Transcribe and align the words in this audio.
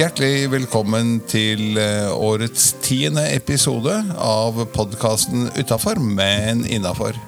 Hjertelig 0.00 0.48
velkommen 0.48 1.18
til 1.28 1.76
eh, 1.76 2.08
årets 2.08 2.70
tiende 2.80 3.26
episode 3.34 3.92
av 4.16 4.56
podkasten 4.72 5.50
Utafor, 5.60 6.00
men 6.00 6.62
innafor. 6.64 7.18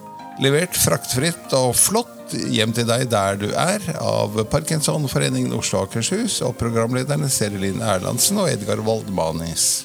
Levert 0.41 0.79
fraktfritt 0.81 1.53
og 1.59 1.75
flott 1.77 2.33
hjem 2.33 2.73
til 2.73 2.89
deg 2.89 3.05
der 3.13 3.37
du 3.43 3.51
er, 3.53 3.85
av 4.01 4.41
Parkinsonforeningen 4.49 5.53
Oslo 5.53 5.83
og 5.83 5.91
Akershus 5.91 6.41
og 6.47 6.57
programlederne 6.57 7.29
Serilin 7.29 7.85
Erlandsen 7.85 8.41
og 8.41 8.49
Edgar 8.55 8.81
Waldmanis. 8.87 9.85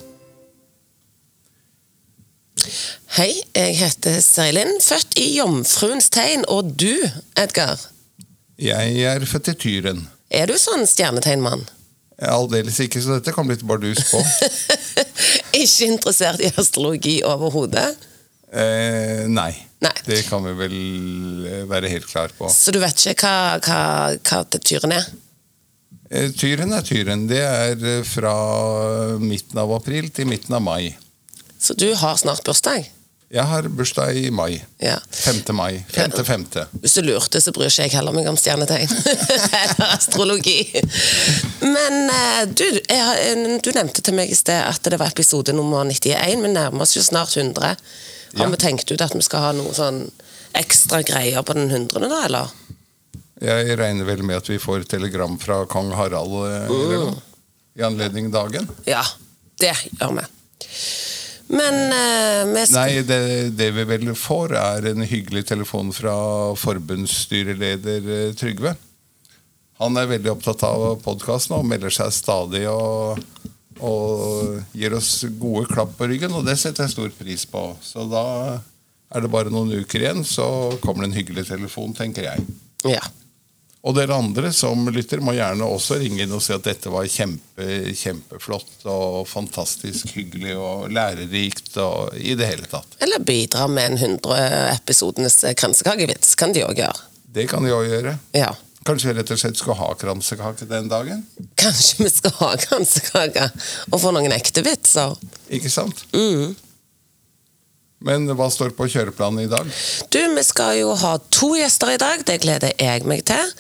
Hei, 3.18 3.34
jeg 3.52 3.80
heter 3.84 4.22
Serilin, 4.24 4.78
født 4.80 5.20
i 5.20 5.34
Jomfruens 5.42 6.08
tegn. 6.14 6.48
Og 6.48 6.72
du, 6.80 6.94
Edgar? 7.36 7.82
Jeg 8.56 9.02
er 9.12 9.28
født 9.28 9.52
i 9.52 9.60
Tyren. 9.60 10.08
Er 10.28 10.50
du 10.50 10.58
sånn 10.60 10.84
stjernetegnmann? 10.88 11.64
Aldeles 12.18 12.80
ikke, 12.82 13.00
så 13.04 13.20
dette 13.20 13.34
kan 13.36 13.46
bli 13.46 13.56
et 13.56 13.66
bardus 13.68 14.02
på. 14.10 14.20
ikke 15.62 15.88
interessert 15.88 16.42
i 16.42 16.50
astrologi 16.58 17.20
overhodet? 17.26 17.92
Eh, 18.52 19.28
nei. 19.30 19.52
Nei. 19.84 19.94
Det 20.08 20.24
kan 20.26 20.42
vi 20.48 20.56
vel 20.58 20.78
eh, 21.46 21.64
være 21.70 21.92
helt 21.92 22.08
klar 22.10 22.34
på. 22.34 22.50
Så 22.50 22.74
du 22.74 22.80
vet 22.82 22.98
ikke 23.12 23.30
hva, 23.30 23.60
hva, 23.62 23.82
hva 24.18 24.42
det 24.50 24.64
tyren 24.66 24.96
er? 24.98 25.06
Eh, 26.10 26.32
tyren 26.34 26.74
er 26.74 26.86
tyren. 26.88 27.28
Det 27.30 27.44
er 27.44 27.78
eh, 27.78 28.04
fra 28.08 28.34
midten 29.22 29.62
av 29.62 29.76
april 29.78 30.10
til 30.10 30.30
midten 30.32 30.58
av 30.58 30.66
mai. 30.66 30.96
Så 31.62 31.78
du 31.78 31.92
har 32.00 32.18
snart 32.18 32.42
bursdag? 32.48 32.90
Jeg 33.28 33.44
har 33.44 33.66
bursdag 33.68 34.16
i 34.16 34.30
mai. 34.32 34.66
Ja. 34.80 34.96
5. 35.12 35.56
mai. 35.56 35.84
5. 35.92 36.12
5. 36.26 36.46
Hvis 36.80 36.94
du 36.96 37.02
lurte, 37.04 37.42
så 37.44 37.52
bryr 37.52 37.68
ikke 37.68 37.84
jeg 37.90 37.96
heller 37.98 38.16
meg 38.16 38.30
om 38.32 38.38
stjernetegn. 38.40 38.88
Eller 39.62 39.90
astrologi. 39.90 40.62
Men 41.60 41.98
eh, 42.08 42.46
du, 42.48 42.64
jeg, 42.88 43.60
du 43.66 43.72
nevnte 43.76 44.04
til 44.06 44.16
meg 44.16 44.32
i 44.32 44.38
sted 44.38 44.62
at 44.64 44.88
det 44.88 45.00
var 45.02 45.12
episode 45.12 45.52
nummer 45.58 45.84
91. 45.84 46.40
Vi 46.46 46.54
nærmer 46.54 46.86
oss 46.88 46.96
jo 46.96 47.04
snart 47.04 47.36
100. 47.36 47.74
Har 48.38 48.46
Ja. 48.46 48.48
vi 48.48 48.62
tenkt 48.62 48.92
ut 48.92 49.02
at 49.04 49.16
vi 49.16 49.24
skal 49.26 49.44
ha 49.44 49.52
noe 49.58 49.76
sånn 49.76 50.06
ekstra 50.56 51.02
greier 51.04 51.44
på 51.44 51.56
den 51.58 51.68
100., 51.68 52.08
da, 52.08 52.24
eller? 52.30 52.56
Jeg 53.44 53.76
regner 53.78 54.08
vel 54.08 54.24
med 54.24 54.40
at 54.40 54.48
vi 54.50 54.58
får 54.62 54.88
telegram 54.90 55.36
fra 55.40 55.66
kong 55.70 55.92
Harald 56.00 56.32
uh. 56.72 57.12
i 57.76 57.84
anledning 57.84 58.32
dagen. 58.32 58.72
Ja, 58.88 59.04
det 59.60 59.76
gjør 60.00 60.16
vi. 60.22 60.28
Men 61.48 61.76
uh, 61.94 62.66
Nei, 62.76 63.02
det, 63.08 63.20
det 63.56 63.70
vi 63.76 63.86
vel 63.88 64.12
får, 64.18 64.56
er 64.60 64.90
en 64.92 65.06
hyggelig 65.08 65.46
telefon 65.48 65.94
fra 65.96 66.16
forbundsstyreleder 66.60 68.10
eh, 68.18 68.34
Trygve. 68.36 68.74
Han 69.80 69.96
er 70.00 70.10
veldig 70.10 70.34
opptatt 70.34 70.66
av 70.68 70.98
podkasten 71.06 71.56
og 71.60 71.68
melder 71.70 71.94
seg 71.94 72.12
stadig 72.16 72.64
og, 72.68 73.22
og 73.80 74.74
gir 74.76 74.96
oss 74.98 75.22
gode 75.40 75.68
klapp 75.70 75.94
på 76.00 76.10
ryggen, 76.10 76.34
og 76.36 76.48
det 76.48 76.58
setter 76.60 76.88
jeg 76.88 76.96
stor 76.96 77.14
pris 77.16 77.46
på. 77.48 77.70
Så 77.86 78.08
da 78.10 78.26
er 79.14 79.24
det 79.24 79.32
bare 79.32 79.54
noen 79.54 79.72
uker 79.78 80.04
igjen, 80.04 80.26
så 80.28 80.48
kommer 80.84 81.06
det 81.06 81.12
en 81.12 81.20
hyggelig 81.22 81.48
telefon, 81.52 81.94
tenker 81.96 82.28
jeg. 82.28 82.48
Ja. 82.90 83.04
Og 83.86 83.96
dere 83.96 84.18
andre 84.18 84.50
som 84.56 84.88
lytter, 84.92 85.22
må 85.24 85.36
gjerne 85.38 85.68
også 85.70 86.00
ringe 86.02 86.26
inn 86.26 86.34
og 86.36 86.42
si 86.44 86.54
at 86.56 86.66
dette 86.66 86.92
var 86.92 87.06
kjempe, 87.12 87.68
kjempeflott 87.96 88.88
og 88.90 89.22
fantastisk 89.30 90.12
hyggelig 90.18 90.58
og 90.58 90.88
lærerikt 90.94 91.78
og 91.84 92.18
i 92.18 92.36
det 92.38 92.50
hele 92.50 92.70
tatt. 92.70 92.98
Eller 93.04 93.24
bidra 93.24 93.68
med 93.72 93.94
en 93.94 94.00
100 94.18 94.50
episodenes 94.74 95.44
kransekakevits. 95.58 96.36
Kan 96.40 96.56
de 96.58 96.66
òg 96.68 96.82
gjøre. 96.82 97.06
Det 97.38 97.46
kan 97.52 97.64
de 97.64 97.76
òg 97.76 97.86
gjøre. 97.92 98.18
Ja. 98.36 98.54
Kanskje 98.88 99.12
vi 99.12 99.18
rett 99.18 99.32
og 99.36 99.40
slett 99.42 99.60
skal 99.60 99.76
ha 99.76 99.88
kransekake 100.00 100.68
den 100.70 100.88
dagen? 100.92 101.26
Kanskje 101.60 102.06
vi 102.06 102.12
skal 102.12 102.34
ha 102.40 102.54
kransekake 102.62 103.50
og 103.92 104.00
få 104.00 104.14
noen 104.16 104.32
ekte 104.36 104.64
vitser. 104.66 105.18
Ikke 105.54 105.72
sant? 105.72 106.06
Mm. 106.16 106.56
Men 108.00 108.28
hva 108.38 108.46
står 108.54 108.76
på 108.78 108.86
kjøreplanen 108.94 109.48
i 109.48 109.50
dag? 109.50 109.70
Du, 110.14 110.20
vi 110.36 110.44
skal 110.46 110.76
jo 110.78 110.92
ha 111.02 111.16
to 111.34 111.56
gjester 111.58 111.96
i 111.96 112.02
dag, 112.02 112.22
det 112.28 112.42
gleder 112.44 112.76
jeg 112.78 113.08
meg 113.10 113.24
til. 113.26 113.54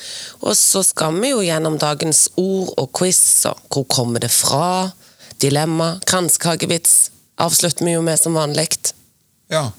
Og 0.46 0.53
så 0.58 0.84
skal 0.86 1.18
vi 1.18 1.31
jo 1.31 1.42
gjennom 1.42 1.80
dagens 1.81 2.28
ord 2.38 2.70
og 2.78 2.92
quiz, 2.98 3.22
og 3.50 3.64
hvor 3.74 3.88
kommer 3.90 4.22
det 4.22 4.30
fra? 4.34 4.92
Dilemma, 5.42 5.96
kransekakevits, 6.06 7.09
avslutter 7.42 7.86
vi 7.86 7.98
jo 7.98 8.06
med 8.06 8.22
som 8.22 8.38
vanlig. 8.38 8.70
Ja, 9.50 9.72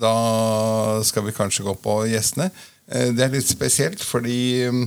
da 0.00 0.14
skal 1.04 1.26
vi 1.26 1.36
kanskje 1.36 1.66
gå 1.66 1.74
på 1.82 2.00
gjestene. 2.08 2.50
Eh, 2.88 3.12
Det 3.12 3.24
er 3.24 3.34
litt 3.36 3.48
spesielt, 3.48 4.00
fordi 4.04 4.68
mm, 4.70 4.84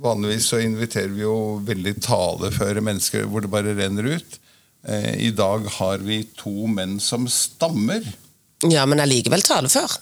vanligvis 0.00 0.48
så 0.52 0.60
inviterer 0.62 1.12
vi 1.12 1.24
jo 1.24 1.60
veldig 1.66 1.98
taleføre 2.04 2.84
mennesker 2.84 3.28
hvor 3.28 3.44
det 3.44 3.52
bare 3.52 3.76
renner 3.76 4.14
ut. 4.16 4.38
Eh, 4.88 5.14
I 5.28 5.30
dag 5.30 5.66
har 5.78 6.02
vi 6.02 6.22
to 6.38 6.66
menn 6.66 6.98
som 7.00 7.28
stammer. 7.30 8.06
Ja, 8.70 8.86
men 8.86 9.02
allikevel 9.02 9.42
talefør. 9.46 9.98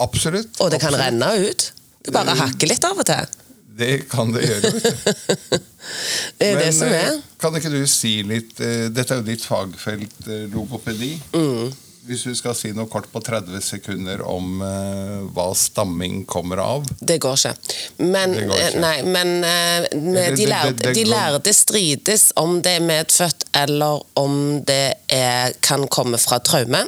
Absolutt. 0.00 0.58
Og 0.60 0.72
det 0.72 0.80
kan 0.82 0.94
absolutt. 0.94 1.06
renne 1.06 1.50
ut. 1.50 1.70
Det 2.04 2.12
bare 2.12 2.36
hakker 2.36 2.68
litt 2.68 2.84
av 2.84 3.00
og 3.00 3.08
til. 3.08 3.30
Det 3.74 3.94
kan 4.10 4.32
det 4.34 4.44
gjøre. 4.46 4.72
Det 6.38 6.46
er 6.48 6.60
det 6.62 6.70
som 6.72 6.88
eh, 6.88 7.02
er. 7.10 7.16
Kan 7.42 7.56
ikke 7.58 7.68
du 7.68 7.82
si 7.90 8.14
litt 8.24 8.56
eh, 8.64 8.86
Dette 8.88 9.12
er 9.12 9.18
jo 9.20 9.26
ditt 9.26 9.42
fagfelt, 9.44 10.14
eh, 10.24 10.46
logopedi. 10.48 11.10
Mm. 11.34 11.74
Hvis 12.04 12.26
du 12.28 12.34
skal 12.36 12.52
si 12.52 12.68
noe 12.76 12.84
kort 12.92 13.06
på 13.08 13.20
30 13.24 13.62
sekunder 13.64 14.20
om 14.28 14.58
uh, 14.60 15.24
hva 15.32 15.46
stamming 15.56 16.24
kommer 16.28 16.60
av. 16.60 16.84
Det 17.00 17.16
går 17.24 17.38
ikke. 17.38 17.52
Men, 18.04 18.34
går 18.36 18.52
ikke. 18.52 18.66
eh, 18.66 18.76
Nei, 18.82 18.96
men 19.08 19.30
uh, 19.40 19.86
med, 20.02 20.36
de, 20.36 20.44
lærde, 20.50 20.92
de 20.92 21.04
lærde 21.08 21.54
strides 21.56 22.26
om 22.40 22.58
det 22.64 22.76
er 22.76 22.84
medfødt 22.84 23.46
eller 23.56 24.02
om 24.20 24.36
det 24.68 24.98
er, 25.08 25.56
kan 25.64 25.86
komme 25.88 26.20
fra 26.20 26.42
traume. 26.44 26.84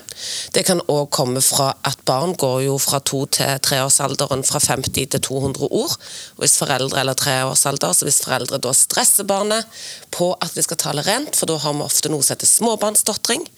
Det 0.52 0.66
kan 0.68 0.84
òg 0.92 1.08
komme 1.16 1.40
fra 1.44 1.70
at 1.88 2.04
barn 2.08 2.36
går 2.36 2.66
jo 2.66 2.76
fra 2.82 3.00
to 3.00 3.24
til 3.38 3.56
treårsalderen 3.64 4.44
fra 4.44 4.60
50 4.60 5.12
til 5.16 5.26
200 5.30 5.70
ord. 5.70 5.96
Hvis 6.42 6.58
foreldre 6.60 7.00
eller 7.00 7.16
treårsalder, 7.16 7.96
så 7.96 8.04
hvis 8.08 8.20
foreldre 8.26 8.60
da 8.60 8.76
stresser 8.76 9.24
barnet 9.24 9.64
på 10.12 10.34
at 10.44 10.52
vi 10.56 10.64
skal 10.66 10.80
tale 10.80 11.08
rent, 11.08 11.36
for 11.36 11.48
da 11.48 11.56
har 11.64 11.76
vi 11.76 11.86
ofte 11.86 12.12
noe 12.12 12.24
som 12.24 12.36
heter 12.36 12.52
småbarnsstotring. 12.52 13.48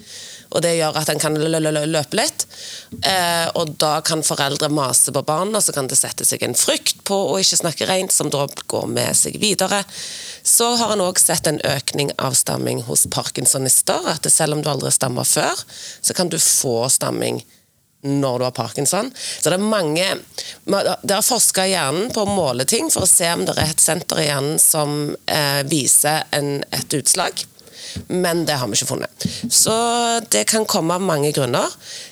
Og 0.48 0.62
det 0.64 0.76
gjør 0.78 0.96
at 0.96 1.10
en 1.12 1.20
kan 1.20 1.34
lø- 1.36 1.60
lø- 1.60 1.72
lø- 1.74 1.84
løpe 1.92 2.16
litt. 2.16 2.46
Eh, 3.04 3.48
og 3.54 3.74
da 3.76 4.00
kan 4.00 4.22
foreldre 4.24 4.70
mase 4.72 5.12
på 5.12 5.22
barna, 5.22 5.60
så 5.60 5.74
kan 5.76 5.86
det 5.90 5.98
sette 6.00 6.24
seg 6.24 6.42
en 6.42 6.56
frykt 6.56 7.04
på 7.04 7.18
å 7.32 7.36
ikke 7.40 7.60
snakke 7.60 7.88
rent, 7.90 8.12
som 8.12 8.30
da 8.32 8.46
går 8.66 8.86
med 8.88 9.16
seg 9.16 9.36
videre. 9.42 9.82
Så 10.42 10.70
har 10.80 10.92
en 10.94 11.04
òg 11.04 11.20
sett 11.20 11.46
en 11.46 11.60
økning 11.60 12.12
av 12.18 12.32
stamming 12.38 12.82
hos 12.88 13.06
parkinsonister. 13.12 14.08
At 14.08 14.24
selv 14.32 14.56
om 14.56 14.62
du 14.64 14.70
aldri 14.72 14.90
stammer 14.94 15.28
før, 15.28 15.64
så 16.00 16.16
kan 16.16 16.28
du 16.32 16.38
få 16.40 16.88
stamming 16.88 17.42
når 18.02 18.38
du 18.38 18.44
har 18.46 18.54
parkinson. 18.54 19.12
Så 19.40 19.50
det 19.50 19.58
er 19.58 19.64
mange 19.64 20.04
Det 20.68 21.10
er 21.10 21.22
forska 21.26 21.64
hjernen 21.66 22.12
på 22.14 22.22
å 22.22 22.30
måle 22.30 22.64
ting 22.64 22.90
for 22.94 23.02
å 23.02 23.10
se 23.10 23.26
om 23.34 23.44
det 23.44 23.56
er 23.58 23.72
et 23.72 23.82
senter 23.82 24.20
i 24.22 24.28
hjernen 24.28 24.58
som 24.62 25.16
eh, 25.26 25.62
viser 25.66 26.22
en, 26.30 26.62
et 26.70 26.94
utslag. 26.94 27.42
Men 28.08 28.44
det 28.48 28.56
har 28.60 28.68
vi 28.70 28.78
ikke 28.78 28.90
funnet. 28.92 29.28
Så 29.52 29.74
det 30.32 30.46
kan 30.50 30.66
komme 30.68 30.94
av 30.98 31.04
mange 31.04 31.32
grunner. 31.36 31.68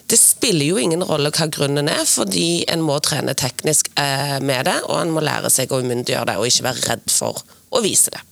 Det 0.07 0.19
spiller 0.21 0.67
jo 0.73 0.79
ingen 0.83 1.03
rolle 1.07 1.33
hva 1.35 1.49
grunnen 1.53 1.89
er, 1.93 2.05
fordi 2.07 2.65
en 2.73 2.85
må 2.87 2.99
trene 3.05 3.35
teknisk 3.39 3.91
eh, 3.99 4.39
med 4.41 4.67
det, 4.71 4.79
og 4.87 5.01
en 5.03 5.13
må 5.17 5.25
lære 5.25 5.51
seg 5.53 5.73
å 5.75 5.83
umyndiggjøre 5.83 6.31
det, 6.33 6.39
og 6.41 6.47
ikke 6.51 6.69
være 6.71 6.89
redd 6.93 7.11
for 7.13 7.43
å 7.77 7.83
vise 7.85 8.15
det. 8.15 8.23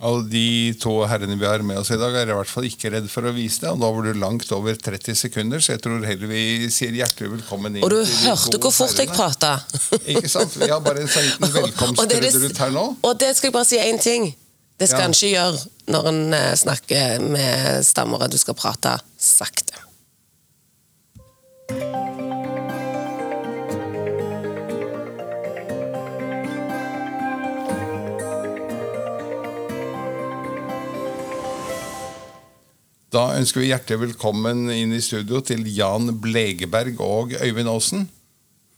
Og 0.00 0.30
de 0.32 0.72
to 0.80 0.94
herrene 1.04 1.34
vi 1.36 1.44
har 1.44 1.60
med 1.60 1.76
oss 1.76 1.90
i 1.92 1.96
dag, 2.00 2.14
er 2.16 2.30
i 2.32 2.36
hvert 2.38 2.48
fall 2.48 2.64
ikke 2.64 2.88
redd 2.94 3.08
for 3.12 3.28
å 3.28 3.34
vise 3.36 3.60
det. 3.60 3.68
Og 3.74 3.82
da 3.82 3.90
var 3.92 4.06
du 4.08 4.14
langt 4.16 4.48
over 4.56 4.78
30 4.80 5.12
sekunder, 5.26 5.60
så 5.60 5.74
jeg 5.74 5.82
tror 5.84 6.00
heller 6.08 6.30
vi 6.30 6.70
sier 6.72 6.96
hjertelig 6.96 7.34
velkommen 7.34 7.76
inn 7.76 7.84
Og 7.84 7.92
du 7.92 7.98
hørte 8.00 8.56
hvor 8.64 8.72
fort 8.72 8.96
jeg 8.96 9.10
herrene. 9.10 9.18
prata. 9.18 10.00
Ikke 10.08 10.30
sant? 10.32 10.56
Vi 10.56 10.70
har 10.72 10.80
bare 10.80 11.04
en 11.04 11.12
sånn 11.12 11.28
liten 11.28 11.44
Og 12.00 12.08
det 12.08 12.16
det- 12.16 12.30
velkomstruderutt 12.32 12.62
her 12.64 12.72
nå. 12.78 12.86
Og 13.10 13.20
det 13.20 13.34
skal 13.36 13.50
jeg 13.50 13.56
bare 13.58 13.68
si 13.68 13.76
én 13.84 14.00
ting. 14.00 14.30
Det 14.80 14.88
skal 14.88 15.00
Ja. 15.00 15.06
en 15.06 15.12
ikke 15.12 15.28
gjøre 15.34 15.58
når 15.92 16.06
en 16.08 16.34
eh, 16.34 16.54
snakker 16.56 17.20
med 17.20 17.84
stammere. 17.84 18.28
Du 18.32 18.38
skal 18.40 18.54
prate 18.56 18.96
sakte. 19.18 19.76
Da 33.10 33.34
ønsker 33.36 33.60
vi 33.60 33.66
hjertelig 33.72 34.00
velkommen 34.00 34.68
inn 34.70 34.92
i 34.94 35.00
studio 35.02 35.40
til 35.42 35.64
Jan 35.74 36.12
Blegeberg 36.22 37.00
og 37.02 37.32
Øyvind 37.42 37.68
Aasen. 37.68 38.08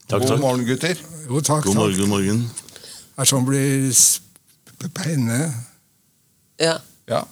Takk, 0.08 0.24
God 0.26 0.40
morgen, 0.40 0.66
gutter. 0.66 0.96
Jo, 1.28 1.40
takk. 1.40 1.64
God 1.64 1.74
morgen, 1.74 1.92
takk. 1.92 2.00
god 2.00 2.08
morgen. 2.08 2.40
Er 3.18 3.28
sånn 3.28 3.44
blir 3.46 3.92
spennende. 3.92 5.52
Ja. 6.62 6.76
Ja. 7.10 7.24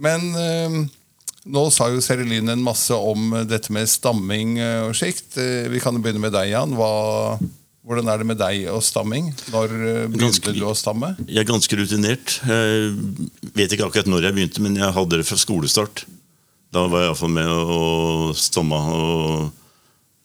Men 0.00 0.26
eh, 0.38 0.76
nå 1.50 1.62
sa 1.72 1.88
jo 1.92 2.00
Serilyn 2.04 2.52
en 2.52 2.62
masse 2.64 2.94
om 2.96 3.32
dette 3.48 3.72
med 3.74 3.88
stamming 3.90 4.58
eh, 4.60 4.82
og 4.88 4.94
slikt. 4.96 5.34
Eh, 5.40 5.66
vi 5.72 5.80
kan 5.82 5.96
jo 5.96 6.02
begynne 6.04 6.22
med 6.22 6.34
deg, 6.36 6.52
Jan. 6.54 6.76
Hva, 6.78 7.38
Hvordan 7.90 8.10
er 8.12 8.20
det 8.20 8.26
med 8.28 8.36
deg 8.38 8.66
og 8.70 8.82
stamming? 8.84 9.30
Når 9.50 9.72
eh, 9.72 10.02
begynte 10.12 10.20
Ganske- 10.26 10.52
du 10.56 10.64
å 10.68 10.74
stamme? 10.76 11.14
Jeg 11.26 11.42
er 11.42 11.48
ganske 11.48 11.78
rutinert. 11.80 12.36
Jeg 12.44 12.90
vet 13.56 13.72
ikke 13.74 13.88
akkurat 13.88 14.10
når 14.12 14.28
jeg 14.28 14.36
begynte, 14.36 14.64
men 14.64 14.76
jeg 14.78 14.92
hadde 14.96 15.20
det 15.22 15.26
fra 15.28 15.38
skolestart. 15.40 16.04
Da 16.70 16.84
var 16.86 17.02
jeg 17.02 17.08
iallfall 17.10 17.32
med 17.34 17.48
å 17.50 18.34
stamme 18.38 18.76
og 18.94 19.48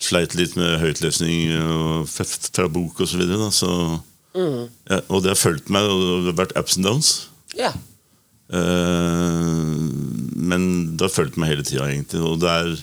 sleit 0.04 0.36
litt 0.38 0.54
med 0.60 0.76
høytlesning 0.84 1.56
og 1.64 2.12
fra 2.12 2.68
bok 2.70 3.00
osv. 3.02 3.16
Så 3.16 3.22
videre, 3.24 3.40
da, 3.40 3.48
så, 3.56 3.72
ja, 4.92 5.00
og 5.08 5.24
det 5.24 5.32
har 5.32 5.40
fulgt 5.40 5.72
meg, 5.74 5.88
og 5.90 6.28
det 6.28 6.34
har 6.36 6.40
vært 6.44 6.54
ups 6.60 6.76
and 6.78 6.86
downs. 6.86 7.14
Ja. 7.58 7.72
Eh, 8.54 9.72
men 10.36 10.68
det 10.96 11.08
har 11.08 11.16
fulgt 11.16 11.40
meg 11.42 11.54
hele 11.54 11.66
tida, 11.66 11.88
egentlig. 11.90 12.22
Og 12.26 12.42
det 12.44 12.52
er 12.52 12.76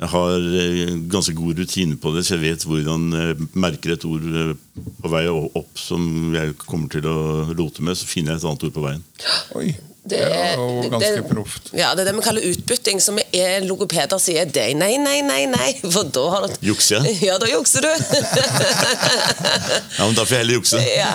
jeg 0.00 0.08
har 0.14 0.46
eh, 0.56 0.94
ganske 1.12 1.34
god 1.36 1.58
rutine 1.60 1.98
på 2.00 2.12
det, 2.14 2.24
så 2.24 2.38
jeg 2.38 2.44
vet 2.46 2.64
hvordan 2.64 3.02
jeg 3.12 3.48
merker 3.52 3.92
et 3.92 4.06
ord 4.08 4.24
eh, 4.24 4.54
på 5.02 5.10
vei 5.12 5.26
opp 5.28 5.76
som 5.76 6.32
jeg 6.32 6.54
kommer 6.62 6.88
til 6.94 7.08
å 7.10 7.18
rote 7.52 7.84
med, 7.84 7.98
så 8.00 8.08
finner 8.08 8.32
jeg 8.32 8.40
et 8.40 8.46
annet 8.48 8.64
ord 8.68 8.76
på 8.78 8.84
veien. 8.86 9.04
Oi, 9.60 9.74
Det 10.10 10.18
det 10.20 10.30
er- 10.34 10.52
er 10.52 10.56
jo 10.58 10.90
ganske 10.90 11.10
det- 11.16 11.28
proft. 11.30 11.70
Ja, 11.76 11.92
det 11.94 12.02
er 12.02 12.10
det 12.10 12.16
vi 12.18 12.24
kaller 12.26 12.46
utbytting, 12.50 13.00
som 13.00 13.18
er 13.18 13.60
logopeder 13.66 14.18
sier 14.20 14.44
det. 14.50 14.66
Nei, 14.76 14.96
nei, 14.98 15.20
nei, 15.22 15.44
nei, 15.46 15.70
for 15.94 16.04
da 16.10 16.24
har 16.34 16.46
du 16.48 16.56
Jukser 16.70 17.04
jeg? 17.06 17.20
Ja, 17.30 17.38
da 17.38 17.46
jukser 17.50 17.86
du. 17.86 17.90
Ja, 19.98 20.06
men 20.06 20.14
Da 20.16 20.24
får 20.24 20.34
jeg 20.36 20.42
heller 20.42 20.56
jukse. 20.58 20.80
ja. 20.96 21.12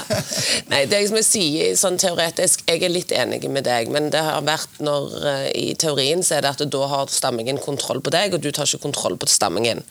Nei, 0.71 0.83
det 0.89 1.01
som 1.09 1.17
jeg 1.19 1.27
sier 1.27 1.75
sånn 1.79 1.97
teoretisk, 2.01 2.63
jeg 2.69 2.83
er 2.85 2.91
litt 2.93 3.11
enig 3.15 3.43
med 3.51 3.65
deg, 3.67 3.89
men 3.93 4.09
det 4.13 4.21
har 4.25 4.41
vært 4.45 4.79
når 4.83 5.15
eh, 5.25 5.47
i 5.55 5.65
teorien 5.79 6.23
så 6.25 6.37
er 6.37 6.45
det 6.45 6.53
at 6.55 6.65
da 6.71 6.87
har 6.91 7.07
stammingen 7.11 7.59
kontroll 7.61 8.01
på 8.05 8.13
deg, 8.13 8.33
og 8.37 8.41
du 8.43 8.51
tar 8.55 8.65
ikke 8.69 8.83
kontroll 8.87 9.17
på 9.21 9.29
stammingen. 9.31 9.83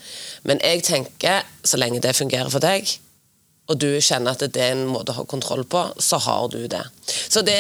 Men 0.45 0.61
jeg 0.65 0.85
tenker, 0.87 1.43
så 1.65 1.79
lenge 1.81 2.01
det 2.05 2.15
fungerer 2.17 2.51
for 2.53 2.63
deg, 2.65 2.97
og 3.65 3.79
du 3.81 3.87
kjenner 4.05 4.35
at 4.35 4.43
det 4.53 4.61
er 4.61 4.75
en 4.75 4.85
måte 4.93 5.15
å 5.15 5.23
ha 5.23 5.25
kontroll 5.25 5.63
på, 5.65 5.81
så 5.97 6.19
har 6.21 6.51
du 6.53 6.67
det. 6.69 6.83
Så 7.33 7.41
det, 7.47 7.57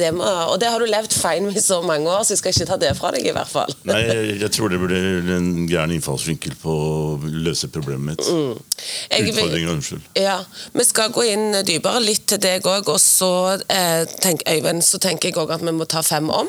det 0.00 0.08
må, 0.16 0.24
og 0.24 0.56
det 0.62 0.70
har 0.72 0.80
du 0.80 0.88
levd 0.88 1.12
feil 1.12 1.44
med 1.44 1.58
i 1.60 1.64
så 1.64 1.82
mange 1.84 2.08
år, 2.08 2.24
så 2.24 2.32
jeg 2.32 2.40
skal 2.40 2.54
ikke 2.54 2.68
ta 2.70 2.78
det 2.80 2.92
fra 2.96 3.10
deg 3.12 3.28
i 3.28 3.34
hvert 3.36 3.50
fall. 3.50 3.74
Nei, 3.88 4.00
jeg, 4.08 4.38
jeg 4.40 4.54
tror 4.56 4.72
det 4.72 4.80
blir 4.80 5.28
en 5.36 5.50
gæren 5.68 5.92
innfallsvinkel 5.92 6.56
på 6.62 6.72
å 6.72 7.32
løse 7.44 7.68
problemet 7.72 8.14
mitt. 8.14 8.62
Jeg 9.12 9.28
Utfordringer, 9.28 9.74
unnskyld. 9.74 10.06
Ja, 10.16 10.38
Vi 10.72 10.86
skal 10.88 11.12
gå 11.12 11.26
inn 11.28 11.58
dypere 11.68 12.00
litt 12.00 12.24
til 12.32 12.40
deg 12.40 12.64
òg, 12.72 12.88
og 12.88 13.00
så, 13.02 13.58
eh, 13.68 14.06
tenk, 14.24 14.46
Øyvind, 14.48 14.80
så 14.88 15.02
tenker 15.04 15.28
jeg 15.28 15.36
òg 15.42 15.52
at 15.58 15.66
vi 15.66 15.76
må 15.76 15.84
ta 15.84 16.00
fem 16.06 16.32
om. 16.32 16.48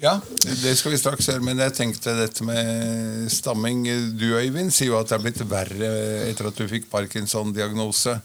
Ja, 0.00 0.20
det 0.62 0.76
skal 0.78 0.94
vi 0.94 0.98
straks 1.00 1.26
gjøre, 1.26 1.42
men 1.42 1.58
jeg 1.58 1.74
tenkte 1.74 2.14
dette 2.14 2.44
med 2.46 3.28
stamming. 3.34 3.84
Du 4.16 4.28
Øyvind 4.38 4.70
sier 4.72 4.92
jo 4.92 4.98
at 5.00 5.10
det 5.10 5.18
er 5.18 5.24
blitt 5.24 5.44
verre 5.50 5.88
etter 6.30 6.48
at 6.48 6.58
du 6.58 6.68
fikk 6.70 6.86
Parkinson-diagnose. 6.92 8.16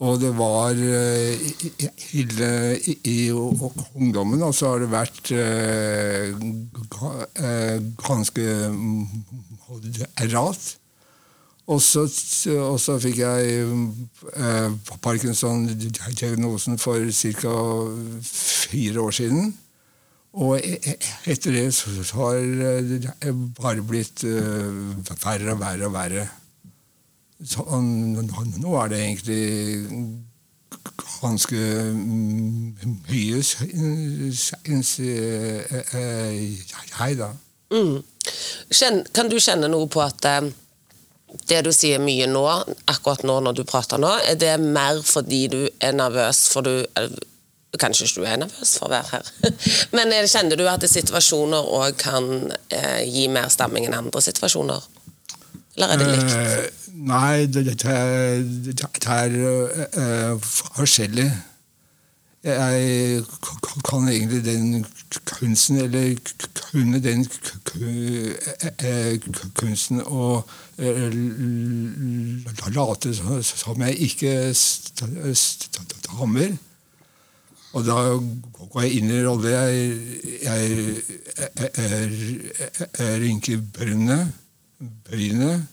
Og 0.00 0.20
det 0.20 0.32
var 0.36 0.76
eh, 0.76 1.40
ille 2.16 2.50
i, 2.88 2.94
i 3.04 3.32
ungdommen, 3.32 4.42
og 4.42 4.54
så 4.56 4.74
har 4.74 4.78
det 4.80 4.90
vært 4.92 5.32
eh, 5.36 6.30
eh, 6.32 7.80
ganske 8.00 8.46
moderat. 9.68 10.68
Og 11.70 11.82
så, 11.84 12.06
fikk 13.00 13.20
jeg 13.20 13.60
eh, 13.60 14.70
Parkinson-diagnosen 15.04 16.80
for 16.80 17.12
ca. 17.12 17.56
fire 18.24 19.00
år 19.00 19.10
siden. 19.20 19.52
Og 20.38 20.60
e- 20.62 20.78
e- 20.78 20.98
etter 21.32 21.50
det 21.56 21.74
så 21.74 21.90
har 22.20 22.38
det 22.86 23.34
bare 23.58 23.82
blitt 23.82 24.22
eh, 24.22 24.70
verre 25.24 25.56
og 25.56 25.60
verre 25.60 25.86
og 25.88 25.94
verre. 25.96 26.26
Så 27.40 27.64
nå, 27.80 28.74
er 28.82 28.88
det 28.92 29.00
egentlig 29.00 29.42
ganske 31.20 31.60
mye, 33.10 33.42
syns 33.42 34.92
jeg, 35.00 35.66
da. 37.18 37.30
Mm. 37.70 38.02
Kan 39.14 39.30
du 39.30 39.38
kjenne 39.40 39.70
noe 39.70 39.88
på 39.90 40.02
at 40.04 40.24
eh, 40.28 40.50
det 41.50 41.60
du 41.66 41.72
sier 41.74 42.02
mye 42.02 42.26
nå, 42.30 42.44
akkurat 42.90 43.22
nå 43.26 43.40
når 43.44 43.60
du 43.60 43.64
prater 43.68 44.00
nå, 44.02 44.10
er 44.30 44.38
det 44.38 44.56
mer 44.62 45.02
fordi 45.06 45.46
du 45.52 45.60
er 45.78 45.94
nervøs 45.96 46.48
for 46.52 46.66
du 46.66 46.74
eh, 46.82 47.18
Kanskje 47.78 48.06
ikke 48.08 48.20
du 48.20 48.24
er 48.26 48.40
nervøs 48.42 48.72
for 48.80 48.88
å 48.88 48.90
være 48.90 49.10
her, 49.12 49.28
men 49.96 50.10
eh, 50.16 50.24
kjenner 50.26 50.58
du 50.58 50.64
at 50.68 50.82
situasjoner 50.90 51.68
òg 51.78 51.94
kan 52.02 52.26
eh, 52.74 53.04
gi 53.06 53.28
mer 53.30 53.46
stamming 53.52 53.86
enn 53.86 53.94
andre 54.00 54.22
situasjoner? 54.26 54.88
Eller 55.76 55.92
er 55.94 56.00
det 56.02 56.08
likt? 56.10 56.34
Eh, 56.34 56.90
nei, 57.06 57.46
det, 57.46 57.62
det 57.70 57.86
er, 57.86 58.42
det 58.66 58.74
er 59.06 59.36
eh, 59.86 60.34
forskjellig. 60.42 61.28
Jeg 62.42 63.24
kan 63.84 64.06
egentlig 64.08 64.40
den 64.46 64.86
kunsten, 65.28 65.76
eller 65.84 66.14
kunne 66.56 67.00
den 67.04 67.26
eh, 68.80 69.18
kunsten 69.60 70.00
å 70.06 70.40
eh, 70.80 71.12
late 72.74 73.12
som- 73.14 73.82
jeg 73.84 73.98
ikke 74.08 74.32
st- 74.56 75.04
st- 75.34 75.68
stammer. 76.00 76.56
Og 77.72 77.84
da 77.86 77.98
går 78.18 78.82
jeg 78.82 78.98
inn 78.98 79.12
i 79.14 79.20
rolle. 79.22 79.52
Jeg, 79.54 79.90
jeg, 80.42 80.70
jeg, 81.38 81.68
jeg, 81.78 82.88
jeg 82.98 83.20
rynker 83.22 83.62
brynene, 83.76 84.18
brynet, 85.06 85.68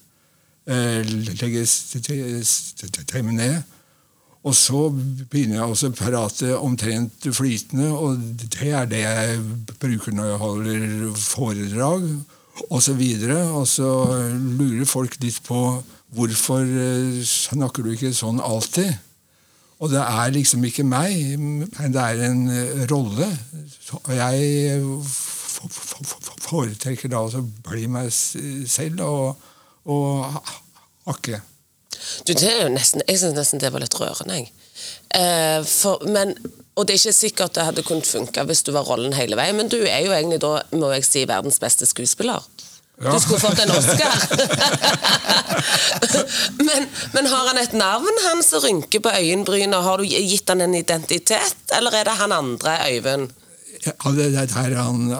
eh, 0.69 1.01
legger 1.41 1.65
stemmen 1.65 3.41
ned. 3.41 3.57
Og 4.47 4.55
så 4.55 4.85
begynner 4.93 5.57
jeg 5.57 5.73
også 5.73 5.89
å 5.89 5.97
prate 5.97 6.53
omtrent 6.55 7.25
flytende, 7.35 7.89
og 7.91 8.21
det 8.39 8.69
er 8.69 8.85
det 8.87 9.01
jeg 9.01 9.41
bruker 9.81 10.15
når 10.15 10.29
jeg 10.29 10.41
holder 10.43 11.17
foredrag 11.19 12.05
osv. 12.69 13.01
Og 13.57 13.65
så 13.67 13.89
lurer 14.37 14.87
folk 14.87 15.17
litt 15.23 15.41
på 15.47 15.61
hvorfor 16.15 16.63
eh, 16.63 17.19
snakker 17.27 17.83
du 17.83 17.91
ikke 17.91 18.13
sånn 18.15 18.39
alltid? 18.39 18.93
Og 19.77 19.91
det 19.91 20.01
er 20.01 20.31
liksom 20.33 20.63
ikke 20.65 20.85
meg, 20.87 21.37
men 21.37 21.93
det 21.93 22.01
er 22.01 22.23
en 22.25 22.47
eh, 22.49 22.85
rolle. 22.89 23.27
Og 23.99 24.13
jeg 24.17 24.87
foretrekker 26.47 27.11
da 27.13 27.21
å 27.27 27.43
bli 27.67 27.85
meg 27.91 28.09
selv 28.13 29.03
og, 29.05 29.45
og 29.93 30.41
hakke. 31.07 31.41
Du, 32.25 32.33
det 32.33 32.47
er 32.47 32.63
jo 32.65 32.73
nesten, 32.73 33.03
jeg 33.07 33.21
syns 33.21 33.37
nesten 33.37 33.61
det 33.61 33.71
var 33.73 33.83
litt 33.83 33.97
rørende. 33.99 34.39
Jeg. 34.41 34.51
Eh, 35.17 35.61
for, 35.65 36.03
men, 36.09 36.33
og 36.77 36.87
det 36.87 36.95
er 36.95 37.01
ikke 37.01 37.19
sikkert 37.19 37.55
det 37.57 37.65
hadde 37.67 37.85
kunnet 37.85 38.09
funke 38.09 38.43
hvis 38.49 38.63
du 38.65 38.73
var 38.75 38.87
rollen 38.89 39.15
hele 39.17 39.37
veien, 39.39 39.57
men 39.57 39.69
du 39.71 39.79
er 39.83 40.01
jo 40.05 40.13
egentlig 40.13 40.41
da, 40.43 40.59
må 40.77 40.91
jeg 40.95 41.05
si, 41.07 41.25
verdens 41.29 41.61
beste 41.61 41.89
skuespiller. 41.89 42.45
Ja. 43.03 43.13
Du 43.13 43.19
skulle 43.19 43.39
fått 43.39 43.59
en 43.59 43.71
Oscar! 43.71 44.13
men, 46.67 46.87
men 47.13 47.27
har 47.29 47.47
han 47.47 47.57
et 47.61 47.73
navn, 47.77 48.21
han 48.25 48.41
som 48.43 48.63
rynker 48.63 49.03
på 49.05 49.11
øyenbrynet? 49.13 49.83
Har 49.85 50.01
du 50.01 50.07
gitt 50.07 50.49
han 50.49 50.65
en 50.65 50.73
identitet, 50.75 51.59
eller 51.77 51.93
er 51.93 52.09
det 52.09 52.15
han 52.17 52.33
andre, 52.33 52.79
Øyvind? 52.89 53.29
Ja, 53.85 54.11
det, 54.11 54.25
er 54.33 54.73
han 54.75 55.11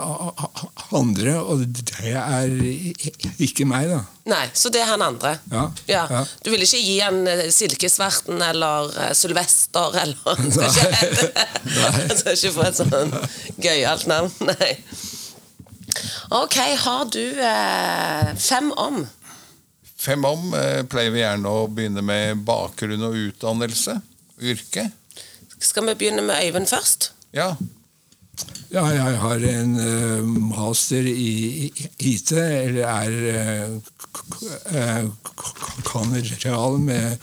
andre, 0.91 1.36
og 1.38 1.62
det 1.67 2.15
er 2.17 2.55
ikke 3.38 3.67
meg, 3.69 3.91
da. 3.91 4.00
Nei, 4.27 4.48
så 4.57 4.72
det 4.74 4.81
er 4.81 4.89
han 4.89 5.03
andre. 5.05 5.36
Ja, 5.51 5.67
ja. 5.88 6.24
Du 6.43 6.50
vil 6.51 6.65
ikke 6.65 6.81
gi 6.81 6.98
han 7.00 7.22
eh, 7.29 7.46
Silkesverten 7.53 8.41
eller 8.43 8.89
eh, 8.98 9.13
Sylvester 9.15 9.96
eller 10.01 10.17
Han 10.25 10.51
skal 12.17 12.34
ikke 12.34 12.55
få 12.57 12.65
et 12.67 12.81
sånn 12.81 13.13
gøyalt 13.62 14.10
navn, 14.10 14.34
nei. 14.50 14.74
Ok, 16.32 16.56
har 16.84 17.06
du 17.13 17.24
eh, 17.42 18.36
fem 18.42 18.72
om? 18.77 19.06
Fem 19.98 20.25
om 20.30 20.51
eh, 20.54 20.84
pleier 20.89 21.12
vi 21.16 21.24
gjerne 21.24 21.50
å 21.50 21.66
begynne 21.74 22.04
med 22.06 22.44
bakgrunn 22.48 23.01
og 23.08 23.16
utdannelse. 23.18 23.98
Yrke. 24.42 24.89
Skal 25.58 25.88
vi 25.89 25.96
begynne 25.98 26.22
med 26.27 26.38
Øyvind 26.46 26.70
først? 26.70 27.12
Ja. 27.34 27.56
Ja, 28.70 28.84
jeg 28.94 29.18
har 29.18 29.42
en 29.50 29.72
eh, 29.82 30.22
master 30.51 31.01
i 31.08 31.72
i- 31.72 31.88
IT, 32.12 32.32
eller 32.38 32.86
er 32.86 33.12
uh, 34.75 35.10
med 36.77 37.18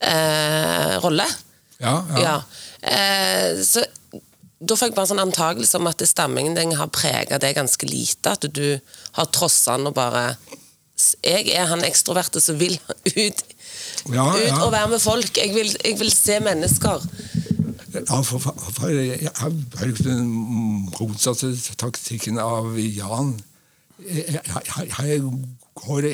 eh, 0.00 0.94
rolle. 1.04 1.26
Ja, 1.82 1.98
ja. 2.14 2.22
ja. 2.22 2.36
Eh, 2.80 3.60
så 3.66 3.84
da 4.62 4.76
får 4.78 4.88
jeg 4.88 4.94
bare 4.94 5.04
en 5.08 5.12
sånn 5.12 5.24
antakelse 5.24 5.78
om 5.80 5.90
at 5.90 6.02
stammingen 6.06 6.56
din 6.56 6.76
har 6.78 6.90
prega 6.94 7.38
deg 7.42 7.56
ganske 7.58 7.88
lite. 7.88 8.36
At 8.36 8.46
du 8.46 8.78
har 9.18 9.30
trossa 9.34 9.76
den 9.76 9.90
og 9.90 9.96
bare 9.98 10.36
Jeg 11.24 11.48
er 11.50 11.66
han 11.66 11.82
ekstroverte 11.82 12.40
som 12.40 12.60
vil 12.60 12.76
ut, 13.24 13.42
Ja, 14.12 14.28
ut 14.30 14.46
ja. 14.46 14.58
og 14.62 14.70
være 14.72 14.92
med 14.94 15.02
folk. 15.02 15.36
Jeg 15.36 15.54
vil, 15.56 15.72
jeg 15.82 15.98
vil 15.98 16.12
se 16.14 16.38
mennesker. 16.44 17.08
Jeg 17.92 19.32
har 19.36 19.56
brukt 19.76 20.04
den 20.04 20.28
motsatte 20.98 21.52
taktikken 21.76 22.38
av 22.40 22.78
Jan. 22.78 23.34
Jeg, 24.02 24.40
jeg, 24.40 24.88
jeg 24.88 25.20
går 25.78 26.08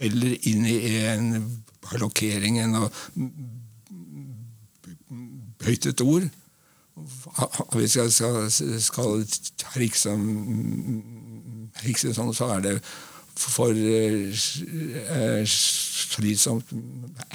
heller 0.00 0.48
inn 0.48 0.64
i 0.66 0.78
en 1.12 1.28
blokkering 1.84 2.58
enn 2.62 2.78
å 2.80 2.88
bøyte 5.60 5.92
et 5.92 6.04
ord. 6.04 6.26
Hvis 7.76 7.98
jeg 8.00 8.12
skal, 8.16 8.48
skal 8.80 9.26
trikse, 9.60 10.16
trikse 11.82 12.16
sånn, 12.16 12.32
så 12.36 12.50
er 12.56 12.64
det 12.64 12.74
for 13.36 13.76
eh, 13.76 14.32
slitsomt 15.44 16.72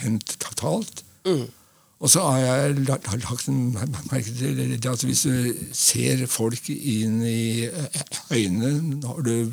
enn 0.01 0.17
totalt. 0.41 1.03
Og 2.01 2.09
så 2.09 2.23
har 2.25 2.37
jeg 2.41 2.79
lagt 2.87 3.07
merke 3.13 4.31
til 4.33 4.87
at 4.89 5.03
hvis 5.05 5.21
du 5.21 5.51
ser 5.77 6.25
folk 6.25 6.69
inn 6.73 7.21
i 7.21 7.67
øynene 8.33 8.97
når 9.03 9.21
du 9.27 9.51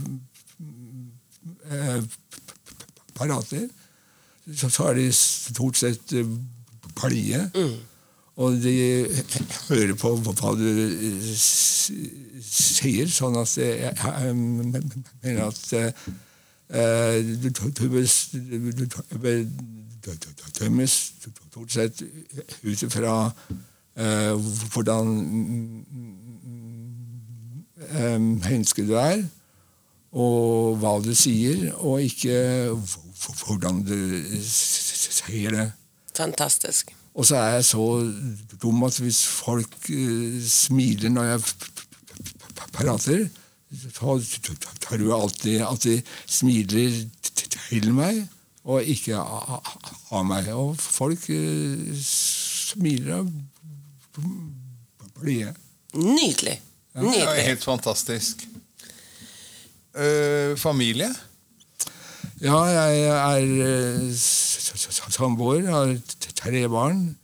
parater, 3.18 3.68
så 4.56 4.88
er 4.88 4.94
de 4.96 5.12
stort 5.12 5.76
sett 5.76 6.14
blide. 6.96 7.50
Og 8.38 8.56
de 8.62 8.72
hører 9.68 9.94
på 9.98 10.14
hva 10.16 10.54
du 10.56 10.68
sier, 11.36 13.10
sånn 13.12 13.36
at 13.36 13.56
jeg 13.60 14.34
mener 14.38 15.44
at 15.50 15.60
du 17.44 17.48
dømmes 20.58 20.94
stort 21.22 21.72
sett 21.72 22.02
ut 22.62 22.82
ifra 22.82 23.16
hvordan 24.72 25.10
menneske 28.38 28.86
du 28.86 28.94
er, 28.98 29.24
og 30.12 30.78
hva 30.80 30.94
du 31.04 31.10
sier, 31.18 31.72
og 31.76 32.02
ikke 32.06 32.36
hvordan 33.46 33.82
du 33.86 33.98
sier 34.46 35.56
det. 35.56 35.66
Fantastisk. 36.16 36.94
Og 37.18 37.26
så 37.26 37.36
er 37.36 37.58
jeg 37.58 37.64
så 37.64 37.84
dum 38.62 38.82
at 38.86 38.98
hvis 39.02 39.24
folk 39.26 39.74
uh, 39.90 40.42
smiler 40.46 41.10
når 41.10 41.24
jeg 41.32 41.40
prater, 42.72 43.28
så 43.74 44.18
tar 44.80 44.96
du 45.00 45.10
alltid 45.14 45.62
at 45.66 45.82
de 45.84 45.98
smiler 46.26 46.94
til 47.68 47.90
meg, 47.94 48.22
og 48.64 48.82
ikke 48.82 49.16
av 49.18 50.24
meg. 50.26 50.50
Og 50.54 50.74
folk 50.80 51.28
uh, 51.30 51.92
smiler 52.02 53.20
og 53.20 53.32
blide. 55.18 55.54
Nydelig. 55.94 56.58
Det 56.94 57.02
Nydelig. 57.04 57.44
helt 57.46 57.64
fantastisk. 57.64 58.48
Eh, 59.98 60.56
familie? 60.58 61.08
Ja, 62.40 62.58
jeg 62.70 63.00
er 63.02 63.46
eh, 63.66 64.12
samboer, 65.10 65.64
har 65.66 65.96
tre 66.38 66.68
barn. 66.70 67.16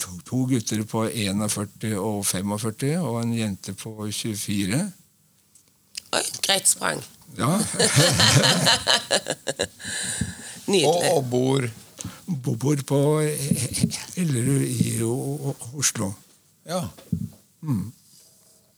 To, 0.00 0.10
to 0.26 0.40
gutter 0.50 0.82
på 0.82 1.04
41 1.06 1.94
og 1.98 2.26
45, 2.26 2.98
og 2.98 3.20
en 3.22 3.34
jente 3.38 3.74
på 3.78 4.10
24. 4.10 4.80
Oi, 6.12 6.24
greit 6.42 6.68
sprang. 6.68 7.02
Ja, 7.38 7.52
Og, 10.70 10.74
Nydelig. 10.76 11.12
og 11.16 11.30
bor 11.30 11.70
bor 12.62 12.82
på 12.86 12.98
Hellerud 14.16 14.62
i 14.64 14.92
Oslo. 15.76 16.12
ja. 16.68 16.84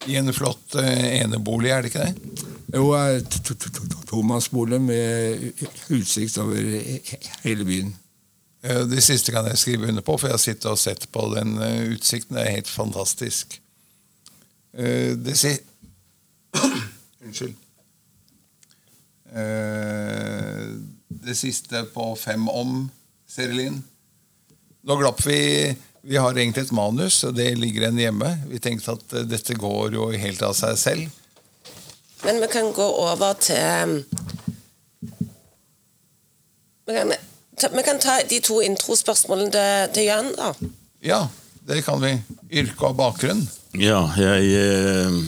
i 0.06 0.16
en 0.18 0.32
flott 0.34 0.74
eh, 0.80 1.20
enebolig, 1.22 1.70
er 1.70 1.82
det 1.84 1.92
ikke 1.92 2.06
det? 2.08 2.38
Jo, 2.74 2.88
tomannsbolig 4.10 4.80
med 4.82 5.52
utsikt 5.94 6.38
over 6.42 6.56
hele 7.44 7.64
byen. 7.68 7.92
Eh, 8.64 8.82
Det 8.90 9.02
siste 9.04 9.32
kan 9.32 9.46
jeg 9.46 9.58
skrive 9.58 9.88
under 9.92 10.02
på, 10.02 10.16
for 10.18 10.28
jeg 10.28 10.34
har 10.38 10.42
sittet 10.42 10.70
og 10.72 10.78
sett 10.80 11.06
på 11.12 11.28
den 11.36 11.54
eh, 11.62 11.92
utsikten. 11.94 12.36
Det 12.36 12.42
er 12.46 12.56
helt 12.56 12.68
fantastisk. 12.72 13.60
Eh, 14.74 15.14
Det 15.18 15.36
si... 15.38 15.54
Unnskyld. 17.24 17.54
Det 21.22 21.34
siste 21.36 21.84
på 21.94 22.12
Fem 22.16 22.48
om, 22.48 22.90
Serilin. 23.28 23.82
Nå 24.82 24.96
glapp 24.96 25.20
vi 25.26 25.76
Vi 26.02 26.16
har 26.18 26.34
egentlig 26.34 26.64
et 26.64 26.72
manus, 26.74 27.20
og 27.24 27.36
det 27.36 27.52
ligger 27.54 27.84
en 27.86 27.98
hjemme. 27.98 28.28
Vi 28.50 28.58
tenkte 28.58 28.96
at 28.96 29.12
eh, 29.14 29.26
dette 29.30 29.54
går 29.54 29.94
jo 29.94 30.08
helt 30.10 30.40
av 30.42 30.56
seg 30.58 30.78
selv. 30.80 31.20
Men 32.24 32.40
vi 32.42 32.48
kan 32.50 32.72
gå 32.74 32.86
over 33.04 33.36
til 33.38 34.00
Vi 36.86 36.96
kan 36.96 37.14
ta, 37.54 37.70
vi 37.70 37.84
kan 37.86 38.02
ta 38.02 38.16
de 38.26 38.40
to 38.42 38.58
introspørsmålene 38.66 39.54
til, 39.54 39.94
til 39.94 40.08
Jan, 40.08 40.32
da. 40.34 40.50
Ja, 41.06 41.20
det 41.70 41.84
kan 41.86 42.02
vi. 42.02 42.16
Yrke 42.50 42.90
og 42.90 42.98
bakgrunn. 42.98 43.46
Ja, 43.78 44.02
jeg 44.18 44.50
eh, 44.58 45.22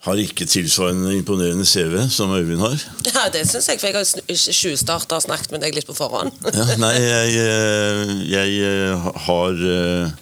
har 0.00 0.20
ikke 0.20 0.46
tilsvarende 0.48 1.12
imponerende 1.18 1.66
CV 1.68 2.06
som 2.08 2.32
Øyvind 2.32 2.62
har. 2.64 2.78
Ja, 3.04 3.28
Det 3.32 3.44
syns 3.48 3.68
jeg, 3.68 3.80
for 3.80 3.90
jeg 3.90 3.96
har 3.98 4.52
tjuvstarta 4.56 5.18
og 5.18 5.24
snakket 5.26 5.52
med 5.52 5.60
deg 5.60 5.76
litt 5.76 5.88
på 5.88 5.96
forhånd. 5.96 6.32
Ja, 6.56 6.64
nei, 6.80 6.94
jeg, 6.96 7.34
eh, 7.44 8.12
jeg 8.30 8.54
eh, 8.64 9.08
har 9.26 9.60
eh, 9.74 10.14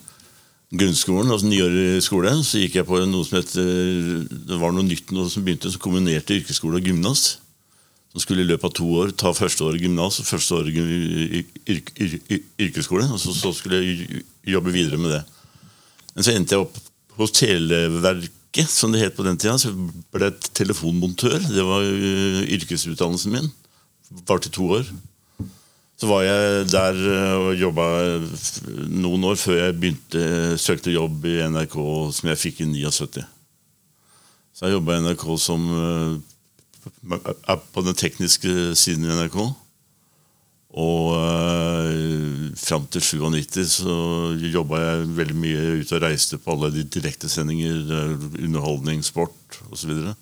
grunnskolen, 0.75 1.31
altså 1.31 1.47
niårig 1.47 2.03
skole. 2.03 2.33
Så 2.43 2.59
gikk 2.65 2.81
jeg 2.81 2.89
på 2.89 2.99
noe 3.07 3.27
som 3.29 3.39
het 3.39 3.55
eh, 3.55 4.25
Det 4.51 4.59
var 4.59 4.75
noe 4.75 4.87
nytt 4.87 5.13
noe 5.15 5.31
som 5.31 5.47
begynte, 5.47 5.71
som 5.71 5.85
kombinerte 5.85 6.35
yrkesskole 6.41 6.81
og 6.83 6.91
gymnas. 6.91 7.39
Som 8.11 8.25
skulle 8.25 8.43
i 8.43 8.49
løpet 8.49 8.67
av 8.67 8.75
to 8.75 8.89
år 8.99 9.13
ta 9.21 9.31
første 9.37 9.63
året 9.63 9.85
gymnas 9.85 10.19
og 10.19 10.27
første 10.27 10.59
året 10.59 10.75
yrk, 10.75 11.55
yrk, 11.71 11.93
yrk, 12.03 12.35
yrkesskole. 12.67 13.07
Og 13.15 13.21
så, 13.23 13.31
så 13.37 13.55
skulle 13.55 13.79
jeg 13.85 14.25
jobbe 14.57 14.75
videre 14.75 14.99
med 14.99 15.15
det. 15.15 15.23
Men 16.17 16.27
så 16.27 16.35
endte 16.35 16.57
jeg 16.57 16.67
opp 16.67 16.83
hos 17.21 17.37
Televerket, 18.59 18.75
som 18.75 18.93
det 18.93 19.01
het 19.03 19.15
på 19.15 19.23
den 19.23 19.39
tida. 19.39 19.57
Så 19.59 19.71
ble 20.11 20.27
jeg 20.29 20.51
telefonmontør. 20.55 21.39
Det 21.39 21.63
var 21.65 21.83
ø, 21.83 22.43
yrkesutdannelsen 22.57 23.33
min. 23.33 23.53
Varte 24.27 24.49
i 24.49 24.53
to 24.53 24.67
år. 24.67 24.85
Så 25.99 26.07
var 26.07 26.23
jeg 26.23 26.67
der 26.71 26.95
og 27.39 27.55
jobba 27.59 27.87
noen 28.89 29.25
år 29.25 29.37
før 29.37 29.59
jeg 29.59 29.79
begynte 29.79 30.57
søkte 30.59 30.95
jobb 30.95 31.25
i 31.27 31.41
NRK, 31.51 31.75
som 32.15 32.29
jeg 32.31 32.39
fikk 32.39 32.61
i 32.63 32.69
79. 32.71 33.25
Så 34.55 34.67
jeg 34.67 34.75
jobba 34.75 34.95
i 34.97 35.03
NRK 35.03 35.25
som 35.39 35.67
på 37.75 37.83
den 37.83 37.99
tekniske 37.99 38.75
siden 38.79 39.07
i 39.07 39.11
NRK. 39.11 39.39
Og 40.77 41.15
eh, 41.17 42.51
fram 42.61 42.85
til 42.93 43.01
97 43.01 43.79
så 43.79 43.95
jobba 44.53 44.83
jeg 44.83 45.07
veldig 45.17 45.37
mye 45.41 45.63
ute 45.81 45.97
og 45.97 46.05
reiste 46.05 46.37
på 46.43 46.53
alle 46.53 46.69
de 46.75 46.85
direktesendinger, 46.85 47.79
eh, 47.97 48.27
underholdning, 48.45 49.01
sport 49.07 49.63
osv. 49.71 49.81
Så, 49.81 49.89
videre. 49.89 50.15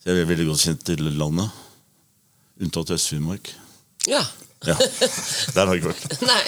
så 0.00 0.08
jeg 0.08 0.22
er 0.22 0.30
veldig 0.30 0.48
godt 0.48 0.64
kjent 0.64 0.86
til 0.88 1.04
landet. 1.20 1.60
Unntatt 2.62 2.94
Øst-Finnmark. 2.96 3.52
Ja. 4.08 4.24
Ja, 4.62 4.76
der 4.78 5.66
har 5.66 5.74
jeg 5.74 5.82
ikke 5.82 5.90
vært. 5.92 6.20
Nei. 6.32 6.42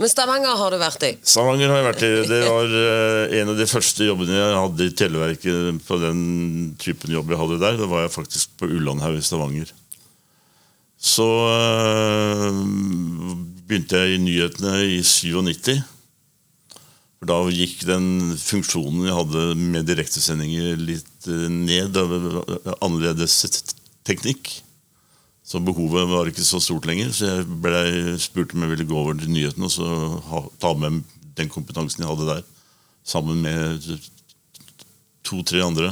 Men 0.00 0.10
Stavanger 0.10 0.56
har 0.58 0.74
du 0.74 0.80
vært 0.80 1.04
i. 1.06 1.12
Stavanger 1.22 1.70
har 1.70 1.78
jeg 1.78 1.86
vært 1.86 2.02
i. 2.02 2.08
Det 2.26 2.40
var 2.48 2.72
eh, 2.78 3.34
en 3.38 3.52
av 3.52 3.60
de 3.60 3.66
første 3.70 4.08
jobbene 4.08 4.34
jeg 4.34 4.56
hadde 4.58 4.88
i 4.88 4.94
Televerket 4.98 5.84
på 5.86 5.98
den 6.02 6.22
typen 6.82 7.14
jobb 7.14 7.30
jeg 7.30 7.38
hadde 7.38 7.60
der. 7.62 7.78
Da 7.78 7.88
var 7.88 8.04
jeg 8.04 8.14
faktisk 8.16 8.56
på 8.58 8.68
Ullandhaug 8.72 9.20
i 9.20 9.24
Stavanger. 9.24 9.70
Så 11.02 11.26
øh, 11.26 12.60
begynte 13.66 13.98
jeg 13.98 14.14
i 14.14 14.22
nyhetene 14.22 14.74
i 14.86 15.00
97. 15.02 15.80
For 17.18 17.30
da 17.30 17.38
gikk 17.50 17.82
den 17.88 18.36
funksjonen 18.38 19.08
jeg 19.08 19.16
hadde 19.18 19.42
med 19.58 19.88
direktesendinger 19.90 20.78
litt 20.78 21.26
øh, 21.26 21.48
ned. 21.50 21.90
Det 21.96 22.04
var 22.06 22.76
annerledes 22.78 23.40
teknikk. 24.06 24.52
Så 25.42 25.58
behovet 25.58 26.06
var 26.06 26.30
ikke 26.30 26.46
så 26.46 26.62
stort 26.62 26.86
lenger. 26.86 27.10
Så 27.10 27.32
jeg 27.32 27.48
ble, 27.64 28.14
spurte 28.22 28.54
om 28.54 28.62
jeg 28.62 28.74
ville 28.76 28.86
gå 28.86 29.02
over 29.02 29.18
til 29.18 29.34
nyhetene 29.34 29.66
og 29.66 29.74
så 29.74 30.46
ta 30.62 30.70
med 30.78 31.02
den 31.34 31.50
kompetansen 31.50 32.04
jeg 32.04 32.12
hadde 32.12 32.28
der, 32.28 32.46
sammen 33.02 33.42
med 33.42 33.82
to-tre 35.26 35.64
andre 35.64 35.90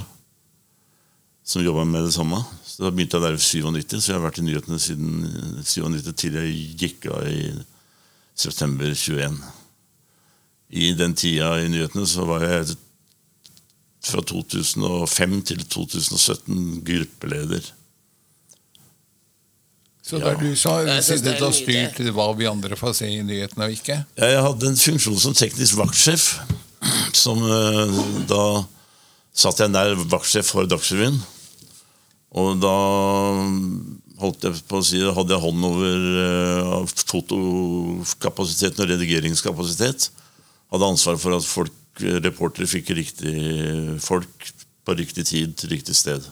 som 1.50 1.64
jobba 1.64 1.84
med 1.84 2.06
det 2.06 2.14
samme. 2.14 2.38
Så 2.64 2.84
Da 2.84 2.90
begynte 2.94 3.18
jeg 3.18 3.26
der 3.26 3.34
i 3.34 3.42
97, 3.42 3.96
så 4.00 4.12
jeg 4.12 4.20
har 4.20 4.26
vært 4.28 4.38
i 4.38 4.46
nyhetene 4.46 4.78
siden 4.78 5.08
97 5.66 6.12
til 6.14 6.38
jeg 6.38 6.76
gikk 6.78 7.08
av 7.10 7.26
i 7.26 7.50
september 8.38 8.94
21. 8.94 9.40
I 10.70 10.92
den 10.94 11.16
tida 11.18 11.56
i 11.58 11.66
nyhetene 11.68 12.06
så 12.06 12.24
var 12.28 12.46
jeg 12.46 12.76
fra 14.06 14.22
2005 14.22 15.42
til 15.50 15.66
2017 15.66 16.80
gruppeleder. 16.86 17.66
Så 20.06 20.18
det 20.18 20.30
er 20.30 20.38
du 20.40 20.54
som 20.58 20.86
har 20.88 21.02
sittet 21.04 21.42
og 21.44 21.52
styrt 21.54 21.98
hva 22.14 22.30
vi 22.38 22.48
andre 22.48 22.78
får 22.78 22.94
se 23.02 23.10
i 23.10 23.20
nyhetene 23.26 23.66
og 23.66 23.74
ikke? 23.74 23.98
Jeg 24.18 24.40
hadde 24.46 24.70
en 24.70 24.80
funksjon 24.86 25.20
som 25.26 25.36
teknisk 25.36 25.76
vaktsjef. 25.82 26.30
Som 27.12 27.42
eh, 27.44 27.98
Da 28.30 28.64
satt 29.36 29.60
jeg 29.60 29.70
nær 29.70 29.98
vaktsjef 30.10 30.54
for 30.54 30.66
Dagsrevyen. 30.70 31.20
Og 32.38 32.60
da 32.62 32.74
holdt 34.20 34.44
jeg 34.46 34.60
på 34.68 34.78
å 34.78 34.84
si, 34.86 35.00
hadde 35.02 35.34
jeg 35.34 35.42
hånd 35.42 35.66
over 35.66 36.08
eh, 36.22 36.96
fotokapasiteten 37.10 38.84
og 38.84 38.90
redigeringskapasitet. 38.92 40.10
Hadde 40.70 40.90
ansvar 40.92 41.18
for 41.18 41.38
at 41.38 41.46
folk, 41.48 41.74
reportere 42.00 42.68
fikk 42.70 42.92
riktig 42.96 43.32
folk 44.00 44.52
på 44.86 44.94
riktig 44.96 45.26
tid 45.28 45.56
til 45.58 45.74
riktig 45.74 45.96
sted. 45.98 46.22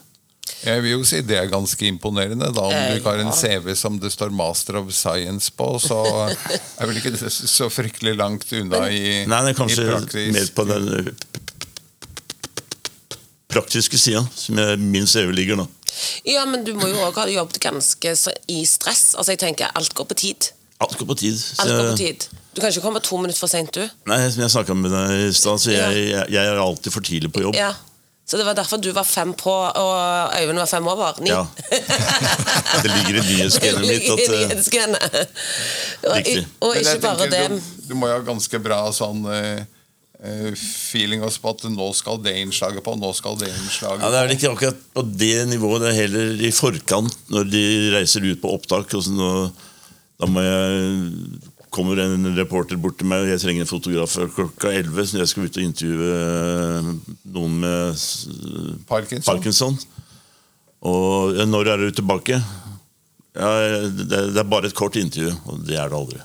Jeg 0.65 0.83
vil 0.83 0.95
jo 0.97 1.03
si 1.07 1.21
det 1.23 1.37
er 1.39 1.51
ganske 1.51 1.85
imponerende. 1.87 2.49
da 2.55 2.63
Om 2.67 2.73
Eh, 2.73 2.87
du 2.93 3.01
ikke 3.01 3.13
har 3.13 3.21
en. 3.25 3.33
CV 3.33 3.75
som 3.77 3.99
det 4.01 4.11
står 4.15 4.31
Master 4.35 4.79
of 4.81 4.93
Science 4.95 5.53
på, 5.55 5.67
så 5.83 5.99
er 6.31 6.87
vel 6.87 6.97
ikke 6.99 7.13
det 7.15 7.31
så 7.33 7.69
fryktelig 7.71 8.17
langt 8.17 8.49
unna 8.53 8.87
i, 8.91 9.27
Nei, 9.29 9.43
det 9.45 9.53
er 9.53 9.55
i 9.55 9.59
kanskje 9.59 9.85
mer 10.35 10.49
på 10.55 10.65
den 10.71 10.89
eh, 10.99 11.13
praktiske 13.49 13.99
sida 14.01 14.25
som 14.35 14.59
jeg 14.61 14.79
min 14.81 15.07
CV 15.07 15.33
ligger 15.37 15.61
nå. 15.61 15.69
Ja, 16.29 16.45
men 16.49 16.65
du 16.67 16.75
må 16.79 16.91
jo 16.91 17.01
òg 17.07 17.19
ha 17.21 17.27
jobbet 17.31 17.61
ganske 17.63 18.15
så 18.19 18.35
i 18.51 18.63
stress. 18.69 19.13
Altså, 19.15 19.35
jeg 19.35 19.43
tenker 19.45 19.73
Alt 19.79 19.95
går 19.97 20.09
på 20.11 20.19
tid. 20.19 20.51
Alt 20.85 20.97
går 20.99 21.09
på 21.11 21.19
tid. 21.19 21.39
så 21.41 21.65
Alt 21.65 21.75
går 21.75 21.91
på 21.93 21.99
tid. 22.01 22.29
Du 22.55 22.61
kan 22.63 22.73
ikke 22.73 22.83
komme 22.83 23.01
to 23.05 23.19
minutter 23.21 23.39
for 23.39 23.51
seint, 23.51 23.71
du. 23.75 23.85
Nei, 24.11 24.23
som 24.31 24.43
jeg 24.43 24.55
snakka 24.55 24.75
med 24.75 24.91
deg 24.95 25.29
i 25.29 25.35
stad, 25.37 25.61
så 25.63 25.75
jeg, 25.75 26.09
jeg, 26.11 26.25
jeg 26.35 26.51
er 26.53 26.63
alltid 26.63 26.95
for 26.95 27.07
tidlig 27.07 27.31
på 27.35 27.45
jobb. 27.45 27.59
Ja. 27.59 27.73
Så 28.29 28.37
det 28.37 28.45
var 28.45 28.57
derfor 28.59 28.77
du 28.77 28.91
var 28.93 29.07
fem 29.09 29.31
på, 29.33 29.51
og 29.51 30.35
Øyvind 30.37 30.59
var 30.61 30.67
fem 30.69 30.87
over? 30.87 31.17
Ni? 31.25 31.31
Ja. 31.31 31.47
Det 32.83 32.91
ligger 32.93 33.23
i 33.23 33.23
nyhetsgenet 33.25 33.81
mitt 33.81 34.05
at 34.13 34.21
eh, 34.21 34.35
Nyhetsgenet. 34.35 35.15
Og, 36.03 36.17
Riktig. 36.17 36.43
og 36.61 36.77
ikke 36.77 36.99
bare 37.07 37.31
det. 37.33 37.47
Du, 37.55 37.89
du 37.89 37.95
må 37.97 38.11
jo 38.11 38.19
ha 38.19 38.27
ganske 38.27 38.61
bra 38.61 38.83
sånn 38.93 39.25
eh, 39.33 39.63
feeling 40.59 41.23
også 41.23 41.43
på 41.45 41.53
at 41.55 41.65
nå 41.71 41.85
skal 41.95 42.19
det 42.23 42.33
innslaget 42.41 42.83
på, 42.83 42.97
nå 42.99 43.13
skal 43.15 43.37
det 43.39 43.53
innslaget 43.53 44.03
ja, 44.03 44.11
Det 44.11 44.19
er 44.19 44.33
ikke 44.35 44.51
akkurat 44.51 44.81
på 44.97 45.05
det 45.07 45.47
nivået, 45.47 45.85
det 45.85 45.93
er 45.93 46.01
heller 46.01 46.43
i 46.43 46.51
forkant, 46.55 47.15
når 47.31 47.47
de 47.53 47.63
reiser 47.95 48.27
ut 48.27 48.41
på 48.43 48.51
opptak. 48.57 48.97
Og 48.99 49.07
og 50.19 50.25
da 50.25 50.27
må 50.27 50.43
jeg 50.43 51.45
kommer 51.71 52.01
en 52.03 52.33
reporter 52.35 52.81
bort 52.81 52.97
til 52.99 53.07
meg 53.07 53.23
og 53.23 53.31
jeg 53.31 53.43
trenger 53.45 53.63
en 53.63 53.71
fotograf 53.71 54.17
klokka 54.35 54.73
11, 54.73 55.07
så 55.07 55.21
jeg 55.21 55.31
skal 55.31 55.47
ut 55.47 55.59
og 55.61 55.67
intervjue 55.69 56.09
eh, 56.17 56.89
noen 57.37 57.55
med 57.63 58.03
Parkinson. 58.89 59.29
Parkinson. 59.29 59.79
Og 60.89 61.39
når 61.47 61.71
er 61.75 61.85
du 61.85 61.95
tilbake? 61.95 62.41
Ja, 63.39 63.53
det 63.87 64.19
er 64.35 64.51
bare 64.51 64.67
et 64.67 64.75
kort 64.75 64.99
intervju, 64.99 65.31
og 65.47 65.63
det 65.69 65.79
er 65.79 65.91
det 65.93 65.99
aldri. 66.01 66.23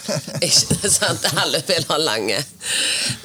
Ikke 0.48 0.90
sant? 0.90 1.26
Alle 1.38 1.62
vil 1.66 1.86
ha 1.88 1.98
lange. 2.00 2.38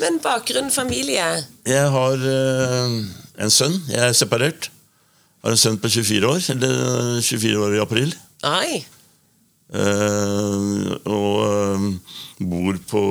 Men 0.01 0.19
bakgrunn, 0.23 0.71
familie 0.73 1.25
Jeg 1.67 1.87
har 1.93 2.27
uh, 2.27 2.97
en 3.43 3.53
sønn. 3.53 3.79
Jeg 3.89 4.03
er 4.09 4.17
separert. 4.17 4.69
Har 5.43 5.55
en 5.55 5.59
sønn 5.59 5.79
på 5.79 5.89
24 5.89 6.27
år, 6.27 6.43
eller 6.55 7.21
24 7.21 7.65
år 7.65 7.77
i 7.77 7.83
april. 7.83 8.13
Ai. 8.47 8.83
Uh, 9.67 10.95
og 11.11 11.33
eh, 11.43 11.87
bor 12.47 12.77
på 12.87 13.01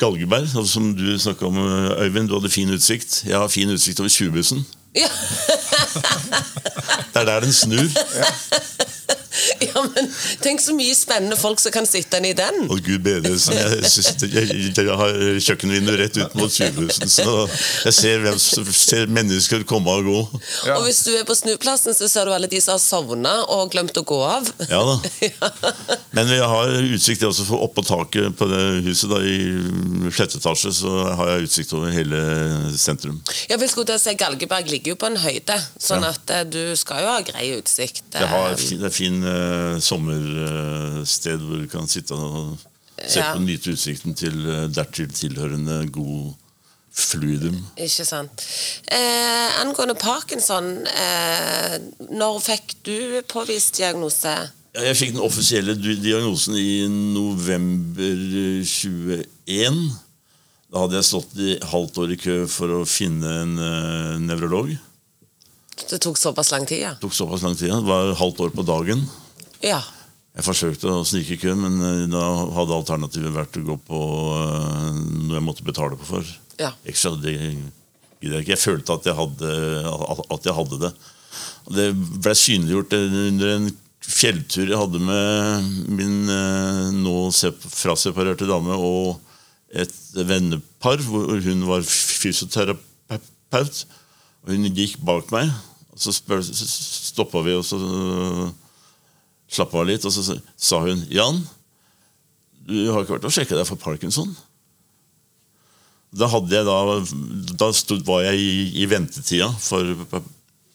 Galgeberg, 0.00 0.48
og 0.56 0.66
som 0.66 0.96
du 0.96 1.18
snakka 1.18 1.46
om, 1.46 1.58
eh, 1.58 2.04
Øyvind. 2.04 2.28
Du 2.28 2.38
hadde 2.38 2.50
fin 2.50 2.70
utsikt. 2.70 3.24
Jeg 3.26 3.36
har 3.36 3.48
fin 3.48 3.70
utsikt 3.70 4.00
over 4.00 4.08
20-bussen. 4.08 4.66
Ja. 4.96 5.08
Det 7.12 7.20
er 7.20 7.24
der 7.24 7.40
den 7.40 7.52
snur. 7.52 7.88
ja, 8.14 8.24
men 9.94 10.08
tenk 10.44 10.60
så 10.62 10.74
mye 10.76 10.94
spennende 10.96 11.36
folk 11.40 11.60
som 11.62 11.72
kan 11.74 11.86
sitte 11.88 12.20
i 12.24 12.32
den. 12.36 12.62
Å 12.70 12.76
gud 12.80 13.02
bedre, 13.04 13.34
så 13.40 13.54
jeg, 13.56 13.80
jeg, 14.32 14.72
jeg 14.76 14.96
har 15.00 15.14
kjøkkenvinduet 15.46 15.98
rett 16.00 16.18
ut 16.20 16.34
mot 16.38 16.50
20-bussen, 16.52 17.10
så 17.12 17.34
jeg 17.86 17.94
ser, 17.96 18.24
jeg 18.28 18.74
ser 18.76 19.10
mennesker 19.12 19.64
komme 19.68 19.92
og 20.00 20.08
gå. 20.08 20.18
Ja. 20.68 20.78
Og 20.78 20.86
hvis 20.88 21.02
du 21.06 21.12
er 21.16 21.24
på 21.28 21.36
snuplassen, 21.38 21.94
så 21.96 22.08
ser 22.10 22.28
du 22.28 22.34
alle 22.36 22.48
de 22.50 22.60
som 22.62 22.74
har 22.76 22.82
sovna 22.82 23.34
og 23.52 23.70
glemt 23.74 23.96
å 24.00 24.04
gå 24.06 24.20
av. 24.26 24.48
Ja 24.70 24.80
da. 24.86 24.96
Men 26.16 26.30
jeg 26.32 26.46
har 26.52 26.72
utsikt 26.94 27.22
også 27.26 27.44
for 27.48 27.62
oppå 27.66 27.84
taket 27.86 28.34
på 28.38 28.48
det 28.50 28.62
huset. 28.86 29.10
da 29.12 29.20
I 29.24 30.10
sjette 30.14 30.40
etasje 30.40 30.72
så 30.80 30.90
har 31.18 31.34
jeg 31.34 31.48
utsikt 31.48 31.74
over 31.78 31.92
hele 31.94 32.20
sentrum. 32.80 33.20
Jeg 33.50 33.60
vil 33.60 33.70
skulle 33.70 33.90
til 33.92 33.98
å 33.98 34.02
si 34.02 34.14
Galgeberg 34.20 34.70
ligger 34.72 34.94
jo 34.94 34.98
på 35.00 35.08
en 35.10 35.20
høyde, 35.22 35.56
sånn 35.80 36.04
Ja. 36.06 36.12
at 36.16 36.32
eh, 36.34 36.44
du 36.50 36.60
skal 36.78 37.04
jo 37.04 37.10
ha 37.12 37.20
grei 37.26 37.46
utsikt. 37.58 38.02
Det, 38.14 38.24
har, 38.30 38.50
eh, 38.52 38.58
fin- 38.60 38.80
det 38.80 38.88
er 38.90 38.94
fin 38.94 39.20
eh, 39.22 39.49
sommersted 39.82 41.40
hvor 41.46 41.62
du 41.62 41.68
kan 41.70 41.88
sitte 41.90 42.14
og 42.16 42.58
se 43.06 43.20
Ja. 43.20 43.32
på 43.34 43.40
nyte 43.44 43.72
utsikten 43.74 44.14
til 44.14 44.36
eh, 44.50 44.66
dertil 44.68 45.08
tilhørende 45.12 45.82
god 45.92 46.34
fluidum. 46.92 47.56
Ikke 47.78 48.04
sant. 48.04 48.42
Eh, 48.90 49.60
angående 49.62 49.94
parkinson, 49.94 50.86
eh, 50.86 51.78
når 52.10 52.40
fikk 52.44 52.74
du 52.84 53.22
påvist 53.30 53.78
diagnose? 53.78 54.34
Ja, 54.74 54.82
Jeg 54.86 54.96
fikk 54.96 55.12
den 55.16 55.24
offisielle 55.24 55.74
diagnosen 55.80 56.54
i 56.54 56.86
november 57.14 58.20
21. 58.62 59.80
Da 60.70 60.84
hadde 60.84 60.94
jeg 61.00 61.08
stått 61.08 61.32
i 61.42 61.56
halvt 61.72 61.98
år 61.98 62.12
i 62.14 62.18
kø 62.20 62.36
for 62.46 62.76
å 62.76 62.84
finne 62.86 63.32
en 63.42 63.56
uh, 63.58 64.18
nevrolog. 64.22 64.70
Det 65.90 65.98
tok 66.04 66.18
såpass 66.20 66.52
lang 66.52 66.66
tid, 66.68 66.84
ja? 66.84 66.92
Det 66.94 67.02
tok 67.02 67.16
såpass 67.16 67.42
lang 67.42 67.56
tid. 67.58 67.72
Det 67.72 67.88
var 67.88 68.12
halvt 68.20 68.44
år 68.46 68.52
på 68.54 68.62
dagen. 68.68 69.02
Ja. 69.64 69.80
Jeg 70.36 70.46
forsøkte 70.46 70.92
å 70.94 71.02
snike 71.04 71.34
i 71.34 71.40
køen, 71.42 71.58
men 71.64 71.80
eh, 71.82 72.04
da 72.12 72.22
hadde 72.56 72.76
alternativet 72.76 73.34
vært 73.34 73.58
å 73.60 73.64
gå 73.66 73.76
på 73.88 74.00
eh, 74.38 75.00
noe 75.26 75.36
jeg 75.40 75.44
måtte 75.46 75.66
betale 75.66 75.98
på 76.00 76.06
for. 76.12 76.30
Ja. 76.60 76.70
Ekstra, 76.88 77.12
det 77.20 77.34
gidder 77.36 78.36
jeg 78.38 78.44
ikke. 78.46 78.54
Jeg 78.54 78.62
følte 78.62 78.94
at 78.96 79.08
jeg 79.10 79.16
hadde, 79.18 79.50
at 80.36 80.46
jeg 80.48 80.56
hadde 80.60 80.78
det. 80.84 80.92
Og 81.66 81.72
det 81.76 81.88
ble 82.24 82.34
synliggjort 82.38 82.94
under 82.98 83.52
en 83.56 83.68
fjelltur 84.10 84.64
jeg 84.70 84.78
hadde 84.80 85.00
med 85.04 85.66
min 85.98 86.16
eh, 86.32 86.86
nå 87.02 87.16
sep- 87.36 87.66
fraseparerte 87.70 88.48
dame 88.48 88.74
og 88.78 89.18
et 89.70 89.92
vennepar, 90.26 90.98
hvor 91.06 91.36
hun 91.44 91.60
var 91.68 91.84
fysioterapeut. 91.86 93.84
Og 94.40 94.54
hun 94.54 94.70
gikk 94.72 94.96
bak 95.04 95.28
meg, 95.34 95.50
og 95.92 96.00
så 96.00 96.14
stoppa 96.16 97.42
vi 97.44 97.54
og 97.58 97.66
så 97.66 97.78
slappa 99.50 99.80
av 99.82 99.88
litt. 99.90 100.04
Og 100.06 100.14
så 100.14 100.38
sa 100.56 100.80
hun 100.84 101.02
Jan, 101.12 101.42
du 102.70 102.78
har 102.92 103.02
ikke 103.04 103.16
vært 103.18 103.28
og 103.28 103.34
sjekka 103.34 103.58
deg 103.58 103.68
for 103.68 103.80
parkinson? 103.80 104.30
Da, 106.10 106.26
jeg 106.50 106.66
da, 106.66 106.76
da 107.60 107.68
stod, 107.76 108.02
var 108.06 108.24
jeg 108.26 108.40
i, 108.42 108.52
i 108.82 108.86
ventetida 108.90 109.46
for 109.62 109.92
pa- 110.10 110.24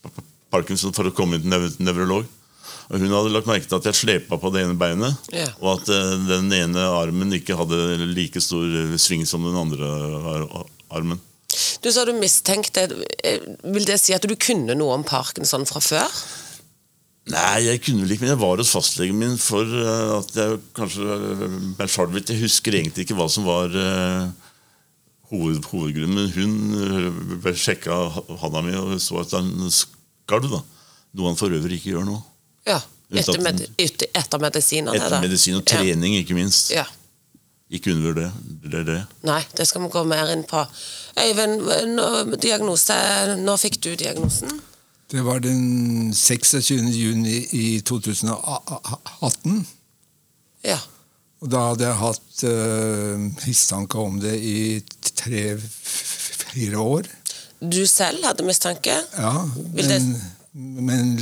pa- 0.05 0.23
parkinson 0.55 0.93
for 0.95 1.09
å 1.09 1.15
komme 1.15 1.35
inn 1.35 1.43
til 1.43 1.51
nev 1.51 1.65
nevrolog. 1.83 2.27
Og 2.85 3.01
Hun 3.01 3.11
hadde 3.11 3.33
lagt 3.33 3.49
merke 3.49 3.67
til 3.67 3.79
at 3.79 3.87
jeg 3.89 3.97
slepa 3.97 4.37
på 4.39 4.51
det 4.53 4.61
ene 4.63 4.77
beinet, 4.77 5.17
yeah. 5.33 5.49
og 5.59 5.79
at 5.79 5.89
eh, 5.91 6.11
den 6.29 6.51
ene 6.53 6.83
armen 6.85 7.33
ikke 7.33 7.57
hadde 7.57 7.79
like 8.13 8.39
stor 8.43 8.93
sving 9.01 9.25
som 9.27 9.43
den 9.43 9.57
andre 9.57 9.89
ar- 9.89 10.69
armen. 10.99 11.19
Du 11.81 11.89
sa 11.93 12.03
du 12.05 12.13
mistenkte 12.17 12.83
eh, 13.23 13.43
Vil 13.75 13.85
det 13.87 13.97
si 14.01 14.13
at 14.15 14.23
du 14.27 14.33
kunne 14.39 14.75
noe 14.77 14.95
om 14.99 15.03
parkinson 15.07 15.65
fra 15.69 15.81
før? 15.83 16.19
Nei, 17.33 17.65
jeg 17.65 17.81
kunne 17.81 18.03
vel 18.03 18.13
ikke, 18.13 18.21
men 18.27 18.35
jeg 18.35 18.41
var 18.43 18.59
hos 18.61 18.71
fastlegen 18.75 19.17
min 19.17 19.37
for 19.41 19.65
eh, 19.65 20.09
at 20.13 20.35
jeg 20.37 20.59
kanskje 20.77 21.05
eh. 21.09 22.25
Jeg 22.29 22.41
husker 22.43 22.77
egentlig 22.77 23.07
ikke 23.07 23.17
hva 23.17 23.25
som 23.33 23.47
var 23.47 23.73
eh, 23.73 24.27
hoved, 25.31 25.63
hovedgrunnen, 25.71 26.19
men 26.19 26.29
hun 26.35 27.39
uh, 27.41 27.47
sjekka 27.57 27.97
handa 28.43 28.61
mi 28.61 28.75
og 28.77 28.93
så 29.01 29.23
at 29.23 29.33
han 29.33 29.49
skalv. 29.73 30.51
da. 30.51 30.61
Noe 31.17 31.31
han 31.31 31.39
for 31.39 31.55
øvrig 31.55 31.79
ikke 31.79 31.95
gjør 31.95 32.05
nå. 32.11 32.19
Ja. 32.69 32.77
Etter, 33.15 33.41
med, 33.41 33.61
etter, 33.79 34.41
medisinene? 34.41 34.93
Etter 34.97 35.21
medisin 35.23 35.57
og 35.57 35.65
trening, 35.69 36.17
ikke 36.21 36.37
minst. 36.37 36.71
Ja. 36.73 36.85
Ikke 37.73 37.93
undervurder 37.93 38.29
det. 38.29 38.69
det, 38.69 38.85
det. 38.91 39.01
Nei, 39.25 39.41
det 39.57 39.65
skal 39.65 39.81
vi 39.85 39.89
gå 39.93 40.05
mer 40.05 40.29
inn 40.33 40.45
på. 40.45 40.61
Øyvind, 41.21 41.65
nå, 41.95 42.07
diagnose, 42.41 42.97
nå 43.41 43.57
fikk 43.61 43.81
du 43.81 43.93
diagnosen? 43.97 44.53
Det 45.11 45.21
var 45.25 45.39
den 45.39 46.13
26. 46.13 46.73
juni 46.89 47.37
i 47.53 47.79
2018. 47.85 49.67
Ja. 50.65 50.79
Og 51.43 51.51
da 51.51 51.61
hadde 51.69 51.85
jeg 51.85 51.99
hatt 51.99 52.43
uh, 52.49 53.25
mistanke 53.45 54.01
om 54.01 54.17
det 54.21 54.33
i 54.41 54.81
tre-fire 55.13 56.81
år. 56.81 57.09
Du 57.61 57.85
selv 57.87 58.25
hadde 58.25 58.47
mistanke? 58.47 58.95
Ja, 59.17 59.45
men, 59.77 60.09
men 60.53 61.13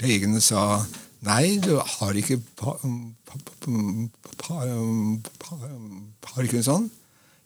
legene 0.00 0.40
sa 0.40 0.80
nei, 1.26 1.58
du 1.62 1.76
har 1.76 2.16
ikke 2.16 2.40
pa, 2.56 2.78
pa, 3.28 3.38
pa, 3.44 3.76
pa, 4.40 4.64
pa, 5.44 5.60
parkinson. 6.32 6.88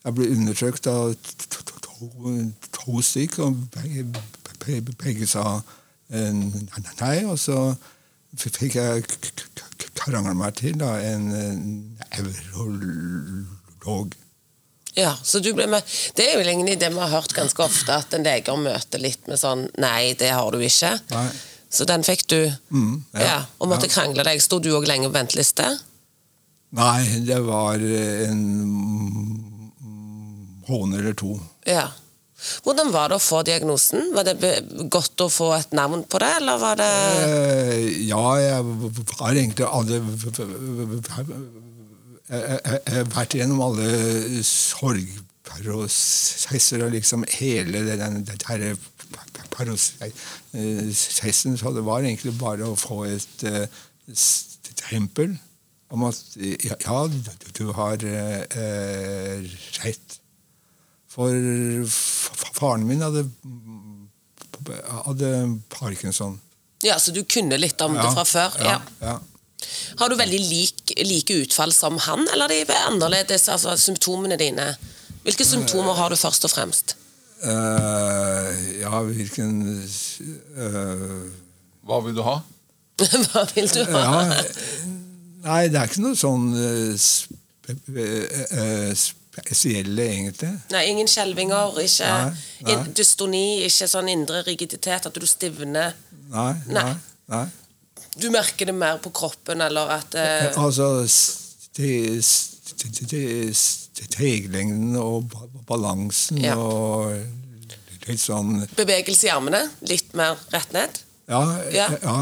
Jeg 0.06 0.14
ble 0.14 0.30
undersøkt 0.30 0.86
av 0.86 1.16
to, 1.18 1.66
to, 1.66 1.78
to, 1.82 2.10
to 2.78 3.02
stykker, 3.02 3.48
og 3.48 3.66
begge, 3.74 4.06
begge, 5.02 5.26
sa 5.30 5.62
eh, 6.10 6.32
nei. 7.00 7.16
Og 7.24 7.38
så 7.38 7.76
fikk 8.36 8.74
jeg 8.76 9.06
k- 9.06 9.32
k- 9.32 9.72
k- 9.78 9.90
krangla 10.02 10.34
meg 10.36 10.54
til 10.60 10.76
da, 10.78 10.94
en 11.00 11.30
eurolog. 12.18 12.78
nevrolog. 12.82 14.14
Ja, 14.96 15.10
så 15.22 15.40
du 15.44 15.50
ble 15.52 15.66
med. 15.68 15.84
Det 16.16 16.24
er 16.24 16.38
jo 16.38 16.44
egentlig 16.46 16.78
det 16.80 16.88
vi 16.94 17.00
har 17.02 17.10
hørt 17.12 17.34
ganske 17.36 17.60
ofte, 17.64 17.92
at 18.00 18.14
en 18.16 18.24
leger 18.24 18.56
møter 18.56 18.98
litt 19.02 19.26
med 19.28 19.36
sånn 19.40 19.66
Nei, 19.82 20.14
det 20.16 20.30
har 20.32 20.48
du 20.54 20.58
ikke. 20.64 20.94
Nei. 21.12 21.26
Så 21.68 21.84
den 21.84 22.04
fikk 22.06 22.22
du. 22.30 22.38
Mm, 22.72 23.02
ja. 23.12 23.20
ja, 23.26 23.36
Og 23.60 23.68
måtte 23.68 23.88
ja. 23.90 23.92
krangle 23.92 24.24
deg. 24.24 24.40
Sto 24.40 24.56
du 24.62 24.70
òg 24.72 24.86
lenge 24.88 25.10
på 25.10 25.16
venteliste? 25.18 25.66
Nei, 26.76 27.02
det 27.26 27.36
var 27.44 27.76
en 27.82 28.40
måned 30.68 30.98
eller 31.00 31.14
to. 31.18 31.34
Ja. 31.68 31.88
Hvordan 32.64 32.92
var 32.92 33.08
det 33.08 33.16
å 33.16 33.20
få 33.22 33.42
diagnosen? 33.46 34.14
Var 34.14 34.24
det 34.28 34.34
godt 34.92 35.20
å 35.24 35.28
få 35.32 35.54
et 35.56 35.72
navn 35.76 36.04
på 36.04 36.18
det, 36.20 36.32
eller 36.40 36.56
var 36.60 36.74
det 36.80 36.86
Eh, 36.86 38.08
ja, 38.08 38.36
jeg 38.42 38.64
har 39.20 39.32
egentlig 39.32 39.66
alle 39.66 39.96
Jeg 42.28 42.60
har 42.92 43.04
vært 43.14 43.34
gjennom 43.38 43.60
alle 43.64 43.86
sorgprosesser 44.44 46.78
og 46.84 46.90
liksom 46.96 47.20
hele 47.38 47.78
den, 47.88 48.24
den 48.26 48.38
der 48.50 48.76
prosessen. 49.54 51.52
Så 51.56 51.66
det 51.72 51.84
var 51.86 51.98
egentlig 52.02 52.38
bare 52.38 52.64
å 52.68 52.76
få 52.76 53.04
et 53.08 53.38
tempel 53.40 53.68
stempel 54.76 55.36
om 55.94 56.04
at 56.08 56.18
ja, 56.36 56.98
du, 57.58 57.64
har 57.76 58.02
eh, 58.02 59.38
rett. 59.84 60.20
For 61.16 62.52
faren 62.56 62.84
min 62.84 63.00
hadde, 63.00 63.24
hadde 65.06 65.30
parkinson. 65.72 66.36
Ja, 66.84 66.98
så 67.00 67.14
du 67.16 67.22
kunne 67.24 67.56
litt 67.56 67.80
om 67.80 67.96
det 67.96 68.10
fra 68.12 68.26
før? 68.28 68.58
Ja, 68.60 68.76
ja. 69.00 69.16
Har 69.96 70.12
du 70.12 70.16
veldig 70.18 70.38
like, 70.42 70.96
like 71.08 71.38
utfall 71.40 71.72
som 71.72 71.96
han, 72.04 72.26
eller 72.34 72.52
er 72.52 72.68
de 72.68 72.76
annerledes, 72.90 73.48
altså 73.48 73.72
symptomene 73.80 74.36
dine? 74.36 74.74
Hvilke 75.24 75.46
symptomer 75.48 75.96
har 75.96 76.12
du 76.12 76.20
først 76.20 76.44
og 76.46 76.52
fremst? 76.52 76.96
Uh, 77.40 78.52
ja, 78.80 79.00
hvilken 79.04 79.58
uh, 80.56 81.26
Hva 81.84 81.98
vil 82.04 82.14
du 82.16 82.22
ha? 82.24 82.38
Hva 83.32 83.42
vil 83.52 83.68
du 83.68 83.82
ha? 83.90 84.04
Ja, 84.04 84.38
nei, 85.44 85.58
det 85.68 85.80
er 85.80 85.90
ikke 85.90 86.04
noe 86.04 86.16
sånn 86.16 86.46
uh, 86.56 86.94
spe, 86.96 87.76
eh, 89.44 89.54
egentlig. 90.16 90.50
Nei, 90.72 90.82
ingen 90.90 91.08
skjelvinger, 91.10 91.76
ikke 91.82 92.08
Nei, 92.08 92.32
nei. 92.70 92.76
dystoni, 92.96 93.44
ikke 93.66 93.88
sånn 93.90 94.08
indre 94.12 94.42
rigiditet, 94.46 95.06
at 95.06 95.14
du 95.14 95.26
stivner. 95.28 95.94
Nei. 96.32 96.52
Nei. 96.72 96.94
nei. 97.32 97.44
Du 98.16 98.30
merker 98.32 98.66
det 98.70 98.74
mer 98.74 98.96
på 99.04 99.10
kroppen, 99.12 99.60
eller 99.60 99.90
at 99.98 100.14
eh, 100.16 100.46
Altså 100.56 101.04
st- 101.04 102.20
st- 102.24 102.92
steglengden 104.06 104.96
og 104.96 105.30
balansen 105.68 106.38
Ja. 106.44 106.56
og 106.56 107.12
litt 108.06 108.20
sånn 108.20 108.66
Bevegelse 108.76 109.26
i 109.28 109.30
armene? 109.34 109.62
Litt 109.88 110.14
mer 110.14 110.36
rett 110.52 110.72
ned? 110.72 111.00
Ja. 111.28 111.42
Ja. 111.74 111.88
ja. 112.02 112.18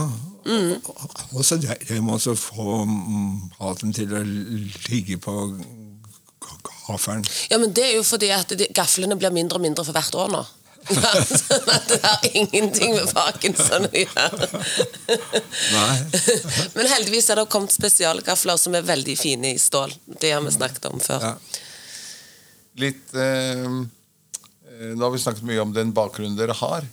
Og 1.33 1.45
så 1.45 1.57
det 1.61 1.79
det 1.89 2.03
med 2.05 2.21
å 2.29 2.35
få 2.37 2.85
maten 2.87 3.93
til 3.97 4.13
å 4.13 4.21
ligge 4.91 5.17
på 5.23 5.35
gaffelen. 6.87 7.25
Ja, 7.51 7.59
men 7.63 7.73
det 7.77 7.89
er 7.91 7.97
jo 7.99 8.05
fordi 8.07 8.31
at 8.35 8.53
gaflene 8.77 9.17
blir 9.19 9.35
mindre 9.35 9.61
og 9.61 9.65
mindre 9.65 9.87
for 9.87 9.97
hvert 9.97 10.21
år 10.21 10.31
nå. 10.35 10.45
sånn 11.45 11.71
at 11.73 11.87
det 11.89 11.99
har 12.05 12.25
ingenting 12.37 12.95
med 12.97 13.13
parkinson 13.17 13.87
å 13.89 13.93
gjøre. 13.97 14.49
Men 16.77 16.91
heldigvis 16.91 17.31
er 17.33 17.41
det 17.41 17.47
kommet 17.53 17.73
spesialgafler 17.73 18.61
som 18.61 18.77
er 18.77 18.85
veldig 18.85 19.15
fine 19.17 19.55
i 19.55 19.61
stål. 19.61 19.95
Det 20.21 20.35
har 20.35 20.45
vi 20.45 20.53
snakket 20.53 20.91
om 20.91 21.01
før. 21.01 21.25
Ja. 21.25 21.63
Litt 22.85 23.15
eh, 23.15 23.65
eh, 23.65 24.93
Nå 24.93 25.07
har 25.07 25.15
vi 25.15 25.23
snakket 25.23 25.47
mye 25.47 25.63
om 25.63 25.73
den 25.73 25.95
bakgrunnen 25.97 26.37
dere 26.37 26.57
har. 26.59 26.85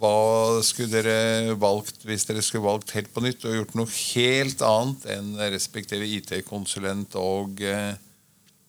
Hva 0.00 0.62
skulle 0.66 1.02
dere 1.02 1.54
valgt 1.60 2.02
hvis 2.06 2.26
dere 2.28 2.42
skulle 2.42 2.66
valgt 2.66 2.94
helt 2.96 3.12
på 3.14 3.22
nytt 3.24 3.44
og 3.46 3.58
gjort 3.58 3.76
noe 3.78 3.92
helt 3.92 4.64
annet 4.66 5.06
enn 5.18 5.30
respektive 5.52 6.08
IT-konsulent 6.16 7.16
og 7.20 7.60
eh, 7.60 7.92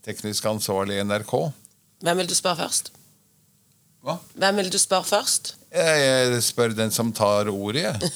teknisk 0.06 0.46
ansvarlig 0.52 1.00
i 1.02 1.04
NRK? 1.08 1.34
Hvem 2.06 2.18
vil 2.22 2.30
du 2.30 2.36
spørre 2.38 2.62
først? 2.66 2.92
Hva? 4.06 4.20
Hvem 4.38 4.60
vil 4.62 4.68
du 4.70 4.78
spørre 4.78 5.08
først? 5.10 5.56
Jeg, 5.76 6.02
jeg 6.32 6.44
spør 6.46 6.72
den 6.78 6.92
som 6.94 7.10
tar 7.12 7.50
ordet, 7.52 7.82
jeg. 7.84 8.10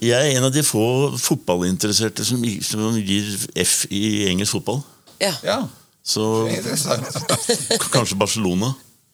Jeg 0.02 0.12
er 0.12 0.36
en 0.36 0.44
av 0.44 0.52
de 0.52 0.62
få 0.66 0.84
fotballinteresserte 1.16 2.24
som, 2.28 2.42
som 2.66 2.98
gir 3.00 3.28
F 3.62 3.86
i 3.90 4.26
engelsk 4.28 4.58
fotball. 4.58 4.82
Ja. 5.22 5.32
Ja, 5.46 5.60
Så 6.04 6.48
kanskje 7.94 8.18
Barcelona. 8.18 8.72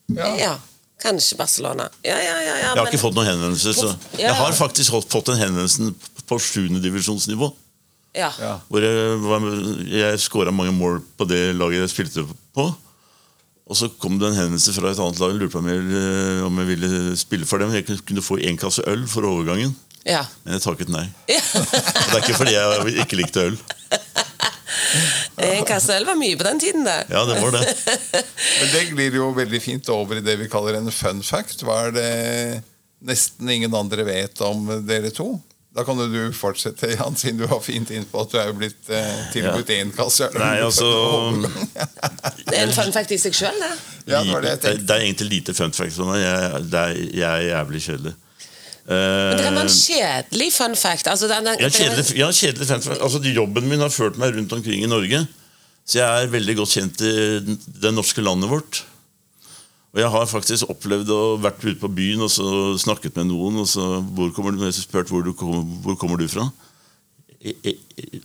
Ja. 0.09 0.33
ja. 0.35 0.53
Kanskje 0.99 1.37
Barcelona. 1.39 1.89
Ja, 2.03 2.17
ja, 2.17 2.23
ja. 2.23 2.41
ja 2.43 2.55
Jeg 2.57 2.65
har 2.67 2.75
men- 2.83 2.87
ikke 2.93 2.99
fått 3.01 3.15
noen 3.15 3.27
henvendelser. 3.29 3.73
Så 3.73 3.87
Ja. 4.17 4.27
jeg 4.27 4.35
har 4.35 4.51
faktisk 4.51 4.91
fått- 4.91 5.09
fått 5.09 5.29
en 5.29 5.37
henvendelse 5.39 5.93
på 6.27 6.39
7. 6.39 6.81
divisjonsnivå. 6.81 7.53
ja. 8.15 8.31
Ja. 8.39 8.59
Hvor 8.69 8.81
jeg, 8.81 9.19
var- 9.21 9.87
jeg 9.87 10.19
skåra 10.19 10.51
mange 10.51 10.71
mål 10.73 11.01
på 11.17 11.27
det 11.27 11.55
laget 11.55 11.79
jeg 11.79 11.89
spilte 11.89 12.27
på. 12.55 12.75
Og 13.69 13.75
så 13.77 13.87
kom 13.99 14.17
det 14.19 14.27
en 14.29 14.35
henvendelse 14.35 14.73
fra 14.73 14.89
et 14.91 14.97
annet 14.99 15.19
lag. 15.19 15.31
Lurte 15.37 15.51
på 15.51 15.59
om 15.59 15.67
jeg, 15.69 15.77
ville- 15.79 16.43
om 16.45 16.57
jeg 16.57 16.67
ville 16.67 17.15
spille 17.17 17.45
for 17.45 17.59
dem. 17.59 17.71
Jeg 17.71 17.85
kunne- 17.85 18.01
kunne 18.01 18.21
få 18.21 18.37
én 18.41 18.57
kasse 18.57 18.81
øl 18.87 19.07
for 19.07 19.21
overgangen. 19.23 19.75
ja. 20.05 20.25
Men 20.43 20.53
jeg 20.55 20.61
takket 20.63 20.89
nei. 20.89 21.07
ja. 21.29 21.39
Det 21.53 22.13
er 22.13 22.21
ikke 22.21 22.35
fordi 22.35 22.51
jeg 22.53 23.05
ikke 23.05 23.15
likte 23.15 23.39
øl. 23.45 23.57
En 25.49 25.65
kasse 25.67 25.99
var 26.05 26.17
mye 26.19 26.37
på 26.39 26.47
den 26.47 26.59
tiden, 26.61 26.87
det. 26.87 26.97
Ja, 27.11 27.25
det 27.25 27.39
var 27.41 27.55
det. 27.55 27.75
Men 28.59 28.71
det 28.73 28.85
glir 28.93 29.19
jo 29.19 29.29
veldig 29.37 29.61
fint 29.63 29.91
over 29.93 30.19
i 30.19 30.25
det 30.25 30.35
vi 30.41 30.49
kaller 30.51 30.79
en 30.79 30.91
fun 30.93 31.21
fact. 31.25 31.63
Hva 31.65 31.85
er 31.87 31.95
det 31.95 32.09
nesten 33.05 33.49
ingen 33.49 33.75
andre 33.75 34.05
vet 34.07 34.41
om 34.45 34.67
dere 34.87 35.11
to? 35.15 35.33
Da 35.75 35.83
kan 35.85 35.99
du 36.01 36.33
fortsette, 36.33 36.89
Jan, 36.95 37.15
siden 37.15 37.37
du 37.43 37.45
har 37.47 37.59
fint 37.61 37.91
innpå 37.93 38.23
at 38.25 38.31
du 38.31 38.39
er 38.41 38.47
jo 38.49 38.55
blitt 38.57 38.89
eh, 38.89 39.19
tilbudt 39.35 39.69
én 39.75 39.91
kasse. 39.95 40.27
Nei, 40.33 40.55
altså 40.65 40.89
Det 42.49 42.57
er 42.57 42.65
en 42.65 42.73
fun 42.73 42.89
fact 42.95 43.13
i 43.13 43.19
seg 43.21 43.37
sjøl, 43.37 43.61
det. 43.61 43.75
Ja, 44.09 44.23
det 44.25 44.41
det 44.43 44.55
det, 44.63 44.73
det 44.89 44.95
er 44.95 45.05
egentlig 45.05 45.29
lite 45.29 45.53
fun 45.53 45.75
fact. 45.75 45.93
Sånn. 45.95 46.09
Jeg, 46.17 46.63
det 46.73 46.81
er, 46.81 46.97
jeg 47.21 47.29
er 47.29 47.45
jævlig 47.51 47.83
kjedelig. 47.85 48.15
Men 48.89 49.37
det 49.37 49.45
være 49.45 49.65
en 49.67 49.69
Eh, 49.69 49.75
kjedelig 49.75 50.53
fun 50.55 50.75
fact. 50.75 51.07
Altså, 51.07 51.27
den, 51.29 51.45
den, 51.45 51.59
ja, 51.61 51.69
kjedelig, 51.69 52.05
ja, 52.17 52.29
kjedelig 52.33 52.69
fun 52.71 52.81
fact. 52.81 53.01
Altså, 53.05 53.21
jobben 53.21 53.69
min 53.69 53.83
har 53.85 53.93
ført 53.93 54.17
meg 54.17 54.33
rundt 54.33 54.53
omkring 54.55 54.83
i 54.83 54.89
Norge. 54.89 55.25
Så 55.85 55.99
jeg 55.99 56.23
er 56.23 56.31
veldig 56.33 56.55
godt 56.57 56.73
kjent 56.73 57.03
i 57.05 57.13
det 57.81 57.91
norske 57.93 58.21
landet 58.21 58.49
vårt. 58.49 58.83
Og 59.93 60.01
jeg 60.03 60.09
har 60.13 60.25
faktisk 60.29 60.69
opplevd 60.69 61.09
å 61.09 61.21
vært 61.41 61.63
ute 61.65 61.79
på 61.81 61.89
byen 61.89 62.21
og 62.21 62.29
så 62.29 62.47
snakket 62.81 63.15
med 63.17 63.31
noen. 63.31 63.61
Og 63.63 63.69
så 63.69 63.85
hvor 64.13 64.33
kommer 64.33 64.53
du, 64.53 64.65
spurt 64.73 65.09
hvor, 65.09 65.25
du 65.25 65.33
kom, 65.37 65.63
hvor 65.85 65.97
kommer 65.97 66.21
du 66.21 66.27
fra. 66.29 66.45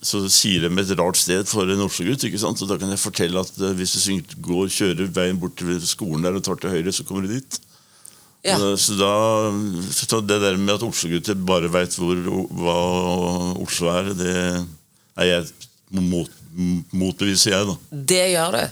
Så 0.05 0.24
sier 0.33 0.64
de 0.64 0.72
et 0.83 0.96
rart 0.98 1.20
sted 1.20 1.48
for 1.48 1.68
en 1.70 1.85
Oslo-gutt. 1.87 2.24
Og 2.24 2.64
da 2.68 2.81
kan 2.81 2.92
jeg 2.92 3.00
fortelle 3.05 3.40
at 3.40 3.61
eh, 3.61 3.77
hvis 3.79 3.96
du 4.00 4.37
går 4.44 4.72
kjører 4.72 5.12
veien 5.16 5.40
bort 5.40 5.57
til 5.61 5.77
skolen 5.88 6.24
der 6.24 6.37
og 6.37 6.44
tar 6.44 6.61
til 6.61 6.72
høyre, 6.72 6.92
så 6.92 7.07
kommer 7.09 7.24
du 7.24 7.37
dit. 7.37 7.61
Ja. 8.44 8.59
Så- 8.61 8.76
Så 8.76 8.94
da, 8.98 9.12
så 9.90 10.20
det 10.20 10.40
der 10.42 10.57
med 10.61 10.74
at 10.74 10.83
Oslo-gutter 10.85 11.35
bare 11.48 11.70
veit 11.72 11.94
hva 11.96 12.78
Oslo 13.62 13.88
er, 13.88 14.11
det 14.14 14.35
er 15.16 15.24
jeg 15.30 15.46
mot, 15.90 16.28
motbeviser 16.92 17.54
jeg, 17.54 17.66
da. 17.70 17.76
Det 18.12 18.24
gjør 18.35 18.59
du. 18.59 18.64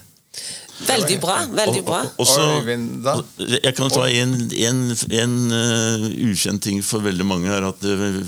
Veldig 0.83 1.17
bra. 1.23 1.37
Veldig 1.47 1.83
bra. 1.87 2.01
Og, 2.19 2.27
og, 2.27 2.69
og 3.07 3.51
jeg 3.63 3.75
kan 3.77 3.91
ta 3.93 4.07
en, 4.09 4.33
en, 4.51 4.81
en 5.23 5.35
uh, 5.53 6.07
ukjent 6.33 6.63
ting 6.65 6.81
for 6.85 7.05
veldig 7.05 7.27
mange. 7.29 7.47
her, 7.53 7.63
at 7.69 7.85
uh, 7.87 8.19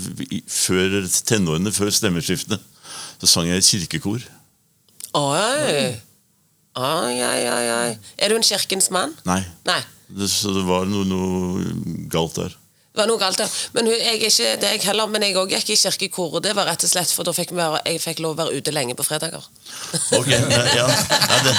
Før 0.47 0.95
tenårene, 1.27 1.73
før 1.75 1.91
stemmeskiftene, 1.91 2.59
så 3.19 3.27
sang 3.27 3.49
jeg 3.49 3.59
i 3.59 3.67
kirkekor. 3.69 4.23
Oi, 5.15 5.41
oi, 6.75 7.41
oi, 7.49 7.67
oi. 7.75 7.91
Er 8.19 8.29
du 8.31 8.35
en 8.39 8.43
kirkens 8.45 8.89
mann? 8.91 9.13
Nei. 9.27 9.41
Nei. 9.67 9.81
Det, 10.07 10.29
så 10.29 10.53
det 10.53 10.63
var 10.67 10.85
noe, 10.89 11.05
noe 11.09 12.05
galt 12.11 12.35
der. 12.37 12.53
Det 12.95 13.01
var 13.01 13.07
noe 13.09 13.19
galt 13.19 13.37
der. 13.41 13.49
Men 13.75 13.89
hun- 13.89 13.99
jeg 13.99 14.21
ikke 14.23 14.51
det 14.61 14.69
jeg 14.71 14.81
heller, 14.87 15.07
men 15.11 15.21
jeg 15.25 15.35
òg 15.35 15.49
gikk 15.51 15.69
i 15.73 15.75
kirkekoret. 15.75 16.43
Det 16.45 16.53
var 16.55 16.65
rett 16.69 16.83
og 16.85 16.89
slett 16.89 17.11
for 17.11 17.27
da 17.27 17.33
fikk 17.35 17.51
være, 17.51 17.81
jeg 17.85 17.99
fikk 17.99 18.21
lov 18.23 18.37
å 18.37 18.39
være 18.45 18.55
ute 18.61 18.71
lenge 18.71 18.95
på 18.95 19.03
fredager. 19.03 19.43
Ok, 20.15 20.29
ja, 20.31 20.63
ja, 20.79 20.87
det, 21.43 21.55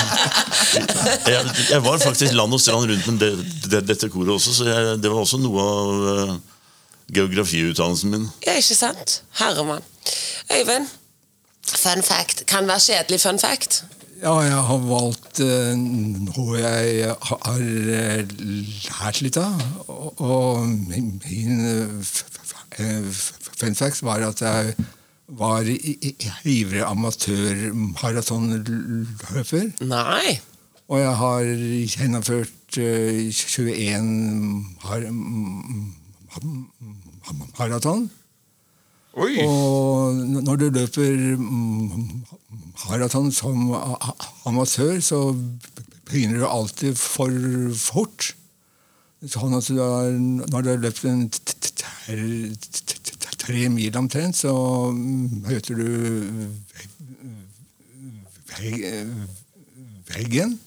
jeg, 1.29 1.43
jeg 1.75 1.83
var 1.85 1.99
faktisk 2.01 2.33
land 2.39 2.57
og 2.57 2.61
strand 2.63 2.89
rundt 2.89 3.07
med 3.11 3.21
det, 3.21 3.33
det, 3.69 3.83
dette 3.91 4.09
koret 4.09 4.33
også, 4.39 4.55
så 4.63 4.69
jeg, 4.71 4.97
det 5.03 5.11
var 5.13 5.21
også 5.27 5.41
noe 5.43 5.67
av 5.67 6.07
eh, 6.15 6.33
geografiutdannelsen 7.19 8.11
min. 8.15 8.25
Ja, 8.47 8.57
ikke 8.57 8.75
sant? 8.79 9.19
Herremann. 9.41 9.85
Øyvind, 10.57 10.89
fun 11.67 12.03
fact. 12.03 12.47
Kan 12.49 12.69
være 12.71 12.81
kjedelig 12.89 13.21
fun 13.21 13.39
fact. 13.43 13.83
Ja, 14.22 14.40
jeg 14.40 14.52
har 14.68 14.79
valgt 14.88 15.40
eh, 15.44 15.74
noe 15.76 16.57
jeg 16.57 17.12
har 17.29 17.61
eh, 17.61 18.24
lært 18.87 19.20
litt 19.20 19.37
av. 19.37 19.61
Og, 20.24 20.64
min 20.64 21.20
eh, 21.68 22.00
fun 23.61 23.76
fact 23.76 24.00
var 24.07 24.22
at 24.24 24.40
jeg 24.40 24.72
var 25.37 25.68
ivrig 25.68 26.81
amatørmaratonløper. 26.87 29.66
Nei. 29.85 30.40
Og 30.87 31.00
jeg 31.02 31.14
har 31.20 31.42
gjennomført 31.92 32.79
eh, 32.79 33.29
21 33.29 34.02
mar 34.85 35.00
maraton. 37.59 38.11
Oi! 39.16 39.37
Og 39.48 40.16
når 40.44 40.59
du 40.61 40.66
løper 40.74 41.37
mm, 41.40 42.24
maraton 42.85 43.31
som 43.33 43.70
amatør, 44.44 44.98
så 45.00 45.20
begynner 46.05 46.42
du 46.42 46.48
alltid 46.48 46.98
for 47.00 47.33
fort. 47.81 48.35
Sånn 49.24 49.57
at 49.57 49.70
du 49.72 49.81
har, 49.81 50.12
når 50.20 50.66
du 50.66 50.68
har 50.68 50.83
løpt 50.85 51.07
en 51.09 51.24
tre 53.40 53.64
mil 53.72 53.96
omtrent, 53.96 54.37
så 54.37 54.52
møter 54.92 55.81
du 55.81 55.88
veggen. 60.12 60.59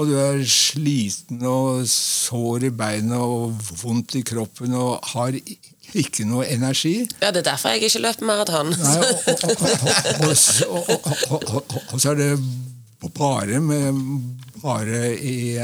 Og 0.00 0.08
du 0.08 0.14
er 0.16 0.40
sliten 0.48 1.44
og 1.44 1.84
sår 1.92 2.70
i 2.70 2.72
beina 2.72 3.20
og 3.20 3.58
vondt 3.82 4.16
i 4.16 4.24
kroppen 4.24 4.72
og 4.80 5.04
har 5.12 5.36
ikke 5.94 6.24
noe 6.28 6.44
energi. 6.50 7.06
Ja, 7.22 7.30
Det 7.30 7.40
er 7.42 7.50
derfor 7.52 7.68
jeg 7.74 7.82
ikke 7.88 8.02
løper 8.04 8.26
maraton. 8.28 8.70
Og, 10.28 12.00
så 12.00 12.10
er 12.10 12.14
det 12.20 12.30
bare 13.16 13.60
med 13.60 13.92
bare 14.62 15.14
i 15.16 15.56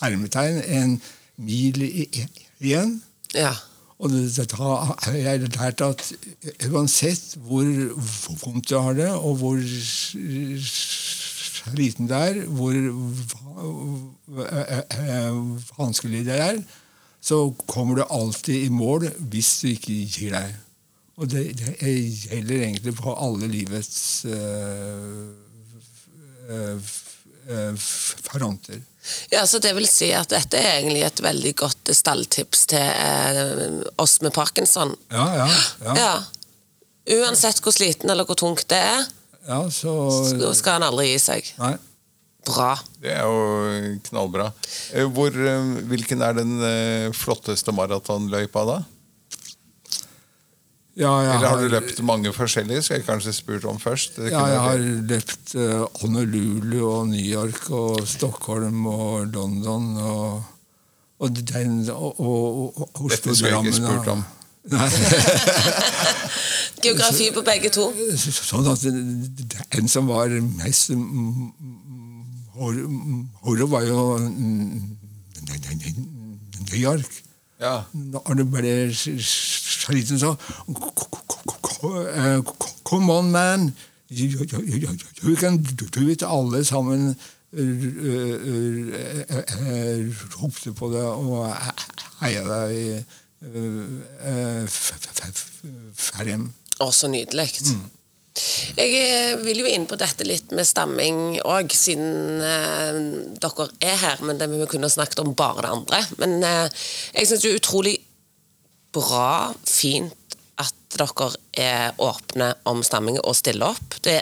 hermetegn 0.00 0.60
en 0.64 0.96
mil 1.36 1.80
igjen. 1.84 3.00
Ja. 3.34 3.50
Og 3.98 4.10
det, 4.10 4.24
det, 4.36 4.48
da 4.52 4.74
har 4.84 5.14
jeg 5.16 5.40
lært 5.54 5.80
at 5.86 6.04
uansett 6.70 7.34
hvor, 7.46 7.64
vondt 8.44 8.68
du 8.70 8.78
har 8.78 8.94
det, 8.98 9.10
og 9.10 9.36
hvor 9.40 9.58
liten 11.74 12.08
det 12.10 12.16
er, 12.16 12.40
hvor 12.52 12.74
va- 14.28 14.82
vanskelig 15.78 16.24
det 16.26 16.36
er, 16.38 16.58
så 17.24 17.54
kommer 17.66 17.96
du 17.96 18.04
alltid 18.04 18.66
i 18.66 18.70
mål 18.72 19.08
hvis 19.32 19.60
du 19.62 19.70
ikke 19.72 19.94
gir 20.04 20.34
deg. 20.36 20.54
Og 21.14 21.30
det, 21.30 21.44
det 21.80 21.92
gjelder 22.26 22.66
egentlig 22.66 22.92
på 22.98 23.14
alle 23.14 23.46
livets 23.48 24.26
øh, 24.26 25.30
fronter. 28.26 28.82
ja, 29.30 29.46
så 29.46 29.60
det 29.62 29.72
vil 29.76 29.88
si 29.88 30.10
at 30.16 30.32
dette 30.32 30.58
er 30.58 30.80
egentlig 30.80 31.04
et 31.06 31.22
veldig 31.22 31.54
godt 31.62 31.92
stalltips 31.96 32.66
til 32.74 32.82
eh, 32.82 33.80
oss 34.00 34.18
med 34.24 34.34
parkinson. 34.34 34.96
Ja, 35.12 35.26
ja. 35.38 35.48
ja. 35.84 35.96
Ja. 36.00 36.14
Uansett 37.20 37.60
hvor 37.64 37.72
sliten 37.76 38.10
eller 38.10 38.24
hvor 38.28 38.36
tungt 38.40 38.68
det 38.72 38.80
er, 38.80 39.04
ja 39.44 39.60
så 39.70 39.92
så 40.24 40.54
skal 40.56 40.78
han 40.80 40.88
aldri 40.90 41.10
gi 41.12 41.18
seg. 41.20 41.50
Nei. 41.60 41.76
Bra. 42.44 42.74
Det 43.00 43.12
er 43.14 43.22
jo 43.24 43.98
knallbra. 44.08 44.50
Eh, 44.92 45.06
Hvor, 45.08 45.28
eh, 45.32 45.70
hvilken 45.88 46.20
er 46.22 46.32
den 46.36 46.58
eh, 46.62 47.12
flotteste 47.16 47.72
maratonløypa 47.72 48.64
da? 48.68 48.78
Ja, 50.96 51.10
jeg 51.24 51.30
Eller 51.34 51.48
har 51.48 51.56
har- 51.56 51.62
du 51.62 51.68
løpt 51.72 52.02
mange 52.06 52.30
forskjellige? 52.32 52.82
Skal 52.82 53.00
jeg 53.00 53.06
kanskje 53.06 53.32
spurt 53.34 53.64
om 53.64 53.78
først? 53.82 54.18
Ja, 54.30 54.44
jeg 54.46 54.60
har 54.60 54.78
løpt 55.10 55.54
Honolulu 56.02 56.84
og 56.86 57.08
New 57.08 57.24
York 57.24 57.70
og 57.70 58.04
Stockholm 58.06 58.86
og 58.86 59.26
London 59.34 59.96
og, 59.98 60.44
og, 61.18 61.30
den, 61.50 61.80
og, 61.90 62.20
og, 62.20 62.88
og 62.94 63.10
Dette 63.10 63.34
skulle 63.34 63.56
jeg 63.56 63.64
ikke 63.66 63.80
spurt 63.80 64.08
om. 64.14 64.22
Nei, 64.70 64.86
Geografi 66.84 67.26
på 67.34 67.42
begge 67.44 67.70
to. 67.74 67.88
sånn 68.16 68.66
at 68.70 68.84
den 69.74 69.88
som 69.90 70.06
var 70.08 70.28
mest 70.60 70.90
mm, 72.54 73.28
moro 73.42 73.66
var 73.66 73.82
jo 73.82 74.18
mm, 74.18 74.96
New 76.72 76.80
York. 76.80 77.22
Ja. 77.60 77.82
Når 77.92 78.34
ble 78.34 78.44
ble 78.44 78.72
sliten, 78.94 80.18
så 80.18 80.34
Come 82.84 83.12
on, 83.12 83.30
man! 83.30 83.74
You, 84.10 84.46
can 85.36 85.56
do 85.94 86.08
it. 86.08 86.22
Alle 86.22 86.64
sammen 86.64 87.16
ropte 90.40 90.72
på 90.72 90.90
det 90.92 91.02
og 91.02 91.54
heia 92.20 92.44
deg 92.48 93.04
frem. 95.96 96.48
Å, 96.82 96.90
så 96.90 97.10
nydelig. 97.10 97.48
Jeg 98.34 98.94
eh, 98.98 99.34
vil 99.44 99.60
jo 99.62 99.68
inn 99.70 99.84
på 99.86 99.98
dette 99.98 100.26
litt 100.26 100.50
med 100.56 100.66
stamming 100.66 101.36
òg, 101.46 101.70
siden 101.70 102.42
eh, 102.42 102.96
dere 103.38 103.68
er 103.78 104.00
her. 104.00 104.24
Men 104.26 104.40
det 104.40 104.48
vi 104.50 104.66
kunne 104.70 104.90
snakket 104.90 105.22
om 105.22 105.34
bare 105.38 105.62
det 105.62 105.70
andre. 105.76 106.00
Men 106.18 106.40
eh, 106.42 106.86
jeg 107.14 107.30
syns 107.30 107.44
det 107.44 107.52
er 107.52 107.60
utrolig 107.60 107.94
bra, 108.94 109.52
fint, 109.66 110.38
at 110.58 110.74
dere 110.98 111.30
er 111.58 112.02
åpne 112.02 112.52
om 112.70 112.82
stamming 112.86 113.20
og 113.22 113.38
stiller 113.38 113.74
opp. 113.74 114.00
Det, 114.02 114.18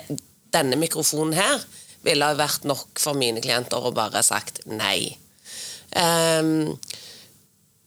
denne 0.53 0.77
mikrofonen 0.81 1.37
her 1.37 1.65
ville 2.05 2.33
vært 2.37 2.69
nok 2.69 3.01
for 3.01 3.17
mine 3.17 3.41
klienter 3.45 3.81
å 3.81 3.95
bare 3.97 4.25
sagt 4.27 4.65
nei. 4.69 5.15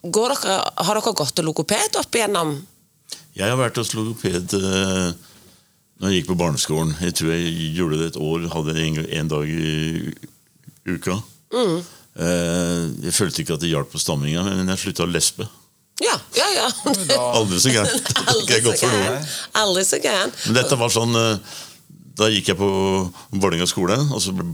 Går 0.06 0.34
dere, 0.36 0.58
har 0.88 0.98
dere 0.98 1.14
gått 1.18 1.36
til 1.38 1.48
logoped 1.50 1.98
opp 2.00 2.18
igjennom? 2.18 2.56
Jeg 3.36 3.50
har 3.52 3.58
vært 3.60 3.80
hos 3.82 3.92
logoped 3.98 4.54
eh, 4.56 5.10
når 6.00 6.10
jeg 6.12 6.20
gikk 6.22 6.30
på 6.34 6.38
barneskolen. 6.40 6.96
Jeg 7.02 7.16
tror 7.16 7.32
jeg 7.32 7.74
gjorde 7.78 8.00
det 8.02 8.08
et 8.14 8.18
år, 8.22 8.48
hadde 8.52 8.74
en, 8.84 8.98
en 9.20 9.28
dag 9.32 9.48
i 9.48 10.14
uka. 10.92 11.20
Eh, 12.16 12.82
jeg 13.06 13.14
følte 13.16 13.44
ikke 13.44 13.56
at 13.58 13.64
det 13.64 13.72
hjalp 13.74 13.92
på 13.92 14.00
stamminga, 14.02 14.44
men 14.48 14.72
jeg 14.72 14.82
slutta 14.86 15.06
å 15.06 15.12
lespe. 15.12 15.48
Ja, 16.04 16.16
ja, 16.36 16.48
ja. 16.52 16.68
Aldri 17.40 17.60
så 17.64 17.72
gærent. 17.72 18.10
Det 18.48 18.58
ikke 18.58 18.66
godt 18.68 18.82
for 18.84 18.92
noe. 18.92 19.20
Aldri 19.62 19.84
så 19.88 20.00
gæren. 20.04 20.34
Men 20.50 20.58
dette 20.58 20.76
var 20.80 20.92
sånn 20.92 21.16
eh, 21.16 21.54
Da 22.20 22.28
gikk 22.32 22.50
jeg 22.52 22.58
på 22.60 22.68
Vålerenga 23.32 23.68
skole, 23.72 23.96
og 24.12 24.20
så 24.24 24.34
ble 24.36 24.48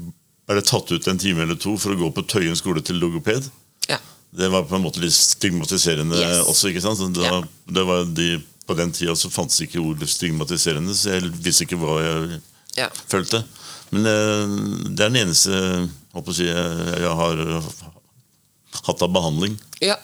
det 0.51 0.65
tatt 0.69 0.91
ut 0.93 1.07
en 1.09 1.17
time 1.21 1.41
eller 1.45 1.57
to 1.61 1.73
for 1.81 1.93
å 1.95 1.97
gå 1.97 2.11
på 2.13 2.25
Tøyen 2.29 2.57
skole 2.59 2.81
til 2.85 2.97
logoped. 3.01 3.47
Ja. 3.89 3.97
Det 4.37 4.49
var 4.53 4.65
på 4.69 4.77
en 4.77 4.83
måte 4.85 5.01
litt 5.01 5.13
stigmatiserende 5.17 6.17
Yes. 6.21 6.45
også. 6.49 6.69
ikke 6.69 6.81
sant? 6.85 6.99
Så 7.01 7.09
Da, 7.13 7.23
Ja. 7.25 7.41
det 7.73 7.85
var 7.89 8.05
de, 8.05 8.27
på 8.67 8.73
den 8.77 8.91
tida 8.95 9.15
så 9.15 9.29
fantes 9.33 9.61
ikke 9.65 9.79
ordet 9.81 10.09
stigmatiserende, 10.09 10.93
så 10.95 11.15
jeg 11.17 11.31
visste 11.43 11.63
ikke 11.65 11.79
hva 11.81 11.97
jeg 12.05 12.41
Ja. 12.77 12.87
følte. 13.11 13.43
Men 13.91 14.05
eh, 14.05 14.53
det 14.95 15.03
er 15.03 15.09
den 15.09 15.27
eneste 15.27 15.89
håper 16.13 16.31
jeg, 16.37 16.47
jeg, 16.47 17.01
jeg 17.01 17.15
har 17.21 17.41
hatt 18.87 19.01
av 19.03 19.11
behandling. 19.13 19.59
ja. 19.81 19.95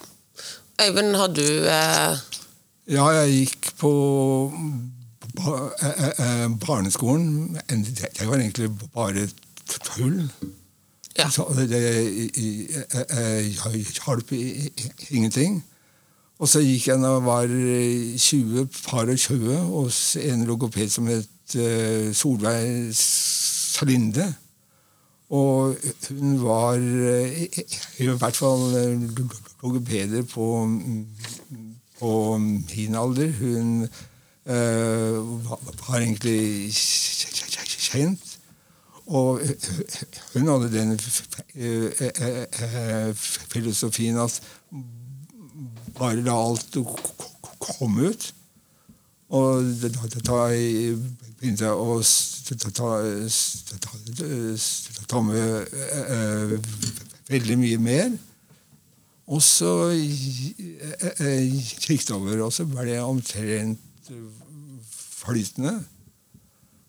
Øyvind, 0.78 1.16
har 1.18 1.28
du 1.34 1.42
eh, 1.42 2.18
Ja, 2.88 3.08
jeg 3.10 3.32
gikk 3.48 3.72
på 3.80 3.90
ba 5.38 5.56
eh, 5.82 6.12
eh, 6.22 6.48
barneskolen. 6.62 7.58
det 7.68 8.28
var 8.28 8.38
egentlig 8.38 8.70
bare 8.94 9.28
tull. 9.96 10.30
Ja. 11.18 11.30
Så 11.34 11.48
det 11.58 11.70
det 11.72 11.82
i- 12.38 12.68
eh, 12.70 13.02
eh, 13.10 13.50
hjalp 14.06 14.32
i- 14.32 14.70
i- 14.70 14.92
ingenting. 15.18 15.64
Og 16.38 16.50
så 16.50 16.62
gikk 16.62 16.88
jeg 16.92 17.02
da 17.02 17.16
jeg 17.16 17.26
var 17.26 17.50
eh, 17.50 18.18
20, 18.18 18.68
par 18.86 19.10
og 19.10 19.18
20, 19.18 19.56
hos 19.72 20.02
en 20.22 20.46
logoped 20.46 20.90
som 20.94 21.08
het 21.10 21.56
eh, 21.58 22.14
Solveig 22.14 22.92
Salinde. 22.98 24.28
Og 25.34 25.76
hun 26.10 26.38
var 26.44 26.78
eh, 26.78 27.48
i 28.00 28.08
hvert 28.08 28.38
fall 28.38 28.78
eh, 28.78 29.02
logopeder 29.64 30.24
på, 30.30 30.46
på 32.00 32.38
min 32.38 32.96
alder. 32.96 33.34
Hun 33.40 33.88
øh, 34.46 35.50
var 35.90 35.98
egentlig 35.98 36.72
kjent. 37.88 38.38
Og 39.08 39.40
hun 40.34 40.48
hadde 40.48 40.72
den 40.80 41.00
eh, 41.56 41.92
eh, 42.00 42.46
eh, 43.08 43.16
filosofien 43.16 44.18
at 44.18 44.42
bare 45.98 46.22
la 46.26 46.36
alt 46.38 46.78
komme 47.60 48.12
ut. 48.12 48.34
Og 49.28 49.64
da, 49.84 50.38
jeg 50.54 50.96
begynte 51.40 51.68
jeg 51.68 51.76
å 51.76 52.00
ta, 55.12 55.20
med 55.26 55.76
eh, 55.76 56.54
veldig 57.28 57.58
mye 57.60 57.82
mer. 57.84 58.16
Og 59.28 59.44
så 59.44 59.74
eh, 59.92 61.12
eh, 61.20 61.44
gikk 61.44 62.08
det 62.08 62.16
over, 62.16 62.46
og 62.46 62.54
så 62.56 62.64
ble 62.70 62.88
det 62.88 63.02
omtrent 63.04 64.12
flytende. 64.88 65.76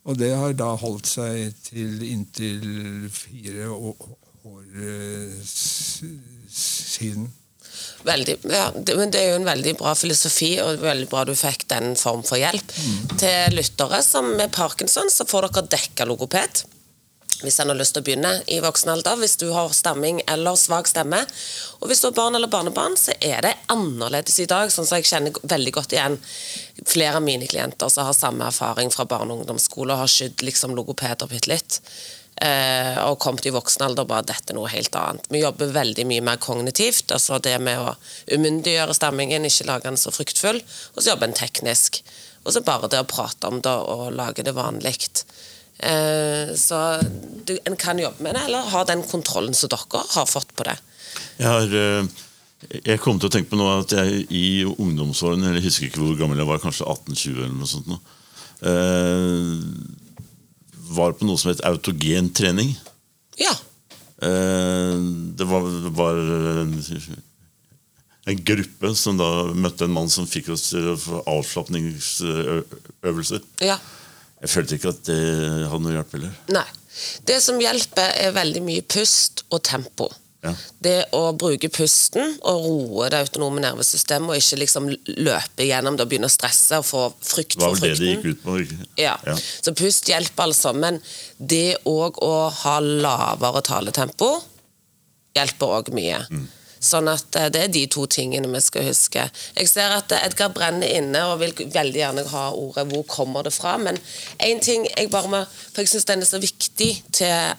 Og 0.09 0.17
det 0.17 0.31
har 0.37 0.55
da 0.57 0.71
holdt 0.79 1.11
seg 1.11 1.51
til 1.67 2.01
inntil 2.07 3.09
fire 3.13 3.67
år 3.75 4.63
eh, 4.79 5.35
siden. 5.43 7.27
Veldig, 8.09 8.39
ja, 8.51 8.65
det, 8.75 8.97
men 8.99 9.13
det 9.15 9.21
er 9.21 9.31
jo 9.33 9.43
en 9.43 9.49
veldig 9.49 9.77
bra 9.81 9.93
filosofi, 9.99 10.55
og 10.65 10.83
veldig 10.83 11.11
bra 11.13 11.27
du 11.29 11.35
fikk 11.39 11.69
den 11.73 11.95
form 12.01 12.25
for 12.27 12.41
hjelp. 12.41 12.75
Til 13.21 13.55
lyttere 13.57 14.03
som 14.05 14.33
med 14.39 14.53
parkinson, 14.55 15.13
så 15.13 15.29
får 15.29 15.49
dere 15.49 15.69
dekka 15.77 16.09
logoped. 16.09 16.65
Hvis 17.39 17.61
en 17.63 17.71
har 17.71 17.79
lyst 17.79 17.95
til 17.95 18.03
å 18.03 18.07
begynne 18.07 18.31
i 18.51 18.59
voksen 18.63 18.91
alder, 18.91 19.19
hvis 19.21 19.37
du 19.39 19.47
har 19.55 19.71
stamming 19.77 20.19
eller 20.27 20.57
svak 20.59 20.89
stemme. 20.91 21.21
Og 21.79 21.87
hvis 21.91 22.03
du 22.03 22.09
har 22.09 22.17
barn 22.17 22.35
eller 22.35 22.51
barnebarn, 22.51 22.97
så 22.99 23.15
er 23.23 23.45
det 23.47 23.55
annerledes 23.71 24.41
i 24.43 24.49
dag. 24.51 24.73
sånn 24.75 24.87
som 24.87 24.99
Jeg 24.99 25.07
kjenner 25.07 25.39
veldig 25.43 25.73
godt 25.73 25.95
igjen 25.95 26.19
flere 26.85 27.17
av 27.17 27.23
mine 27.23 27.47
klienter 27.47 27.89
som 27.89 28.07
har 28.07 28.17
samme 28.17 28.47
erfaring 28.47 28.91
fra 28.91 29.05
barne- 29.05 29.33
og 29.33 29.45
ungdomsskole 29.45 29.95
og 29.95 30.03
har 30.03 30.11
skydd 30.11 30.43
liksom 30.43 30.75
logopeder 30.75 31.31
bitte 31.31 31.53
litt. 31.53 31.81
Eh, 32.39 32.99
og 33.03 33.19
kommet 33.19 33.49
i 33.49 33.53
voksen 33.55 33.83
alder 33.89 34.07
bare 34.07 34.27
dette 34.29 34.53
er 34.53 34.59
noe 34.59 34.71
helt 34.71 34.95
annet. 34.99 35.27
Vi 35.33 35.43
jobber 35.43 35.75
veldig 35.75 36.07
mye 36.07 36.25
mer 36.29 36.39
kognitivt. 36.43 37.11
altså 37.15 37.41
Det 37.43 37.57
med 37.59 37.83
å 37.83 37.95
umyndiggjøre 38.35 38.95
stammingen, 38.95 39.49
ikke 39.49 39.67
lage 39.71 39.89
den 39.89 40.01
så 40.01 40.15
fryktfull. 40.15 40.61
Og 40.95 41.03
så 41.03 41.13
jobber 41.13 41.31
en 41.31 41.39
teknisk. 41.39 42.03
Og 42.45 42.55
så 42.55 42.63
bare 42.65 42.91
det 42.91 43.03
å 43.03 43.09
prate 43.09 43.51
om 43.51 43.59
det 43.65 43.75
og 43.75 44.13
lage 44.15 44.47
det 44.47 44.55
vanlig. 44.57 44.95
Eh, 45.79 46.55
så 46.59 46.79
du, 47.47 47.59
en 47.65 47.77
kan 47.77 47.99
jobbe 47.99 48.23
med 48.23 48.39
det, 48.39 48.47
eller 48.47 48.71
ha 48.73 48.85
den 48.87 49.03
kontrollen 49.07 49.55
som 49.55 49.71
dere 49.73 50.07
har 50.15 50.31
fått 50.31 50.55
på 50.55 50.67
det. 50.69 50.79
Jeg 51.39 51.51
har 51.51 51.77
eh, 51.83 52.17
jeg 52.59 52.99
kom 52.99 53.21
til 53.21 53.29
å 53.29 53.33
tenke 53.33 53.53
på 53.53 53.59
noe 53.59 53.79
at 53.85 53.93
jeg 53.95 54.25
i 54.35 54.65
ungdomsårene, 54.67 55.47
eller 55.47 55.61
jeg 55.61 55.71
husker 55.71 55.89
ikke 55.89 56.03
hvor 56.03 56.19
gammel 56.19 56.41
jeg 56.43 56.49
var, 56.49 56.63
kanskje 56.63 56.89
18-20 56.91 57.37
eller 57.37 57.55
noe 57.55 57.71
sånt, 57.71 57.91
nå, 57.91 57.99
eh, 58.67 60.08
var 60.95 61.13
på 61.19 61.25
noe 61.29 61.39
som 61.41 61.51
het 61.53 61.67
autogen 61.69 62.27
trening. 62.35 62.71
Ja. 63.41 63.55
Eh, 64.23 64.97
det 65.39 65.47
var, 65.47 65.63
var 65.95 66.15
en, 66.65 66.75
en 68.33 68.39
gruppe 68.51 68.89
som 68.99 69.15
da 69.21 69.29
møtte 69.55 69.85
en 69.87 69.95
mann 69.95 70.11
som 70.13 70.27
fikk 70.29 70.49
oss 70.57 70.65
til 70.73 70.85
avslapningsøvelser. 71.27 73.41
ja. 73.69 73.79
Jeg 74.39 74.49
følte 74.53 74.77
ikke 74.79 74.93
at 74.93 75.01
det 75.09 75.23
hadde 75.67 75.83
noe 75.83 75.97
hjelp 75.97 76.13
heller. 76.15 76.35
Nei. 76.55 76.69
Det 77.27 77.39
som 77.43 77.57
hjelper, 77.59 78.07
er 78.23 78.37
veldig 78.37 78.63
mye 78.63 78.85
pust 78.87 79.43
og 79.51 79.59
tempo. 79.67 80.07
Ja. 80.45 80.53
Det 80.79 80.99
å 81.19 81.33
bruke 81.35 81.67
pusten 81.75 82.37
og 82.47 82.67
roe 82.67 83.09
det 83.11 83.23
autonome 83.25 83.63
nervesystemet, 83.65 84.31
og 84.31 84.39
ikke 84.39 84.61
liksom 84.63 84.87
løpe 85.19 85.67
gjennom 85.67 85.97
det 85.99 86.07
og 86.07 86.13
begynne 86.13 86.31
å 86.31 86.33
stresse 86.33 86.79
og 86.79 86.87
få 86.87 87.01
frykt 87.27 87.57
Det 87.59 87.65
var 87.65 87.75
for 87.75 87.83
vel 87.83 87.97
det 87.97 88.05
det 88.05 88.13
gikk 88.13 88.29
ut 88.29 88.45
på. 88.45 88.59
ikke? 88.63 88.87
Ja. 89.03 89.17
Så 89.35 89.75
pust 89.79 90.11
hjelper 90.11 90.47
altså, 90.47 90.75
men 90.77 91.01
det 91.39 91.81
òg 91.91 92.23
å 92.23 92.37
ha 92.63 92.77
lavere 92.85 93.65
taletempo 93.67 94.31
hjelper 95.39 95.75
òg 95.81 95.93
mye. 95.97 96.23
Sånn 96.79 97.11
at 97.11 97.35
eh, 97.35 97.49
det 97.51 97.65
er 97.67 97.73
de 97.75 97.83
to 97.91 98.05
tingene 98.11 98.47
vi 98.53 98.61
skal 98.63 98.87
huske. 98.87 99.25
Jeg 99.59 99.71
ser 99.71 99.97
at 99.97 100.13
eh, 100.15 100.25
Edgar 100.29 100.53
brenner 100.55 100.87
inne 101.01 101.25
og 101.27 101.41
vil 101.43 101.55
veldig 101.75 101.99
gjerne 101.99 102.27
ha 102.31 102.45
ordet 102.55 102.87
'hvor 102.87 103.05
kommer 103.11 103.43
det 103.43 103.53
fra'? 103.57 103.77
Men 103.83 103.99
én 104.39 104.63
ting 104.63 104.87
jeg 104.87 105.11
bare 105.11 105.29
må 105.29 105.45
For 105.73 105.83
jeg 105.83 105.89
syns 105.89 106.05
den 106.05 106.23
er 106.23 106.31
så 106.31 106.39
viktig 106.39 107.03
til 107.13 107.55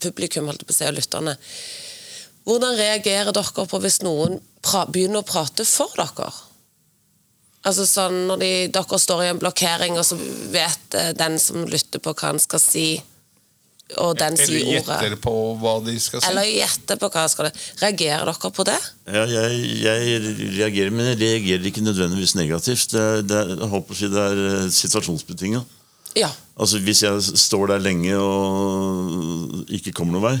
publikum 0.00 0.46
holdt 0.46 0.60
jeg 0.60 0.68
på 0.68 0.76
å 0.76 0.78
si, 0.78 0.84
og 0.84 0.94
lytterne. 1.00 1.36
Hvordan 2.48 2.78
reagerer 2.78 3.34
dere 3.36 3.66
på 3.68 3.80
hvis 3.82 4.00
noen 4.04 4.38
pra 4.64 4.86
begynner 4.88 5.20
å 5.20 5.28
prate 5.28 5.66
for 5.68 5.92
dere? 5.98 6.30
Altså 7.68 7.84
sånn 7.84 8.22
Når 8.30 8.40
de, 8.40 8.50
dere 8.72 8.98
står 9.02 9.24
i 9.26 9.30
en 9.34 9.40
blokkering, 9.42 9.98
og 10.00 10.06
så 10.06 10.16
vet 10.52 10.96
eh, 10.96 11.12
den 11.18 11.36
som 11.42 11.66
lytter 11.68 12.00
på 12.00 12.14
hva 12.14 12.32
han 12.32 12.40
skal 12.40 12.62
si, 12.62 12.88
og 13.96 14.14
den 14.20 14.36
Eller 14.36 14.48
sier 14.48 14.74
gjetter 14.78 15.16
på 15.20 15.34
hva 15.60 15.78
de 15.84 15.94
skal 16.00 16.22
si. 16.22 16.28
Eller 16.28 16.48
gjetter 16.48 17.00
på 17.00 17.08
hva 17.12 17.24
skal 17.32 17.48
det 17.48 17.52
Reagerer 17.80 18.28
dere 18.28 18.52
på 18.52 18.66
det? 18.68 18.76
Ja, 19.08 19.24
jeg, 19.32 19.62
jeg 19.80 20.22
reagerer, 20.58 20.92
men 20.92 21.10
jeg 21.12 21.20
reagerer 21.22 21.68
ikke 21.70 21.84
nødvendigvis 21.84 22.36
negativt. 22.36 22.92
Det, 22.92 23.06
det, 23.28 23.42
jeg 23.54 23.72
håper 23.72 23.96
å 23.96 23.98
si 23.98 24.12
det 24.12 24.24
er 24.24 24.38
situasjonsbetinga. 24.38 24.72
situasjonsbetinget. 24.78 25.74
Ja. 26.16 26.30
Altså, 26.58 26.80
hvis 26.82 27.02
jeg 27.04 27.38
står 27.38 27.72
der 27.72 27.82
lenge 27.82 28.16
og 28.18 29.72
ikke 29.74 29.92
kommer 29.96 30.16
noen 30.16 30.24
vei, 30.24 30.36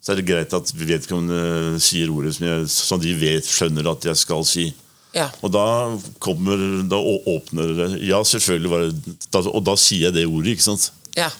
så 0.00 0.12
er 0.12 0.20
det 0.20 0.28
greit 0.28 0.54
at 0.56 0.70
vedkommende 0.78 1.80
sier 1.82 2.12
ordet 2.14 2.36
som, 2.36 2.46
jeg, 2.46 2.68
som 2.70 3.00
de 3.02 3.14
vet, 3.18 3.46
skjønner 3.46 3.90
at 3.90 4.06
jeg 4.08 4.20
skal 4.20 4.44
si. 4.46 4.68
ja. 5.16 5.26
Og 5.42 5.50
da 5.52 5.64
kommer 6.22 6.60
Da 6.88 6.98
åpner 7.00 7.74
det 7.74 7.86
Ja, 8.06 8.20
selvfølgelig 8.22 8.70
var 8.70 8.82
det 8.84 9.14
da, 9.32 9.40
Og 9.40 9.62
da 9.64 9.74
sier 9.80 10.08
jeg 10.08 10.14
det 10.18 10.26
ordet, 10.28 10.56
ikke 10.56 10.68
sant? 10.68 10.90
ja. 11.16 11.30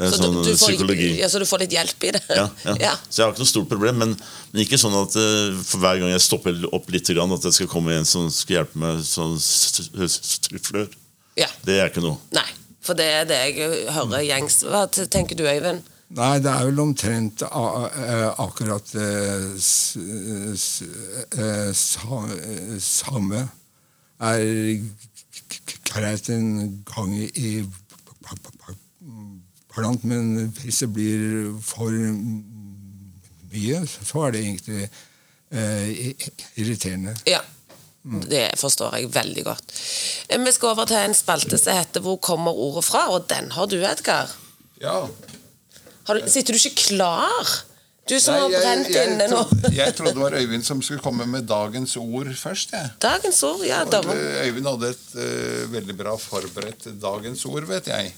Så 0.00 0.16
sånn 0.16 0.32
du, 0.32 0.38
du 0.46 0.54
får, 0.54 0.70
psykologi. 0.70 1.08
Ja, 1.18 1.28
så 1.28 1.40
du 1.42 1.44
får 1.44 1.60
litt 1.66 1.74
hjelp 1.76 2.04
i 2.08 2.12
det? 2.16 2.22
Ja, 2.32 2.46
ja. 2.80 2.92
Så 3.10 3.20
jeg 3.20 3.26
har 3.26 3.34
ikke 3.34 3.42
noe 3.42 3.50
stort 3.50 3.68
problem, 3.68 3.98
men, 4.00 4.14
men 4.52 4.62
ikke 4.64 4.78
sånn 4.80 4.96
at 4.96 5.16
eh, 5.20 5.58
for 5.60 5.82
hver 5.82 6.00
gang 6.00 6.12
jeg 6.14 6.22
stopper 6.24 6.62
opp 6.72 6.88
litt, 6.94 7.10
at 7.12 7.44
det 7.44 7.52
skal 7.52 7.68
komme 7.68 7.98
en 7.98 8.08
som 8.08 8.30
skal 8.32 8.60
hjelpe 8.62 8.80
meg 8.80 9.02
sånn 9.04 9.36
striflør. 9.36 10.88
ja. 11.36 11.50
Det 11.66 11.76
er 11.82 11.92
ikke 11.92 12.04
noe. 12.04 12.16
Nei. 12.32 12.48
For 12.80 12.96
det 12.96 13.10
er 13.12 13.26
det 13.28 13.36
jeg 13.44 13.90
hører 13.92 14.24
gjengs. 14.24 14.62
Hva 14.64 14.86
tenker 14.88 15.36
du, 15.36 15.44
Øyvind? 15.44 15.84
Nei, 16.10 16.40
det 16.42 16.50
er 16.50 16.64
vel 16.66 16.80
omtrent 16.82 17.42
eh, 17.46 18.30
akkurat 18.42 18.94
eh, 18.98 19.44
eh, 21.38 21.72
sa- 21.72 22.38
samme. 22.82 23.44
Er 24.20 24.42
greit 25.86 26.28
en 26.34 26.82
gang 26.88 27.14
i 27.14 27.52
blant, 29.70 30.02
men 30.04 30.50
hvis 30.58 30.82
det 30.82 30.90
blir 30.92 31.54
for 31.62 31.94
mye, 33.50 33.80
så 33.86 34.26
er 34.26 34.34
det 34.34 34.42
egentlig 34.44 34.82
eh, 35.54 35.88
irriterende. 36.58 37.14
Ja. 37.30 37.40
Det 38.02 38.46
forstår 38.56 38.94
jeg 38.96 39.10
veldig 39.14 39.42
godt. 39.44 39.72
Vi 40.30 40.52
skal 40.56 40.72
over 40.72 40.86
til 40.88 40.96
en 41.04 41.14
spalte 41.14 41.58
som 41.60 41.76
heter 41.76 42.00
'Hvor 42.00 42.16
kommer 42.16 42.50
ordet 42.50 42.84
fra?', 42.84 43.08
og 43.12 43.28
den 43.28 43.50
har 43.52 43.66
du, 43.66 43.76
Edgar. 43.84 44.30
Ja. 44.80 45.06
Har 46.10 46.18
du, 46.18 46.26
sitter 46.30 46.56
du 46.56 46.58
ikke 46.58 46.88
klar? 46.90 47.50
Du 48.10 48.16
som 48.18 48.34
Nei, 48.34 48.40
har 48.42 48.54
brent 48.64 48.88
jeg, 48.90 49.10
inne 49.12 49.26
nå. 49.30 49.40
jeg 49.76 49.92
trodde 49.94 50.16
det 50.16 50.22
var 50.24 50.34
Øyvind 50.34 50.64
som 50.66 50.80
skulle 50.82 51.02
komme 51.04 51.26
med 51.30 51.44
dagens 51.46 51.92
ord 52.00 52.32
først. 52.34 52.72
jeg. 52.74 52.88
Dagens 53.04 53.38
ord, 53.46 53.60
ja. 53.68 53.84
Og, 53.86 54.08
eh, 54.16 54.48
Øyvind 54.48 54.66
hadde 54.66 54.88
et 54.96 55.04
uh, 55.14 55.68
veldig 55.76 55.94
bra 56.00 56.16
forberedt 56.18 56.88
dagens 57.02 57.44
ord, 57.46 57.68
vet 57.70 57.86
jeg. 57.92 58.10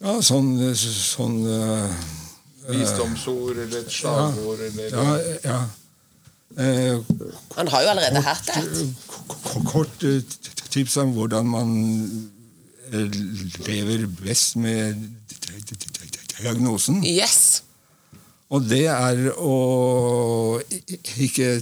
Ja, 0.00 0.14
sånn, 0.24 0.54
sånn 0.78 1.42
uh, 1.44 1.92
Visdomsord 2.70 3.58
eller 3.66 3.82
et 3.82 3.92
slagord 3.92 4.62
eller 4.70 4.96
Ja, 4.96 5.18
ja. 5.44 5.58
Eh, 6.58 6.96
Han 7.58 7.68
har 7.70 7.82
jo 7.84 7.90
allerede 7.92 8.20
hatt 8.24 8.48
et. 8.54 8.78
k- 9.10 9.36
k- 9.44 9.64
kort 9.68 10.02
eh, 10.08 10.22
tips 10.72 10.96
om 11.02 11.12
hvordan 11.18 11.46
man 11.52 11.74
eh, 12.88 13.18
lever 13.68 14.06
best 14.22 14.56
med 14.58 15.04
diagnosen. 16.40 17.04
Yes. 17.04 17.62
Og 18.48 18.64
det 18.64 18.86
er 18.88 19.28
å 19.36 20.56
ikke 21.20 21.60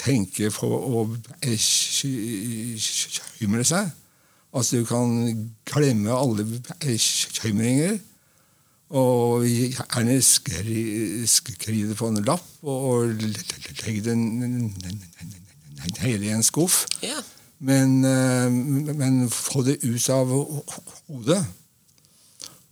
tenke 0.00 0.48
på 0.54 0.68
å 0.68 1.04
bekymre 1.44 3.64
seg. 3.68 3.90
Altså 4.56 4.80
du 4.80 4.84
kan 4.88 5.28
glemme 5.68 6.08
alle 6.16 6.44
bekymringer. 6.48 8.00
Og 8.88 9.44
gjerne 9.44 10.16
skri, 10.24 11.28
det 11.60 11.92
på 11.98 12.08
en 12.08 12.24
lapp 12.24 12.40
og 12.64 13.12
legge 13.20 14.00
den 14.06 14.72
nede 16.00 16.24
i 16.24 16.32
en 16.32 16.46
skuff. 16.46 16.86
Ja. 17.04 17.20
Men, 17.58 18.04
eh, 18.04 18.50
men 18.94 19.28
få 19.28 19.62
det 19.66 19.80
ut 19.82 20.08
av 20.14 20.30
hodet. 21.08 21.42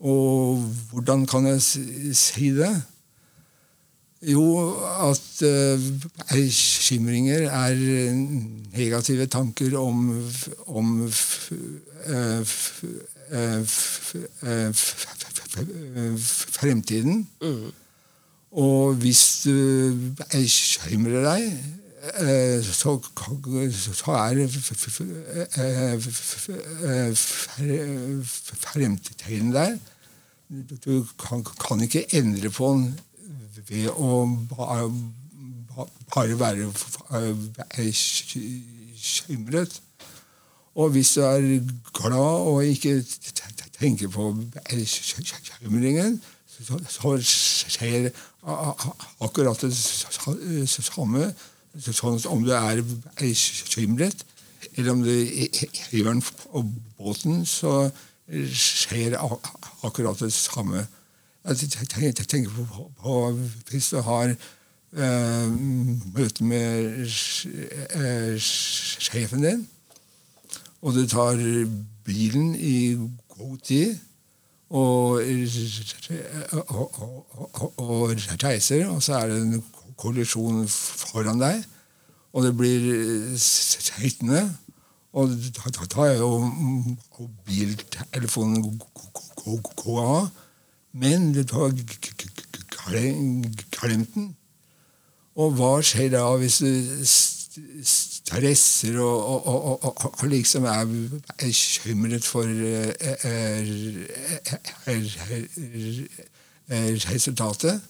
Og 0.01 0.61
hvordan 0.93 1.27
kan 1.27 1.47
jeg 1.47 1.63
si 1.63 2.51
det? 2.57 2.83
Jo, 4.27 4.75
at 5.11 5.45
bekymringer 6.33 7.47
er 7.53 7.75
negative 8.77 9.27
tanker 9.27 9.79
om, 9.79 10.11
om 10.67 11.05
eh, 11.07 12.55
eh, 13.31 13.61
eh, 14.43 14.73
fremtiden. 16.59 17.27
Og 18.57 18.95
hvis 18.95 19.43
du 19.45 19.53
bekymrer 20.17 21.27
deg, 21.27 21.47
eh, 21.53 21.86
så, 22.63 23.01
er 24.15 24.39
eh, 24.39 24.55
eh, 27.61 28.27
fremtiden 28.61 29.53
der. 29.55 29.77
Du 30.85 31.07
kan, 31.19 31.45
ikke 31.83 32.05
endre 32.15 32.51
på 32.51 32.69
den 32.73 32.99
ved 33.69 33.89
å 33.91 34.27
ba- 34.51 34.91
ba- 35.75 35.91
bare 36.15 36.39
være 36.39 36.73
bekymret. 37.77 39.81
Og 40.77 40.91
hvis 40.91 41.13
du 41.17 41.21
er 41.25 41.61
glad 41.93 42.47
og 42.47 42.65
ikke 42.65 43.05
tenker 43.81 44.09
på 44.09 44.33
bekymringen, 44.71 46.23
så, 46.89 47.17
skjer 47.21 48.11
akkurat 49.21 49.61
det 49.61 49.75
samme. 50.69 51.35
Sånn 51.77 52.21
om 52.31 52.45
du 52.47 52.53
er 52.57 52.81
bekymret, 53.19 54.25
eller 54.77 54.93
om 54.93 55.03
du 55.05 55.13
hiver 55.13 56.13
den 56.13 56.23
på 56.25 56.63
båten, 56.99 57.45
så 57.47 57.91
skjer 58.27 59.17
akkurat 59.17 60.21
det 60.21 60.33
samme. 60.35 60.87
Jeg 61.47 61.71
tenker, 62.27 62.51
på, 62.51 62.89
på, 63.01 63.17
hvis 63.71 63.91
du 63.93 64.01
har 64.03 64.33
eh, 64.33 65.47
møte 66.17 66.45
med 66.45 67.05
eh, 67.07 68.35
sjefen 68.41 69.45
din, 69.45 69.63
og 70.83 70.97
du 70.97 71.07
tar 71.09 71.39
bilen 72.07 72.55
i 72.59 72.97
god 73.37 73.57
tid 73.65 73.97
og, 74.71 75.23
og, 76.67 76.99
og, 76.99 77.73
og 77.79 78.11
reiser, 78.43 78.89
og 78.91 79.03
så 79.03 79.21
er 79.21 79.31
det 79.31 79.41
en 79.43 79.65
kollisjon 79.97 80.69
foran 80.69 81.41
deg, 81.41 81.65
og 82.37 82.45
det 82.45 82.53
blir 82.57 82.81
sittende. 83.41 84.45
Og 85.17 85.31
da, 85.33 85.71
tar 85.73 85.87
er 86.11 86.19
jo 86.21 86.45
mobiltelefonen 86.45 88.61
av. 90.03 90.29
Men 90.93 91.33
du 91.33 91.41
glem- 92.89 93.45
glemt 93.73 94.15
den. 94.15 94.37
Og 95.37 95.53
hva 95.57 95.83
skjer 95.85 96.11
da 96.13 96.37
hvis 96.41 96.59
du 96.65 96.71
stresser 97.85 98.99
og, 99.01 99.25
og, 99.25 99.39
og, 99.85 100.05
og, 100.05 100.29
liksom 100.29 100.65
er 100.69 100.85
bekymret 101.41 102.25
for 102.25 102.45
eh, 102.45 102.93
eh, 103.25 103.69
eh, 104.87 105.05
eh, 106.69 106.93
resultatet? 107.09 107.81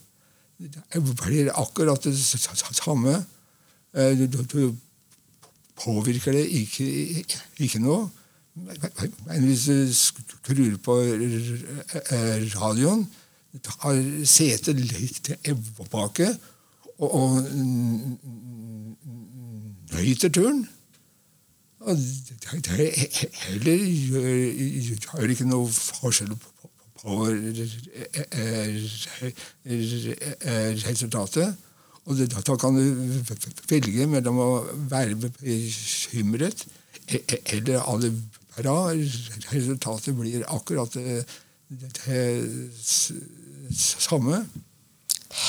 Blir 0.58 1.50
akkurat 1.52 2.04
det 2.04 2.16
samme. 2.16 3.24
Eh, 3.94 4.18
Du, 4.18 4.26
du, 4.26 4.76
påvirker 5.76 6.32
det 6.32 6.46
ikke, 6.48 6.84
ikke 7.60 7.78
noe. 7.84 8.08
Men 8.56 9.44
hvis 9.44 9.66
du 9.68 9.92
skrur 9.92 10.78
på 10.80 10.94
radioen, 12.56 13.04
tar 13.64 14.00
setet 14.24 14.80
litt 14.80 15.30
tilbake 15.44 16.30
og, 16.98 17.08
og 17.12 17.44
nøyter 19.92 20.32
turen 20.32 20.64
og 21.86 21.96
det 21.96 22.88
heller 22.96 23.82
gjør, 23.86 24.30
gjør 24.88 25.32
ikke 25.34 25.46
noe 25.46 25.68
forskjell 25.70 26.32
på, 26.34 26.48
på, 27.00 27.16
på 27.16 27.26
resultatet. 30.86 31.56
Og 32.06 32.20
da 32.46 32.54
kan 32.60 32.76
du 32.78 32.84
velge 33.66 34.06
mellom 34.06 34.38
å 34.38 34.50
være 34.90 35.16
bekymret 35.18 36.62
e- 37.08 37.18
e- 37.18 37.42
eller 37.56 37.82
ha 37.82 37.96
det 37.98 38.12
bra. 38.54 38.76
Resultatet 39.50 40.14
blir 40.14 40.46
akkurat 40.46 40.94
det, 40.94 41.24
samme. 43.74 44.44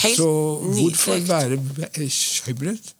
Helt 0.01 0.17
Så 0.17 0.29
hvorfor 0.73 1.21
være 1.27 1.59
bekymret? 1.93 2.93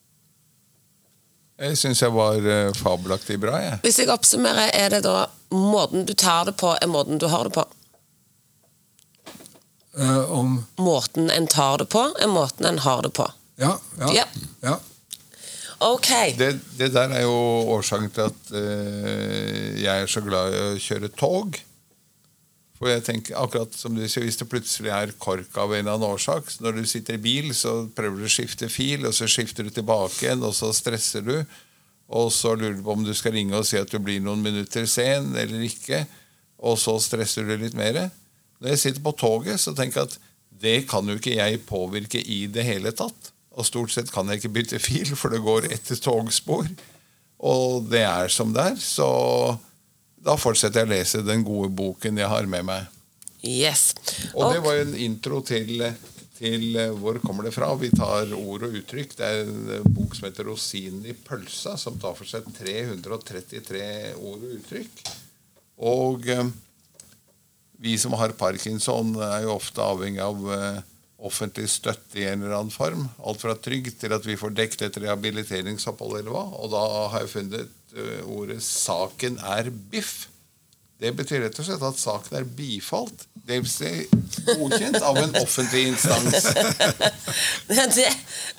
Jeg 1.58 1.78
syns 1.78 2.02
jeg 2.04 2.14
var 2.14 2.38
eh, 2.38 2.70
fabelaktig 2.78 3.40
bra, 3.42 3.58
jeg. 3.58 3.80
Hvis 3.82 3.98
jeg 4.00 4.12
oppsummerer, 4.14 4.70
er 4.78 4.94
det 4.94 5.00
da 5.08 5.26
måten 5.50 6.06
du 6.06 6.14
tar 6.14 6.46
det 6.46 6.54
på, 6.62 6.76
er 6.78 6.92
måten 6.92 7.18
du 7.18 7.26
har 7.32 7.50
det 7.50 7.56
på? 7.56 7.64
Eh, 9.98 10.32
om 10.32 10.66
Måten 10.76 11.30
en 11.34 11.48
tar 11.48 11.82
det 11.82 11.90
på, 11.90 12.04
er 12.22 12.30
måten 12.30 12.66
en 12.70 12.80
har 12.86 13.02
det 13.02 13.14
på. 13.18 13.26
Ja. 13.58 13.80
Ja. 14.00 14.12
Ja. 14.14 14.26
ja. 14.62 14.80
Ok. 15.78 16.10
Det, 16.38 16.52
det 16.78 16.92
der 16.94 17.14
er 17.14 17.24
jo 17.26 17.38
årsaken 17.78 18.12
til 18.14 18.28
at 18.30 18.52
eh, 18.58 19.82
jeg 19.82 20.04
er 20.04 20.10
så 20.10 20.22
glad 20.26 20.54
i 20.54 20.62
å 20.68 20.78
kjøre 20.82 21.10
tog. 21.18 21.58
For 22.78 22.92
jeg 22.92 23.06
tenker, 23.08 23.38
akkurat 23.42 23.74
som 23.74 23.96
du 23.98 24.04
sier, 24.06 24.22
Hvis 24.26 24.38
det 24.38 24.50
plutselig 24.52 24.92
er 24.94 25.16
kork 25.18 25.56
av 25.58 25.72
en 25.74 25.80
eller 25.80 25.96
annen 25.96 26.12
årsak 26.12 26.52
så 26.54 26.62
Når 26.62 26.76
du 26.78 26.84
sitter 26.86 27.18
i 27.18 27.22
bil, 27.22 27.50
så 27.58 27.88
prøver 27.98 28.22
du 28.22 28.28
å 28.28 28.30
skifte 28.30 28.70
fil, 28.70 29.08
og 29.10 29.16
så 29.18 29.26
skifter 29.26 29.66
du 29.66 29.74
tilbake 29.74 30.28
igjen, 30.28 30.46
og 30.46 30.54
så 30.54 30.70
stresser 30.78 31.26
du. 31.26 31.40
Og 32.08 32.30
så 32.32 32.54
lurer 32.54 32.78
du 32.78 32.86
på 32.86 32.94
om 32.94 33.04
du 33.04 33.16
skal 33.18 33.34
ringe 33.34 33.58
og 33.58 33.66
si 33.68 33.80
at 33.82 33.90
du 33.92 33.98
blir 34.00 34.22
noen 34.24 34.46
minutter 34.46 34.86
sen 34.88 35.34
eller 35.36 35.66
ikke. 35.66 36.06
Og 36.70 36.78
så 36.80 36.96
stresser 37.02 37.50
du 37.50 37.58
litt 37.58 37.76
mer. 37.78 38.08
Når 38.62 38.74
jeg 38.74 38.82
sitter 38.84 39.06
på 39.06 39.14
toget, 39.18 39.62
så 39.62 39.74
tenker 39.78 40.02
jeg 40.02 40.12
at 40.12 40.20
det 40.62 40.78
kan 40.90 41.06
jo 41.06 41.18
ikke 41.20 41.36
jeg 41.38 41.62
påvirke 41.70 42.22
i 42.22 42.46
det 42.50 42.66
hele 42.66 42.94
tatt. 42.96 43.32
Og 43.58 43.66
stort 43.66 43.94
sett 43.94 44.12
kan 44.14 44.30
jeg 44.30 44.42
ikke 44.42 44.54
bytte 44.58 44.82
fil, 44.82 45.14
for 45.18 45.34
det 45.34 45.44
går 45.46 45.70
etter 45.74 45.98
togspor. 46.02 46.70
Og 47.38 47.88
det 47.90 48.04
er 48.06 48.30
som 48.34 48.54
det 48.54 48.66
er. 48.74 48.78
Så 48.82 49.08
da 50.18 50.38
fortsetter 50.40 50.84
jeg 50.84 50.90
å 50.90 50.94
lese 50.96 51.26
den 51.26 51.46
gode 51.46 51.72
boken 51.74 52.22
jeg 52.22 52.30
har 52.30 52.50
med 52.50 52.66
meg. 52.70 52.94
Yes. 53.46 53.92
Og 54.34 54.54
det 54.54 54.62
var 54.66 54.78
jo 54.78 54.86
en 54.88 54.96
intro 55.06 55.40
til, 55.46 55.84
til 56.40 56.64
eh, 56.82 56.94
Hvor 56.98 57.20
kommer 57.22 57.46
det 57.46 57.54
fra? 57.54 57.70
Vi 57.78 57.92
tar 57.94 58.34
ord 58.34 58.66
og 58.66 58.78
uttrykk. 58.80 59.14
Det 59.18 59.28
er 59.28 59.44
en 59.46 59.74
eh, 59.76 59.86
bok 59.86 60.18
som 60.18 60.26
heter 60.26 60.50
'Rosinen 60.50 61.06
i 61.06 61.14
pølsa', 61.14 61.78
som 61.78 62.00
tar 62.02 62.18
for 62.18 62.26
seg 62.30 62.50
333 62.58 63.84
ord 64.18 64.42
og 64.42 64.56
uttrykk. 64.58 65.04
Og 65.86 66.28
eh, 66.34 66.50
vi 67.82 67.98
som 68.02 68.16
har 68.18 68.36
parkinson, 68.38 69.16
er 69.22 69.46
jo 69.46 69.56
ofte 69.58 69.84
avhengig 69.84 70.22
av 70.24 70.48
eh, 70.54 70.80
offentlig 71.18 71.68
støtte 71.72 72.22
i 72.22 72.28
en 72.30 72.44
eller 72.44 72.58
annen 72.60 72.74
form. 72.74 73.08
Alt 73.26 73.44
fra 73.44 73.58
trygd 73.58 74.00
til 74.02 74.16
at 74.16 74.26
vi 74.26 74.38
får 74.40 74.56
dekket 74.58 74.88
et 74.88 75.02
rehabiliteringsopphold 75.06 76.20
eller 76.20 76.34
hva. 76.34 76.48
Og 76.62 76.74
da 76.74 76.88
har 77.14 77.26
jeg 77.26 77.36
funnet 77.36 77.94
eh, 77.98 78.26
ordet 78.26 78.64
'saken 78.66 79.40
er 79.46 79.72
biff'. 79.92 80.28
Det 80.98 81.12
betyr 81.14 81.44
rett 81.44 81.58
og 81.62 81.66
slett 81.68 81.84
at 81.86 82.00
saken 82.02 82.40
er 82.40 82.46
bifalt. 82.58 83.28
Det 83.48 83.60
er 83.62 84.08
godkjent 84.58 84.98
av 85.06 85.20
en 85.22 85.36
offentlig 85.38 85.84
instans. 85.92 86.48
Det 87.70 87.78
er 87.78 88.16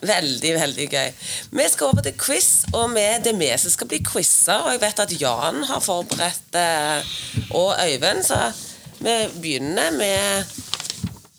veldig, 0.07 0.53
veldig 0.55 0.87
gøy. 0.87 1.11
Vi 1.59 1.67
skal 1.73 1.91
over 1.91 2.07
til 2.07 2.15
quiz, 2.15 2.63
og 2.71 2.95
vi, 2.95 3.05
det 3.25 3.35
vi 3.41 3.51
som 3.59 3.75
skal 3.75 3.91
bli 3.91 3.99
quiza. 4.07 4.61
Og 4.63 4.71
jeg 4.77 4.83
vet 4.87 5.03
at 5.03 5.17
Jan 5.19 5.65
har 5.67 5.83
forberedt 5.83 6.59
eh, 6.63 7.11
og 7.59 7.75
Øyvind, 7.75 8.23
så 8.31 8.53
vi 8.99 9.29
begynner 9.41 9.91
med 9.99 10.45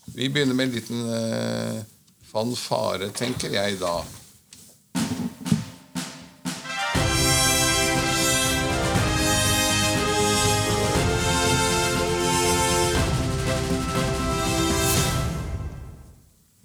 Vi 0.05 0.29
begynner 0.29 0.53
med 0.53 0.65
en 0.67 0.71
liten 0.71 1.01
uh, 1.09 1.83
fanfare, 2.31 3.09
tenker 3.09 3.49
jeg 3.53 3.79
da. 3.79 3.99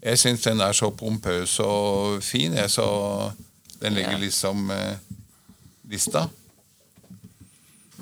Jeg 0.05 0.19
syns 0.19 0.43
den 0.45 0.61
er 0.61 0.73
så 0.77 0.91
pompøs 0.91 1.59
og 1.65 2.23
fin, 2.23 2.53
jeg, 2.53 2.71
så 2.71 2.87
den 3.81 3.97
legger 3.97 4.19
liksom 4.21 4.71
eh, 4.71 4.97
lista. 5.89 6.27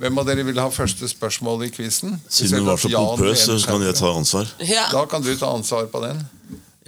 Hvem 0.01 0.18
av 0.18 0.24
dere 0.26 0.45
vil 0.47 0.59
ha 0.59 0.68
første 0.72 1.09
spørsmål 1.11 1.66
i 1.66 1.70
quizen? 1.72 2.16
Siden 2.32 2.62
du 2.62 2.70
var 2.70 2.78
så 2.80 2.88
pompøs, 2.93 3.45
så 3.45 3.59
kan 3.68 3.82
jeg 3.84 3.95
ta 3.99 4.12
ansvar. 4.16 4.49
Ja. 4.64 4.86
Da 4.93 5.05
kan 5.11 5.24
du 5.24 5.32
ta 5.36 5.51
ansvar 5.53 5.88
på 5.93 6.01
den. 6.07 6.22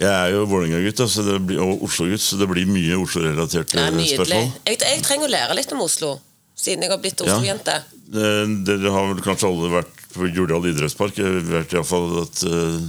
Jeg 0.01 0.11
er 0.11 0.33
jo 0.33 0.43
Vålerenga-gutt 0.51 0.97
da, 0.99 1.05
så 1.07 1.23
det 1.23 1.37
blir- 1.47 1.61
og 1.63 1.83
Oslo-gutt, 1.87 2.19
så 2.19 2.35
det 2.39 2.49
blir 2.51 2.65
mye 2.67 2.97
Oslo-relaterte 2.99 3.77
spørsmål. 3.77 4.49
Jeg, 4.67 4.79
jeg 4.81 5.03
trenger 5.05 5.29
å 5.29 5.31
lære 5.31 5.55
litt 5.55 5.71
om 5.71 5.81
Oslo, 5.85 6.17
siden 6.57 6.83
jeg 6.83 6.91
har 6.91 6.99
blitt 6.99 7.21
Oslo-jente. 7.23 7.77
Ja. 8.11 8.45
Dere 8.67 8.91
har 8.91 9.07
vel 9.13 9.21
kanskje 9.23 9.47
alle 9.47 9.69
vært 9.77 10.01
på 10.15 10.27
Jordal 10.35 10.67
idrettspark? 10.67 11.15
Jeg 11.21 11.45
vet 11.47 11.71
i 11.71 11.77
hvert 11.79 11.87
fall 11.87 12.09
at 12.23 12.43
uh, 12.43 12.79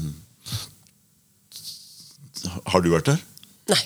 Har 2.73 2.83
du 2.83 2.91
vært 2.93 3.13
der? 3.13 3.23
Nei. 3.71 3.81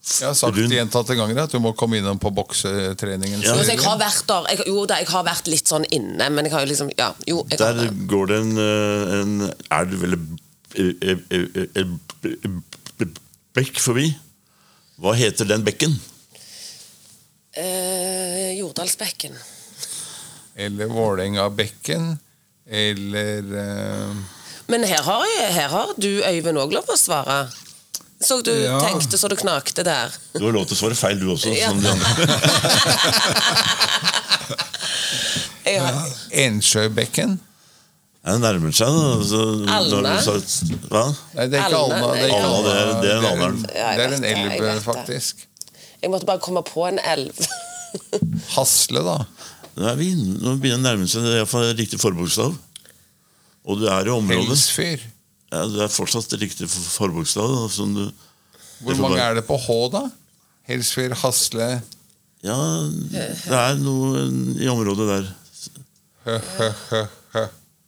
Jeg 0.00 0.26
har 0.30 0.34
sagt 0.34 0.56
rundt. 0.56 0.72
gjentatte 0.72 1.14
ganger 1.14 1.42
at 1.42 1.52
du 1.52 1.58
må 1.60 1.74
komme 1.76 1.98
innom 2.00 2.18
på 2.18 2.30
boksetreningen. 2.32 3.42
Ja. 3.44 3.52
Altså, 3.52 3.74
jeg 3.74 3.82
har 3.84 3.98
vært 4.00 4.24
der. 4.30 4.46
Jeg, 4.54 4.66
jo 4.72 4.86
da, 4.88 4.96
jeg 5.02 5.08
har 5.12 5.24
vært 5.26 5.46
litt 5.52 5.68
sånn 5.68 5.84
inne, 5.92 6.30
men 6.32 6.44
jeg 6.48 6.52
har 6.54 6.64
jo 6.64 6.70
liksom 6.72 6.90
Ja, 6.96 7.10
jo. 7.28 7.42
Jeg 7.50 7.58
Der 7.60 7.74
det. 7.74 7.90
går 8.08 8.26
det 8.32 8.38
en, 8.40 8.58
eh, 8.58 9.20
en 9.20 9.52
Er 9.70 9.84
en- 11.36 12.00
en 13.00 13.14
bekk 13.54 13.78
forbi? 13.82 14.14
Hva 15.00 15.14
heter 15.16 15.44
den 15.48 15.64
bekken? 15.64 15.98
Eh, 17.56 18.56
Jordalsbekken. 18.58 19.34
Eller 20.56 20.86
Vålerenga-bekken. 20.86 22.18
Eller 22.70 23.38
eh, 23.38 24.14
Men 24.70 24.84
her 24.86 25.02
har, 25.02 25.24
jeg, 25.26 25.52
her 25.54 25.68
har 25.72 25.94
du, 25.98 26.22
Øyvind, 26.22 26.58
òg 26.62 26.72
lov 26.76 26.86
å 26.92 26.96
svare. 26.98 27.40
Så 28.20 28.42
du 28.44 28.50
Ja. 28.52 28.78
tenkte 28.84 29.16
så 29.18 29.28
det 29.32 29.38
knakte 29.40 29.82
der. 29.84 30.12
Du 30.36 30.44
har 30.44 30.52
lov 30.52 30.66
til 30.68 30.76
å 30.76 30.80
svare 30.82 30.94
feil, 30.98 31.18
du 31.20 31.30
også. 31.32 31.52
Ja. 31.56 31.68
Som 31.70 31.80
de 31.80 31.88
andre. 31.88 32.04
ja. 35.76 35.86
Ensjøbekken. 36.44 37.38
Det 38.20 38.34
nærmer 38.42 38.74
seg, 38.76 38.88
da. 38.92 39.40
Alna? 39.78 40.12
du 40.20 40.76
Hva? 40.90 41.04
Nei, 41.38 41.46
det 41.48 41.56
er 41.56 41.64
ikke 41.64 41.78
Alna, 41.80 41.96
Alna. 41.96 42.10
Det 42.12 42.20
er, 42.20 42.28
ikke 42.28 42.40
Alna, 42.44 42.60
det 42.66 42.74
er- 42.76 43.00
det 43.00 43.10
er 43.10 43.16
en 43.16 43.28
Det. 43.30 43.62
Det 43.64 44.04
er 44.04 44.12
en 44.18 44.24
jeg 44.28 44.58
elv, 44.60 44.82
faktisk. 44.84 45.46
jeg 46.02 46.10
måtte 46.12 46.26
bare 46.28 46.38
komme 46.44 46.62
på 46.62 46.84
en 46.88 46.98
elv. 47.00 47.46
Hasle, 48.56 49.00
da. 49.06 49.16
Nå 49.76 49.88
er 49.88 49.96
begynner 50.60 50.76
det 50.76 50.84
å 50.84 50.84
nærme 50.84 51.08
seg 51.08 51.24
er 51.64 51.74
riktig 51.80 52.00
forbokstav. 52.02 52.52
Og 53.64 53.78
du 53.80 53.86
er 53.88 54.04
i 54.06 54.12
området. 54.12 54.48
Helsfyr. 54.52 55.00
Ja, 55.50 55.64
du 55.66 55.80
er 55.82 55.88
fortsatt 55.90 56.32
riktig 56.38 56.68
for- 56.70 56.90
forbokstav. 57.08 57.68
Som 57.74 57.94
du, 57.96 58.04
Hvor 58.84 58.94
mange 59.02 59.16
bare... 59.18 59.30
er 59.30 59.34
det 59.40 59.46
på 59.48 59.56
H, 59.58 59.78
da? 59.92 60.04
Helsfyr, 60.70 61.14
Hasle 61.24 61.82
ja, 62.46 62.54
det 63.12 63.52
er 63.52 63.74
noe 63.82 64.22
i 64.56 64.68
området 64.72 65.08
der. 65.10 65.26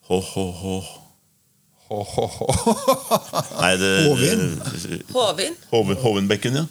hå. 0.09 0.75
Nei, 3.63 3.73
det 3.81 3.91
Håvin? 4.07 4.43
Hovin. 5.13 5.57
Hoven, 5.71 5.97
Hovenbekken, 6.03 6.55
ja. 6.61 6.65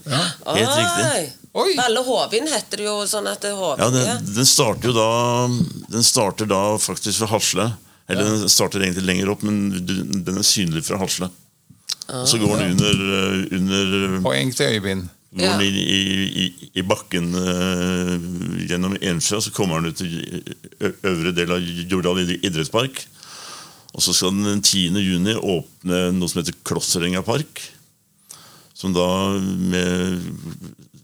Helt 0.54 0.78
riktig. 0.78 1.06
Oi. 1.10 1.24
Oi. 1.64 1.74
Alle 1.84 2.04
Hovin 2.06 2.48
heter 2.50 2.82
det 2.82 2.86
jo 2.88 2.96
sånn 3.10 3.28
at 3.30 3.42
det 3.44 3.52
er 3.52 3.58
Hovin. 3.60 3.82
Ja, 3.82 3.90
Ja, 3.90 4.18
den, 4.22 4.30
den 4.38 4.48
starter 4.50 4.92
jo 4.92 4.96
da 4.96 5.10
Den 5.92 6.06
starter 6.06 6.50
da 6.50 6.62
faktisk 6.82 7.22
ved 7.26 7.30
Hasle. 7.34 7.68
Eller 8.12 8.28
den 8.30 8.50
starter 8.52 8.84
egentlig 8.84 9.06
lenger 9.08 9.32
opp, 9.34 9.44
men 9.48 9.70
den 10.26 10.38
er 10.38 10.46
synlig 10.48 10.84
fra 10.88 11.00
Hasle. 11.02 11.30
Og 12.12 12.28
så 12.28 12.40
går 12.42 12.60
den 12.60 12.74
under, 12.76 13.02
eh, 13.18 13.58
under 13.58 14.22
Poeng 14.26 14.52
til 14.56 14.76
Øyvind. 14.78 15.08
Går 15.32 15.54
den 15.62 15.62
i, 15.64 15.84
i, 15.96 16.24
i, 16.44 16.70
i 16.76 16.84
bakken 16.84 17.30
uh, 17.32 18.16
gjennom 18.68 18.98
Ensjø, 19.00 19.40
så 19.40 19.54
kommer 19.56 19.80
den 19.80 19.94
ut 19.94 20.02
til 20.02 20.44
øvre 21.08 21.32
del 21.32 21.54
av 21.56 21.64
Jordal 21.88 22.20
idrettspark. 22.34 23.06
Og 23.96 24.04
så 24.04 24.12
skal 24.16 24.34
den 24.36 24.44
den 24.50 24.62
10. 24.64 25.00
juni 25.00 25.38
åpne 25.40 26.02
noe 26.18 26.28
som 26.32 26.42
heter 26.42 26.58
Klosserenga 26.68 27.24
park. 27.28 27.64
Som 28.76 28.92
da 28.98 29.08
med 29.40 30.20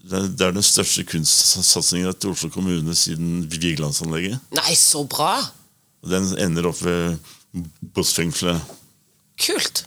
Det 0.08 0.16
er- 0.16 0.28
det 0.28 0.40
er 0.46 0.52
den 0.56 0.64
største 0.64 1.04
kunstsatsinga 1.04 2.12
til 2.16 2.30
Oslo 2.30 2.48
kommune 2.48 2.94
siden 2.96 3.42
Vigelandsanlegget. 3.52 4.40
Nei, 4.56 4.72
så 4.74 5.02
bra! 5.04 5.34
Og 6.02 6.10
Den 6.12 6.24
ender 6.38 6.66
opp 6.70 6.80
ved 6.84 7.16
Bossfengselet. 7.94 8.60
Kult. 9.38 9.84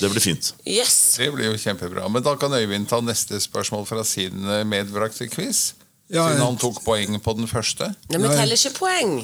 Det 0.00 0.10
blir 0.10 0.20
fint. 0.24 0.52
Yes. 0.66 1.14
Det 1.20 1.30
blir 1.32 1.46
jo 1.52 1.56
kjempebra. 1.60 2.08
Men 2.10 2.22
da 2.26 2.34
kan 2.40 2.52
Øyvind 2.56 2.88
ta 2.90 2.98
neste 3.00 3.38
spørsmål 3.40 3.86
fra 3.86 4.02
sin 4.04 4.44
eh, 4.50 4.64
medbrakte 4.66 5.28
quiz. 5.30 5.72
Ja, 6.12 6.26
Siden 6.28 6.42
han 6.44 6.58
tok 6.60 6.82
poeng 6.84 7.14
på 7.24 7.32
den 7.38 7.46
første. 7.48 7.86
Nei, 8.12 8.18
vi 8.20 8.28
teller 8.28 8.56
ikke 8.58 8.74
poeng 8.76 9.14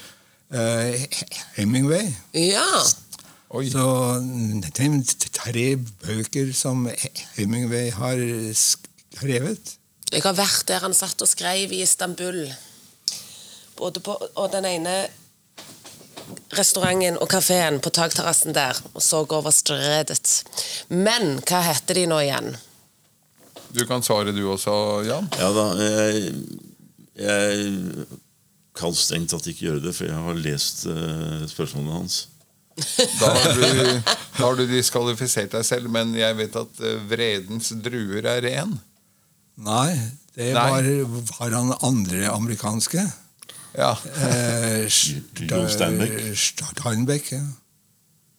Hemingway. 1.57 2.11
ja. 2.34 2.66
Oi. 3.51 3.66
Så 3.66 3.84
de 4.22 5.28
tre 5.34 5.64
bøker 6.05 6.53
som 6.55 6.84
Hemingway 7.34 7.90
har 7.90 8.20
skrevet 8.55 9.72
Jeg 10.12 10.22
har 10.22 10.36
vært 10.38 10.68
der 10.68 10.84
han 10.84 10.94
satt 10.94 11.22
og 11.22 11.30
skrev 11.30 11.72
i 11.74 11.82
Istanbul. 11.82 12.44
Både 13.78 14.03
på 14.03 14.14
og 14.14 14.53
den 14.53 14.68
ene 14.70 14.94
restauranten 16.55 17.18
og 17.18 17.30
kafeen 17.30 17.78
på 17.82 17.90
takterrassen 17.94 18.55
der, 18.55 18.78
og 18.94 19.03
så 19.03 19.22
over 19.26 19.51
stredet. 19.55 20.42
Men 20.88 21.38
hva 21.46 21.62
heter 21.66 21.98
de 21.98 22.07
nå 22.11 22.18
igjen? 22.22 22.55
Du 23.74 23.84
kan 23.86 24.03
svare 24.03 24.34
du 24.34 24.42
også, 24.51 24.74
Jan. 25.07 25.30
Ja 25.38 25.51
da, 25.55 25.66
jeg, 25.78 26.34
jeg 27.18 28.07
kan 28.77 28.95
strengt 28.95 29.33
tatt 29.33 29.49
ikke 29.51 29.66
gjøre 29.66 29.85
det, 29.85 29.95
for 29.97 30.09
jeg 30.09 30.27
har 30.27 30.45
lest 30.45 30.85
uh, 30.89 31.47
spørsmålene 31.51 31.97
hans. 31.97 32.21
Da 33.21 33.31
har, 33.35 33.57
du, 33.57 33.64
da 34.39 34.45
har 34.45 34.57
du 34.57 34.62
diskvalifisert 34.71 35.53
deg 35.53 35.66
selv, 35.66 35.91
men 35.93 36.14
jeg 36.16 36.37
vet 36.39 36.55
at 36.57 36.79
eh, 36.87 37.03
vredens 37.11 37.73
druer 37.85 38.25
er 38.31 38.41
ren. 38.47 38.77
Nei, 39.61 39.91
det 40.37 40.53
Nei. 40.57 40.68
Var, 40.71 41.27
var 41.35 41.57
han 41.59 41.75
andre 41.85 42.31
amerikanske. 42.33 43.05
Ja. 43.77 43.91
Eh, 44.16 44.87
Jo 45.51 45.64
Steinbeck. 45.68 46.16
Steinbeck, 46.39 47.33
ja. 47.35 47.43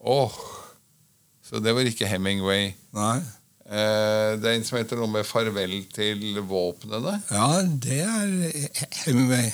Åh. 0.01 0.39
Så 1.45 1.61
det 1.61 1.75
var 1.75 1.85
ikke 1.85 2.09
Hemingway. 2.09 2.71
Nei. 2.97 3.17
Eh, 3.71 4.31
det 4.41 4.47
er 4.47 4.55
en 4.57 4.65
som 4.67 4.79
heter 4.79 4.99
noe 4.99 5.11
med 5.11 5.27
'Farvel 5.27 5.75
til 5.93 6.41
våpnene'. 6.47 7.19
Ja, 7.29 7.61
det 7.61 8.01
er 8.07 8.81
Hemingway. 9.03 9.51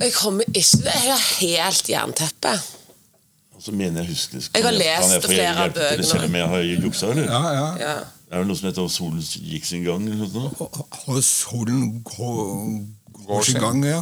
Jeg 0.00 0.12
kommer 0.12 0.44
ikke 0.54 0.78
Jeg 0.84 1.02
har 1.04 1.26
helt 1.40 1.88
jernteppe. 1.88 2.54
Og 3.52 3.62
så 3.62 3.72
mener 3.72 4.02
jeg 4.02 4.08
husker 4.10 4.48
Jeg 4.54 4.64
har 4.64 4.74
lest 4.74 5.12
jeg 5.12 5.22
flere 5.22 5.56
av 5.56 5.68
det 5.68 5.74
bøkene. 5.76 6.06
Selv 6.06 6.24
om 6.24 6.34
jeg 6.34 6.48
har 6.48 6.58
juksa, 6.58 7.06
eller? 7.12 7.30
Ja, 7.30 7.42
ja. 7.52 7.68
Ja. 7.82 7.94
Det 8.32 8.38
er 8.38 8.40
vel 8.40 8.48
noe 8.48 8.56
som 8.56 8.68
heter 8.70 8.88
'Solen 8.88 9.20
gikk 9.20 9.64
sin 9.68 9.82
gang'? 9.84 10.06
eller 10.08 10.16
noe 10.16 10.30
sånt? 10.32 10.60
Og, 11.08 11.24
solen 11.24 12.02
går, 12.02 12.80
Går 13.26 13.42
sin 13.42 13.60
gang, 13.60 13.84
ja. 13.84 14.00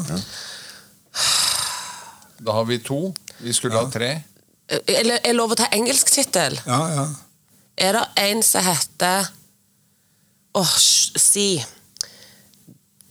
Da 2.47 2.53
har 2.53 2.65
vi 2.65 2.79
to. 2.79 3.15
Vi 3.41 3.53
skulle 3.53 3.77
ha 3.77 3.91
tre. 3.91 4.23
Eller 4.87 5.19
er 5.25 5.35
lov 5.35 5.51
å 5.51 5.59
ta 5.59 5.67
engelsk 5.75 6.13
tittel? 6.15 6.61
Ja, 6.67 6.81
ja. 6.95 7.07
Er 7.77 7.93
det 7.93 8.05
en 8.17 8.43
som 8.43 8.65
heter 8.65 9.29
Åh, 10.55 10.61
oh, 10.63 10.77
si 11.17 11.63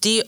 The, 0.04 0.24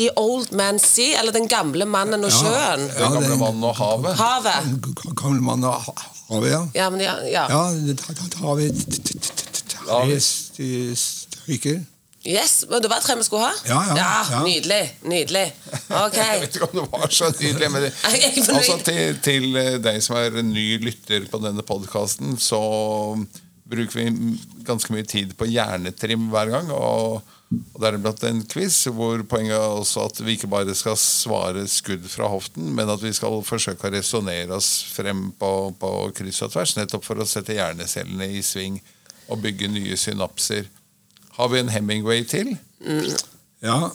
The 0.00 0.08
Old 0.16 0.52
Man 0.56 0.78
Sea, 0.80 1.18
eller 1.20 1.34
Den 1.36 1.46
gamle 1.50 1.84
mannen 1.84 2.24
og 2.24 2.30
Ja. 2.32 2.38
sjøen? 2.40 2.86
Den 2.96 3.12
gamle 3.18 3.36
mannen 3.36 3.64
og 3.68 3.76
havet. 3.76 4.16
Havet. 4.16 5.14
Gamle 5.20 5.42
mannen 5.44 5.68
og 5.68 5.82
havet, 6.30 6.50
ja. 6.54 6.62
Ja, 6.78 6.88
men 6.90 7.00
ja, 7.04 7.14
ja. 7.28 7.44
Ja, 7.52 7.62
da, 7.92 8.28
tar 8.32 8.54
vi 8.56 8.70
Ja. 8.70 10.00
tre 10.06 10.16
st- 10.16 10.96
stykker. 10.96 11.82
Yes, 12.26 12.64
men 12.68 12.82
Det 12.82 12.90
var 12.92 13.00
tre 13.00 13.14
vi 13.16 13.22
skulle 13.24 13.46
ha? 13.48 13.52
Ja, 13.64 13.80
ja, 13.96 14.08
ja. 14.30 14.40
Nydelig. 14.44 14.90
Nydelig. 15.08 15.46
Ok. 15.88 16.16
Jeg 16.20 16.40
vet 16.42 16.56
ikke 16.58 16.66
om 16.68 16.74
det 16.80 16.86
var 16.92 17.08
så 17.16 17.30
nydelig. 17.40 17.70
Men 17.72 17.86
altså 18.56 18.76
til, 18.84 19.16
til 19.24 19.56
eh, 19.56 19.78
deg 19.80 20.02
som 20.04 20.16
er 20.20 20.42
ny 20.44 20.66
lytter 20.84 21.24
på 21.32 21.40
denne 21.42 21.62
podkasten, 21.64 22.36
så 22.40 22.60
bruker 23.70 23.96
vi 24.02 24.36
ganske 24.68 24.92
mye 24.92 25.06
tid 25.08 25.32
på 25.38 25.48
hjernetrim 25.48 26.28
hver 26.32 26.52
gang. 26.52 26.70
Og, 26.76 27.22
og 27.50 27.80
deriblant 27.82 28.22
en 28.28 28.44
quiz 28.46 28.76
hvor 28.94 29.24
poenget 29.26 29.56
er 29.56 29.72
også 29.80 30.04
at 30.06 30.20
vi 30.22 30.36
ikke 30.36 30.50
bare 30.52 30.74
skal 30.78 30.94
svare 31.00 31.64
skudd 31.70 32.04
fra 32.12 32.28
hoften, 32.30 32.68
men 32.76 32.90
at 32.92 33.02
vi 33.02 33.10
skal 33.16 33.40
forsøke 33.46 33.88
å 33.88 33.92
resonnere 33.96 34.54
oss 34.54 34.68
frem 34.94 35.32
på, 35.40 35.50
på 35.80 35.90
kryss 36.14 36.42
og 36.46 36.52
tvers, 36.54 36.76
nettopp 36.78 37.04
for 37.08 37.18
å 37.18 37.26
sette 37.26 37.56
hjernecellene 37.58 38.28
i 38.38 38.42
sving 38.46 38.78
og 39.30 39.42
bygge 39.42 39.66
nye 39.70 39.96
synapser. 39.98 40.64
Har 41.38 41.48
vi 41.50 41.58
en 41.62 41.70
Hemingway 41.74 42.22
til? 42.30 42.54
Ja. 43.62 43.90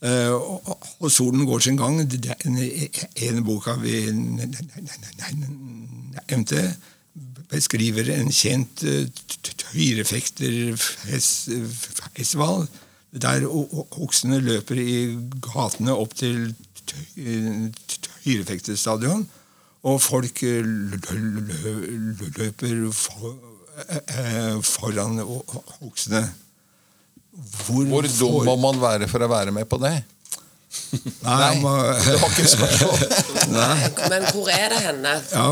Eh, 0.00 0.30
og, 0.32 0.78
og- 1.00 1.10
solen 1.10 1.46
går 1.48 1.58
sin 1.64 1.76
gang. 1.80 1.98
Det 2.08 2.26
er 2.30 2.34
Den 2.44 2.56
ene 2.58 3.42
boka 3.44 3.74
vi 3.82 4.06
nevnte, 4.12 6.60
beskriver 7.48 8.10
en 8.18 8.28
kjent 8.34 8.82
eh, 8.84 9.06
t- 9.08 9.38
t- 9.42 9.54
der 13.18 13.46
oksene 13.48 14.40
løper 14.44 14.76
i 14.82 14.98
gatene 15.44 15.94
opp 15.96 16.12
til 16.18 16.50
t- 16.84 17.06
t- 17.88 18.10
og 19.88 20.00
folk 20.02 20.42
eh, 20.44 20.60
lø- 20.64 21.22
lø- 21.48 22.28
løper 22.36 22.74
eh, 22.84 24.60
foran 24.66 25.20
oksene. 25.80 26.24
Hvor, 27.38 27.84
Hvor 27.86 28.02
dum 28.18 28.44
må 28.48 28.56
man 28.66 28.80
være 28.82 29.06
for 29.08 29.22
å 29.22 29.28
være 29.30 29.52
med 29.54 29.68
på 29.70 29.78
det? 29.82 29.96
Nei, 31.22 31.36
Nei, 31.38 31.60
man- 31.62 31.94
det 32.04 32.16
var 32.20 32.32
ikke 32.34 32.48
spørsmål. 32.50 32.98
Men 34.12 34.26
hvor 34.34 34.50
er 34.52 34.68
det 34.74 34.80
henne? 34.84 35.14
Ja, 35.32 35.46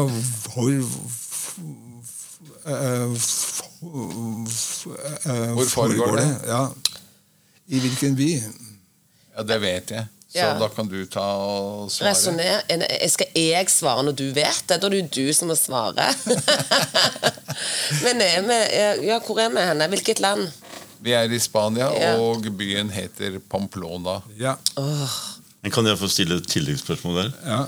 hvor 0.51 0.73
Hvor 5.55 5.69
foregår 5.71 6.17
det? 6.17 6.29
Ja. 6.49 6.63
I 7.67 7.81
hvilken 7.83 8.17
by? 8.19 8.29
Ja, 9.37 9.43
det 9.47 9.59
vet 9.63 9.91
jeg. 9.91 10.07
Så 10.33 10.39
Ja. 10.43 10.59
da 10.59 10.69
kan 10.69 10.89
du 10.89 11.07
ta 11.07 11.21
og 11.21 11.91
svare. 11.91 12.11
Resonner. 12.11 12.61
Skal 13.09 13.27
jeg 13.35 13.71
svare 13.71 14.03
når 14.05 14.13
du 14.19 14.25
vet 14.35 14.63
det? 14.69 14.81
Da 14.81 14.87
er 14.87 14.91
det 14.91 15.01
jo 15.01 15.09
du 15.29 15.33
som 15.33 15.49
må 15.49 15.55
svare. 15.57 16.09
Men 18.05 18.21
er 18.21 18.43
vi, 18.43 18.59
ja, 19.07 19.19
hvor 19.21 19.39
er 19.41 19.49
vi 19.55 19.61
henne? 19.65 19.89
Hvilket 19.89 20.21
land? 20.21 20.49
Vi 21.01 21.13
er 21.13 21.31
i 21.31 21.39
Spania, 21.39 21.91
Ja. 21.95 22.17
og 22.19 22.43
byen 22.59 22.91
heter 22.91 23.39
Pamplona. 23.51 24.21
Ja. 24.39 24.55
Oh. 24.77 25.09
Kan 25.73 25.87
jeg 25.87 25.99
få 25.99 26.09
stille 26.09 26.37
et 26.37 26.49
tilleggsspørsmål 26.49 27.17
der? 27.17 27.33
Ja, 27.47 27.65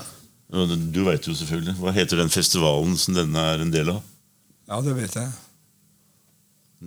Du 0.93 1.03
veit 1.05 1.27
jo 1.27 1.33
selvfølgelig. 1.35 1.75
Hva 1.77 1.91
heter 1.91 2.17
den 2.17 2.29
festivalen 2.29 2.97
som 2.97 3.13
denne 3.13 3.37
er 3.39 3.61
en 3.61 3.71
del 3.71 3.89
av? 3.89 4.01
Ja 4.69 4.81
det 4.85 4.93
vet 4.97 5.15
jeg. 5.17 5.31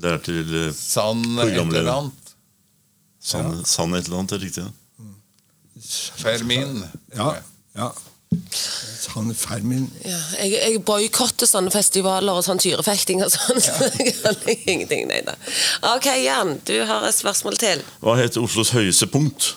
Det 0.02 0.12
er 0.14 0.20
til 0.24 0.54
eh, 0.56 0.70
San 0.76 1.20
et 1.24 1.42
Programleder. 1.42 1.80
eller 1.82 1.98
annet. 2.04 2.30
Sann 3.22 3.58
sann 3.68 3.92
et 3.94 4.06
eller 4.08 4.22
annet, 4.22 4.32
det 4.32 4.38
er 4.38 4.46
riktig? 4.46 4.64
Ja? 4.64 4.70
Fermin. 6.22 6.80
Ja, 7.16 7.28
ja. 7.76 7.90
Han 9.12 9.34
Fermin 9.36 9.82
Ja, 10.06 10.16
jeg, 10.40 10.54
jeg 10.56 10.78
boikotter 10.88 11.44
sånne 11.50 11.68
festivaler 11.74 12.38
og 12.38 12.44
sånn 12.46 12.60
tyrefekting 12.62 13.20
og 13.26 13.28
sånn. 13.34 13.60
Så 13.60 13.90
jeg 13.98 14.14
kan 14.22 14.38
ingenting, 14.54 15.04
nei 15.10 15.20
da. 15.26 15.34
Ok, 15.92 16.08
Jan, 16.22 16.54
du 16.64 16.78
har 16.88 17.04
et 17.08 17.16
spørsmål 17.18 17.58
til. 17.60 17.82
Hva 18.00 18.14
heter 18.22 18.40
Oslos 18.46 18.72
høyeste 18.72 19.10
punkt? 19.12 19.52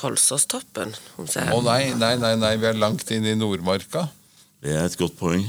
Kolsåstoppen. 0.00 0.94
Å 1.20 1.58
nei, 1.66 1.90
nei, 1.98 2.14
nei, 2.22 2.36
nei, 2.40 2.54
vi 2.62 2.70
er 2.70 2.78
langt 2.80 3.10
inn 3.12 3.26
i 3.28 3.34
Nordmarka. 3.36 4.06
Det 4.62 4.72
er 4.76 4.86
et 4.86 4.96
godt 5.00 5.18
poeng. 5.18 5.44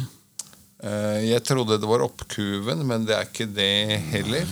Eh, 0.82 1.30
Jeg 1.30 1.44
trodde 1.46 1.78
det 1.78 1.90
var 1.90 2.02
Oppkuven, 2.08 2.82
men 2.88 3.06
det 3.06 3.16
er 3.18 3.28
ikke 3.30 3.50
det 3.54 4.00
heller. 4.12 4.50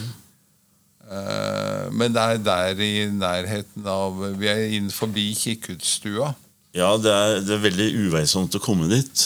Eh, 1.10 1.90
Men 1.92 2.14
det 2.14 2.22
er 2.22 2.38
der 2.46 2.82
i 2.86 3.08
nærheten 3.10 3.86
av 3.90 4.20
Vi 4.38 4.48
er 4.52 4.68
inn 4.78 4.92
forbi 4.94 5.32
Kikkutstua. 5.34 6.36
Ja, 6.78 6.92
det 7.02 7.10
er, 7.12 7.40
det 7.42 7.56
er 7.56 7.64
veldig 7.66 7.88
uveisomt 8.06 8.54
å 8.56 8.62
komme 8.62 8.86
dit. 8.92 9.24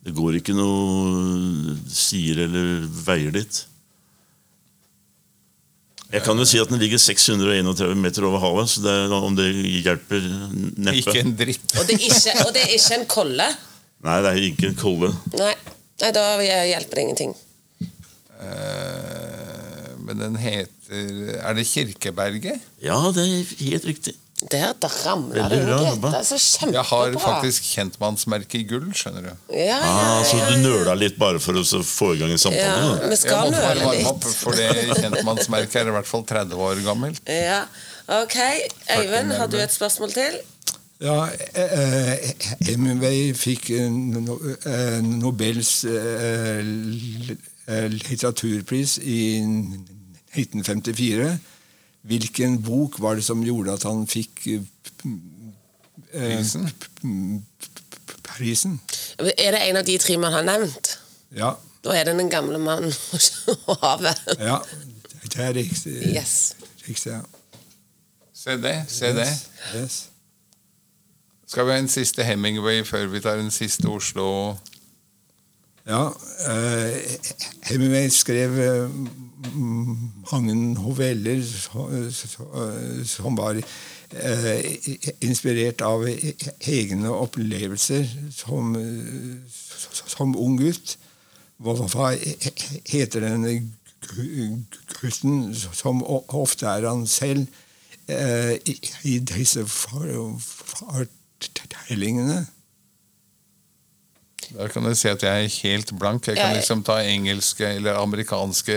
Det 0.00 0.14
går 0.16 0.38
ikke 0.38 0.54
noe 0.56 1.74
sider 1.92 2.46
eller 2.46 2.86
veier 3.04 3.34
dit. 3.36 3.66
Jeg 6.10 6.24
kan 6.24 6.40
jo 6.40 6.46
si 6.48 6.58
at 6.58 6.70
den 6.72 6.80
ligger 6.80 6.98
631 6.98 7.92
meter 8.00 8.24
over 8.26 8.40
havet, 8.42 8.70
så 8.72 8.80
det 8.82 8.94
er, 9.04 9.12
om 9.14 9.36
det 9.36 9.50
hjelper 9.84 10.24
neppe. 10.80 10.96
Ikke 11.04 11.20
en 11.20 11.36
dritt. 11.38 11.76
Og, 11.76 11.84
det 11.86 12.00
ikke, 12.00 12.32
og 12.46 12.50
det 12.56 12.64
er 12.64 12.72
ikke 12.74 12.96
en 12.96 13.04
kolle? 13.12 13.46
Nei, 14.08 14.16
det 14.24 14.32
er 14.32 14.40
ikke 14.48 14.70
en 14.72 14.80
kolle. 14.80 15.12
Nei, 15.38 15.52
nei 16.00 16.10
da 16.16 16.24
hjelper 16.42 16.98
det 17.00 17.06
ingenting. 17.06 17.34
Uh, 18.40 19.96
Men 20.06 20.18
den 20.22 20.36
heter 20.40 21.36
Er 21.44 21.54
det 21.54 21.66
Kirkeberget? 21.68 22.60
Ja, 22.82 22.96
det 23.14 23.24
er 23.26 23.54
helt 23.60 23.84
riktig. 23.84 24.14
Der, 24.40 24.72
der 24.80 24.88
ramla 25.04 25.48
det 25.52 25.58
ut. 25.68 26.00
Det 26.00 26.14
er 26.16 26.24
så 26.24 26.68
Jeg 26.72 26.84
har 26.88 27.16
faktisk 27.20 27.66
kjentmannsmerke 27.74 28.56
i 28.62 28.64
gull, 28.64 28.86
skjønner 28.96 29.26
du. 29.28 29.32
Ja, 29.52 29.76
ja, 29.76 29.80
Ah, 29.84 30.22
så 30.24 30.38
du 30.48 30.54
nøla 30.62 30.94
litt 30.96 31.18
bare 31.20 31.42
for 31.44 31.60
å 31.60 31.82
få 31.84 32.14
i 32.14 32.22
gang 32.22 32.32
en 32.32 32.40
samtale? 32.40 32.64
ja. 32.64 32.94
da. 33.02 33.10
Vi 33.12 33.18
skal 33.20 33.52
nøle 33.52 33.92
litt. 33.98 34.24
for 34.40 34.56
det 34.56 34.70
kjentmannsmerket 34.96 35.82
er 35.82 35.92
i 35.92 35.96
hvert 35.98 36.08
fall 36.08 36.24
30 36.24 36.56
år 36.68 36.80
gammelt. 36.88 37.20
Ja. 37.50 37.66
Ok, 38.10 38.34
Øyvind, 38.96 39.36
har 39.38 39.46
du 39.46 39.60
et 39.60 39.70
spørsmål 39.70 40.10
til? 40.16 40.40
Ja, 41.00 41.30
eh, 41.56 42.30
Hemingway 42.68 43.30
fikk 43.32 43.70
eh, 43.72 43.86
no, 43.88 44.34
eh, 44.68 44.98
Nobels 45.00 45.84
eh, 45.88 46.58
eh, 46.60 47.86
litteraturpris 47.88 48.98
i 49.00 49.20
1954. 49.40 51.38
Hvilken 52.02 52.58
bok 52.62 53.00
var 53.00 53.16
det 53.16 53.24
som 53.24 53.40
gjorde 53.44 53.72
at 53.78 53.88
han 53.88 54.04
fikk 54.08 54.44
eh, 54.52 54.60
eh, 56.12 56.36
Prisen? 56.36 56.68
prisen? 58.28 58.76
Er 59.38 59.56
det 59.56 59.64
en 59.70 59.80
av 59.80 59.88
de 59.88 59.96
tre 59.98 60.18
man 60.20 60.36
har 60.36 60.44
nevnt? 60.44 60.98
Ja. 61.32 61.54
Da 61.84 61.96
er 61.96 62.04
det 62.04 62.18
den 62.20 62.28
gamle 62.30 62.60
mannen 62.60 62.92
og 63.72 63.76
havet. 63.80 64.20
Ja, 64.36 64.60
det 65.24 65.40
er 65.48 65.56
riktig. 65.56 65.96
Yes. 66.12 66.54
riktig 66.84 67.12
ja. 67.16 67.24
Se 68.36 68.56
det, 68.60 68.76
se 68.88 69.14
det. 69.16 69.28
Yes, 69.28 69.48
yes. 69.76 70.09
Skal 71.50 71.66
vi 71.66 71.72
ha 71.74 71.78
en 71.82 71.88
siste 71.90 72.22
Hemingway 72.22 72.84
før 72.86 73.08
vi 73.10 73.20
tar 73.24 73.40
en 73.42 73.50
siste 73.50 73.88
Oslo? 73.90 74.54
Ja, 75.88 76.04
eh, 76.46 77.16
Hemingway 77.66 78.06
skrev 78.14 78.54
eh, 78.62 78.90
mange 80.30 80.54
så- 82.14 83.04
som 83.04 83.36
var 83.36 83.58
eh, 83.58 84.62
inspirert 85.26 85.82
av 85.82 86.06
egne 86.06 87.10
opplevelser 87.10 88.06
som, 88.30 88.70
som 90.06 90.36
ung 90.38 90.56
gutt. 90.62 90.98
Hva, 91.58 92.14
heter 92.86 93.26
denne 93.26 93.56
gutten, 94.06 95.54
som 95.54 96.04
ofte 96.06 96.66
er 96.66 96.86
han 96.88 97.06
selv, 97.06 97.46
eh, 98.06 98.54
i, 98.70 99.18
disse 99.18 99.66
for- 99.66 101.08
fortellingene? 101.44 102.46
Da 104.50 104.66
kan 104.68 104.84
jeg 104.88 104.96
si 104.98 105.08
at 105.08 105.22
jeg 105.22 105.44
er 105.44 105.52
helt 105.62 105.92
blank. 105.98 106.26
Jeg 106.26 106.36
kan 106.36 106.54
liksom 106.56 106.82
ta 106.82 106.98
engelske 107.06 107.66
eller 107.76 108.00
amerikanske 108.00 108.76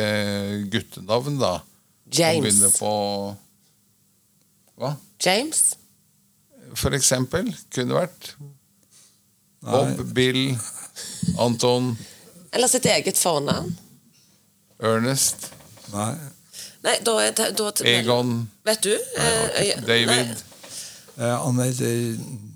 guttenavn, 0.72 1.40
da. 1.42 1.54
Og 1.58 2.44
begynne 2.44 2.68
James. 2.68 2.78
på 2.78 2.92
Hva? 4.78 4.94
James? 5.26 5.64
For 6.76 6.94
eksempel. 6.94 7.50
Kunne 7.74 7.96
vært 7.98 8.36
Nei. 9.64 9.72
Bob, 9.72 10.14
Bill, 10.14 10.58
Anton, 11.40 11.94
Eller 12.54 12.68
sitt 12.68 12.86
eget 12.86 13.18
fornavn? 13.18 13.72
Ernest, 14.84 15.52
Nei. 15.94 16.14
Nei, 16.84 16.98
da 17.06 17.14
det 17.32 17.54
da, 17.58 17.70
Egon, 17.88 18.50
Vet 18.68 18.84
du? 18.84 18.92
Ja, 19.16 19.80
David. 19.88 20.34
nei. 21.18 21.32
Nei, 21.54 21.72
nei, 21.72 22.53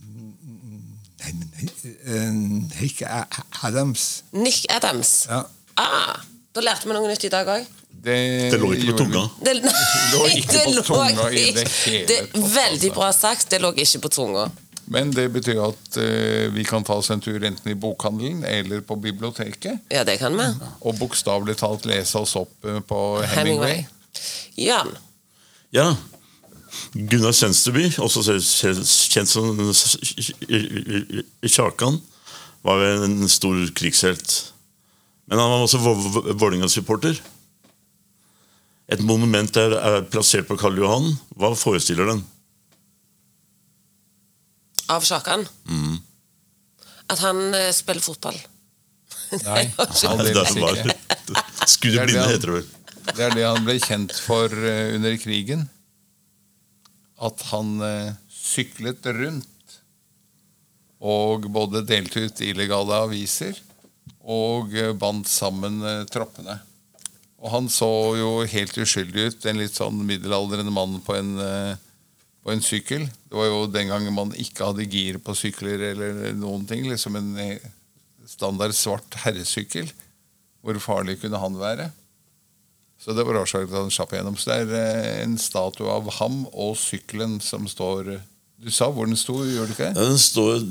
Nick 2.82 3.02
Adams. 3.64 4.24
Nick 4.32 4.66
Adams. 4.70 5.26
Ja. 5.30 5.44
Ah, 5.78 6.20
da 6.54 6.62
lærte 6.66 6.88
vi 6.90 6.96
noe 6.96 7.10
nytt 7.10 7.26
i 7.28 7.34
dag 7.34 7.50
òg. 7.50 7.66
Det, 7.98 8.52
Det 8.52 8.60
lå 8.62 8.72
ikke 8.76 8.94
på 8.94 8.98
tunga. 9.04 9.24
Det 9.46 9.56
lå 10.14 10.24
ikke 10.38 10.64
på 10.68 10.84
tunga 10.86 11.28
i 11.34 11.50
det 11.56 11.66
hele 11.66 12.06
det, 12.08 12.18
tatt, 12.30 12.38
Veldig 12.38 12.90
altså. 12.90 12.94
bra 12.94 13.12
sagt. 13.16 13.50
Det 13.52 13.62
lå 13.62 13.74
ikke 13.74 14.04
på 14.06 14.12
tunga. 14.14 14.48
Men 14.88 15.12
det 15.12 15.26
betyr 15.34 15.60
at 15.66 15.98
uh, 16.00 16.54
vi 16.56 16.64
kan 16.64 16.86
ta 16.88 16.96
oss 17.02 17.10
en 17.12 17.22
tur 17.24 17.44
enten 17.44 17.72
i 17.72 17.76
bokhandelen 17.76 18.46
eller 18.48 18.86
på 18.88 18.96
biblioteket. 18.96 19.82
Ja, 19.92 20.06
det 20.08 20.20
kan 20.22 20.38
vi. 20.38 20.46
Og 20.88 20.96
bokstavelig 21.02 21.58
talt 21.60 21.90
lese 21.90 22.22
oss 22.22 22.38
opp 22.40 22.54
uh, 22.70 22.80
på 22.80 23.02
Hemingway. 23.34 23.82
Hemingway. 23.82 23.86
Jan. 24.56 24.94
Ja. 25.76 25.90
Gunnar 26.94 27.34
Sønsteby, 27.36 27.88
også 28.02 28.24
kjent 29.12 29.30
som 29.30 29.52
Kjakan, 31.46 32.00
var 32.66 32.84
en 33.06 33.28
stor 33.32 33.60
krigshelt. 33.78 34.38
Men 35.28 35.40
han 35.42 35.52
var 35.52 35.66
også 35.66 35.80
Vå- 35.84 36.34
Vålerenga-supporter. 36.40 37.20
Et 38.90 39.02
monument 39.04 39.52
der 39.54 39.76
er 39.76 40.06
plassert 40.08 40.48
på 40.48 40.56
Karl 40.60 40.78
Johan. 40.80 41.10
Hva 41.36 41.52
forestiller 41.60 42.08
den? 42.14 42.22
Av 44.90 45.04
Kjakan? 45.04 45.44
Mm. 45.68 45.98
At 47.12 47.20
han 47.24 47.42
eh, 47.56 47.72
spiller 47.76 48.04
fotball. 48.04 48.38
Nei, 49.44 49.66
Det 49.76 50.08
aldeles 50.08 50.54
er 50.56 50.78
ikke. 50.80 50.96
Skudd 51.68 51.92
i 51.92 51.98
Det 51.98 52.00
det 52.00 52.08
blinde, 52.08 52.28
heter 52.34 52.48
det 52.48 52.56
vel. 52.62 52.70
Det 53.18 53.24
er 53.28 53.36
det 53.36 53.44
han 53.48 53.66
ble 53.68 53.76
kjent 53.84 54.16
for 54.24 54.52
eh, 54.52 54.96
under 54.96 55.18
krigen. 55.20 55.68
At 57.18 57.42
han 57.52 57.78
eh, 57.82 58.14
syklet 58.30 59.06
rundt 59.18 59.78
og 60.98 61.46
både 61.54 61.84
delte 61.86 62.26
ut 62.26 62.42
illegale 62.46 63.02
aviser 63.08 63.58
og 64.22 64.74
eh, 64.78 64.94
bandt 64.98 65.30
sammen 65.32 65.82
eh, 65.82 66.06
troppene. 66.14 66.60
Og 67.38 67.52
han 67.54 67.70
så 67.70 67.90
jo 68.18 68.32
helt 68.50 68.78
uskyldig 68.82 69.28
ut, 69.30 69.46
en 69.46 69.62
litt 69.62 69.78
sånn 69.78 70.00
middelaldrende 70.06 70.74
mann 70.74 70.98
på 71.06 71.14
en, 71.14 71.36
på 72.42 72.50
en 72.50 72.64
sykkel. 72.66 73.04
Det 73.06 73.38
var 73.38 73.46
jo 73.46 73.60
den 73.70 73.92
gangen 73.92 74.16
man 74.16 74.34
ikke 74.42 74.72
hadde 74.72 74.88
gir 74.90 75.20
på 75.22 75.36
sykler 75.38 75.84
eller 75.92 76.34
noen 76.34 76.66
ting. 76.66 76.88
Liksom 76.90 77.20
en 77.20 77.30
standard 78.26 78.74
svart 78.74 79.20
herresykkel. 79.22 79.86
Hvor 80.66 80.82
farlig 80.82 81.20
kunne 81.22 81.38
han 81.38 81.62
være? 81.62 81.92
Så 83.08 83.14
det 83.16 83.24
var 83.24 83.38
årsaken 83.40 83.70
til 83.70 83.78
at 83.78 83.86
han 83.86 83.94
slapp 83.96 84.12
igjennom. 84.12 84.36
Så 84.36 84.50
det 84.52 84.56
er 84.66 84.74
eh, 84.76 85.20
en 85.24 85.38
statue 85.40 85.88
av 85.88 86.10
ham 86.18 86.42
og 86.52 86.74
sykkelen 86.76 87.38
som 87.40 87.64
står 87.72 88.18
Du 88.58 88.68
sa 88.74 88.90
hvor 88.92 89.08
den 89.08 89.16
sto, 89.16 89.38
gjør 89.48 89.70
du 89.70 89.72
ikke 89.72 89.94
det? 89.94 89.94
Ja, 89.96 90.10
Den 90.10 90.20
står 90.20 90.66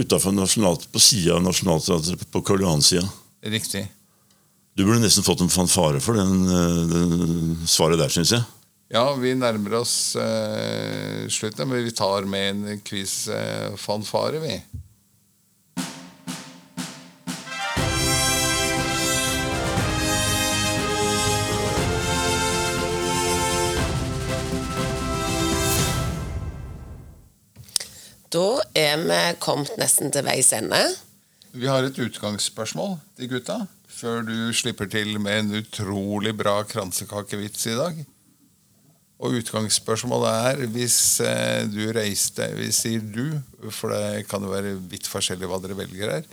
utafor 0.00 0.32
på 0.32 1.02
sida 1.02 1.34
av 1.36 1.42
Nationaltheatret, 1.44 2.24
på 2.32 2.40
Karl 2.40 2.64
Johan-sida. 2.64 3.04
Riktig. 3.44 3.84
Du 4.72 4.86
burde 4.86 5.02
nesten 5.02 5.26
fått 5.26 5.42
en 5.44 5.52
fanfare 5.52 6.00
for 6.00 6.16
den, 6.16 6.46
eh, 6.48 6.82
den 6.88 7.68
svaret 7.68 8.00
der, 8.00 8.08
syns 8.08 8.32
jeg. 8.32 8.48
Ja, 8.92 9.04
vi 9.16 9.34
nærmer 9.36 9.78
oss 9.78 10.16
uh, 10.20 11.28
slutten, 11.32 11.68
men 11.68 11.84
vi 11.84 11.94
tar 11.96 12.26
med 12.28 12.48
en 12.50 12.80
quiz-fanfare, 12.84 14.40
vi. 14.40 14.58
Da 28.32 28.62
er 28.78 28.96
vi 29.02 29.20
kommet 29.44 29.74
nesten 29.80 30.12
til 30.12 30.24
veis 30.24 30.52
ende. 30.56 30.80
Vi 31.52 31.68
har 31.68 31.84
et 31.84 31.98
utgangsspørsmål 32.00 32.96
til 33.18 33.28
gutta, 33.34 33.58
før 33.92 34.24
du 34.24 34.36
slipper 34.56 34.88
til 34.88 35.18
med 35.20 35.42
en 35.42 35.58
utrolig 35.60 36.32
bra 36.38 36.62
kransekakevits 36.64 37.68
i 37.68 37.76
dag. 37.76 38.00
Og 39.22 39.36
utgangsspørsmålet 39.38 40.32
er 40.32 40.72
hvis 40.72 40.96
eh, 41.22 41.68
du 41.70 41.84
reiste 41.94 42.48
Vi 42.56 42.72
sier 42.74 43.04
du, 43.04 43.36
for 43.70 43.92
det 43.92 44.24
kan 44.30 44.42
jo 44.42 44.50
være 44.50 44.74
vidt 44.90 45.06
forskjellig 45.06 45.46
hva 45.50 45.60
dere 45.62 45.78
velger 45.78 46.16
her. 46.16 46.26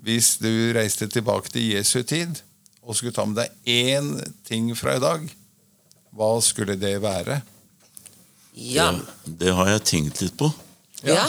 Hvis 0.00 0.36
du 0.40 0.52
reiste 0.76 1.08
tilbake 1.10 1.50
til 1.50 1.72
Jesu 1.72 2.02
tid 2.04 2.36
og 2.84 2.96
skulle 2.96 3.16
ta 3.16 3.24
med 3.26 3.40
deg 3.40 3.72
én 3.80 4.12
ting 4.46 4.70
fra 4.76 4.94
i 4.96 5.02
dag, 5.02 5.24
hva 6.14 6.32
skulle 6.44 6.76
det 6.80 6.98
være? 7.02 7.40
Ja. 8.54 8.92
Det, 8.92 9.38
det 9.40 9.56
har 9.56 9.72
jeg 9.72 9.88
tenkt 9.88 10.22
litt 10.22 10.36
på. 10.38 10.52
Ja. 11.06 11.26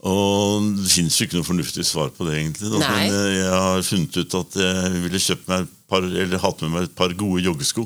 Og 0.00 0.68
det 0.78 0.88
fins 0.88 1.18
jo 1.20 1.26
ikke 1.26 1.36
noe 1.36 1.44
fornuftig 1.44 1.84
svar 1.84 2.08
på 2.16 2.24
det, 2.28 2.38
egentlig. 2.40 2.70
Da. 2.72 2.78
Nei. 2.80 3.00
Men 3.10 3.16
eh, 3.18 3.32
jeg 3.36 3.50
har 3.52 3.82
funnet 3.84 4.16
ut 4.22 4.36
at 4.38 4.60
jeg 4.62 4.92
ville 5.04 5.20
kjøpt 5.26 5.50
meg 5.50 5.66
et 5.66 5.74
par, 5.92 6.06
eller 6.24 6.40
hatt 6.46 6.62
med 6.64 6.72
meg 6.76 6.86
et 6.88 6.94
par 6.96 7.12
gode 7.20 7.42
joggesko. 7.44 7.84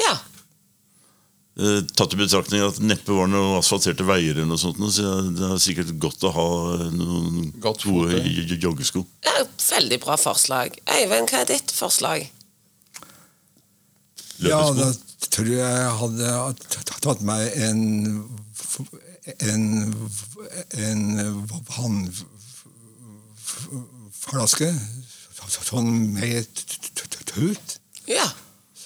ja. 0.00 0.14
Eh, 1.54 1.84
Tatt 1.94 2.10
i 2.16 2.18
betraktning 2.18 2.64
at 2.66 2.80
det 2.80 2.88
neppe 2.88 3.14
var 3.14 3.28
noen 3.30 3.60
asfalterte 3.60 4.02
veier, 4.08 4.32
eller 4.34 4.48
noe 4.50 4.58
sånt, 4.58 4.80
så 4.90 5.12
det 5.36 5.44
er 5.52 5.60
sikkert 5.62 5.92
godt 6.02 6.24
å 6.26 6.32
ha 6.34 6.46
eh, 6.80 6.88
noen 6.96 7.52
Godt 7.62 7.84
gode 7.86 8.24
joggesko. 8.64 9.04
ja. 9.28 9.36
Veldig 9.64 9.96
bra 10.02 10.16
forslag. 10.20 10.74
Øyvind, 10.92 11.30
hva 11.30 11.38
er 11.44 11.46
ditt 11.48 11.70
forslag? 11.72 12.26
Ja, 14.44 14.58
da 14.76 14.88
tror 15.30 15.46
jeg 15.48 15.62
jeg 15.62 15.94
hadde 16.00 16.32
tatt 17.06 17.22
meg 17.26 17.54
en 17.64 17.80
en, 19.24 19.94
en 20.70 21.02
vannflaske 23.48 24.70
sånn 25.54 26.12
med 26.14 26.46
tut, 27.28 27.78
Ja. 28.08 28.26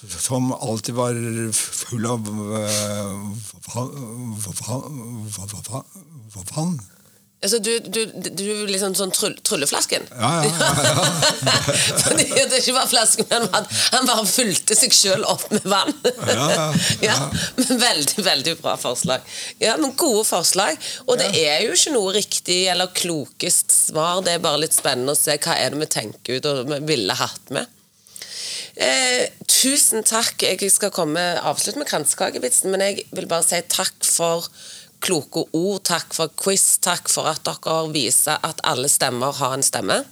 som 0.09 0.53
alltid 0.53 0.95
var 0.95 1.14
full 1.53 2.07
av 2.07 2.28
eh, 2.28 3.12
va- 3.74 3.74
va- 3.74 3.91
va- 4.47 5.47
va- 5.47 5.84
va- 6.34 6.45
vann. 6.55 6.80
Altså, 7.39 7.61
du, 7.62 7.70
du, 7.86 8.01
du 8.34 8.47
liksom 8.66 8.97
sånn 8.99 9.12
trull, 9.14 9.36
trylleflasken? 9.47 10.09
Ja, 10.11 10.30
ja, 10.43 10.70
ja, 10.82 11.05
ja. 11.47 11.59
Fordi 12.03 12.24
det 12.34 12.59
ikke 12.59 12.74
var 12.74 12.89
flasken, 12.91 13.28
men 13.30 13.47
han, 13.53 13.68
han 13.95 14.09
bare 14.11 14.24
fulgte 14.26 14.74
seg 14.74 14.97
sjøl 14.97 15.22
opp 15.22 15.45
med 15.55 15.68
vann. 15.70 15.95
Ja, 16.26 16.49
ja, 16.51 16.64
Ja, 17.07 17.18
men 17.61 17.78
Veldig 17.84 18.24
veldig 18.26 18.57
bra 18.59 18.74
forslag. 18.80 19.22
Ja, 19.62 19.76
men 19.78 19.95
Gode 19.99 20.24
forslag. 20.26 20.82
Og 21.07 21.20
det 21.22 21.30
er 21.39 21.62
jo 21.62 21.76
ikke 21.78 21.95
noe 21.95 22.16
riktig 22.18 22.59
eller 22.72 22.91
klokest 22.91 23.70
svar. 23.70 24.24
Det 24.26 24.34
er 24.34 24.43
bare 24.43 24.64
litt 24.64 24.74
spennende 24.74 25.14
å 25.14 25.18
se 25.18 25.39
hva 25.39 25.55
er 25.62 25.76
det 25.76 25.84
vi 25.84 25.91
tenker 25.95 26.41
ut 26.41 26.49
og 26.51 26.64
vi 26.72 26.80
ville 26.91 27.18
hatt 27.22 27.55
med. 27.55 27.70
Eh, 28.78 29.30
tusen 29.47 30.03
takk. 30.07 30.43
Jeg 30.43 30.74
skal 30.74 30.91
komme 30.95 31.22
avslutte 31.39 31.78
med 31.78 31.91
kransekakevitsen, 31.91 32.74
men 32.74 32.82
jeg 32.82 33.07
vil 33.14 33.30
bare 33.30 33.47
si 33.47 33.62
takk 33.70 33.95
for 34.07 34.51
kloke 35.05 35.44
ord, 35.57 35.82
takk 35.88 36.14
for 36.16 36.32
quiz, 36.38 36.78
takk 36.84 37.11
for 37.12 37.28
at 37.30 37.44
dere 37.46 37.76
viser 37.94 38.38
at 38.44 38.62
alle 38.66 38.90
stemmer 38.92 39.36
har 39.40 39.57
en 39.57 39.64
stemme. 39.64 40.03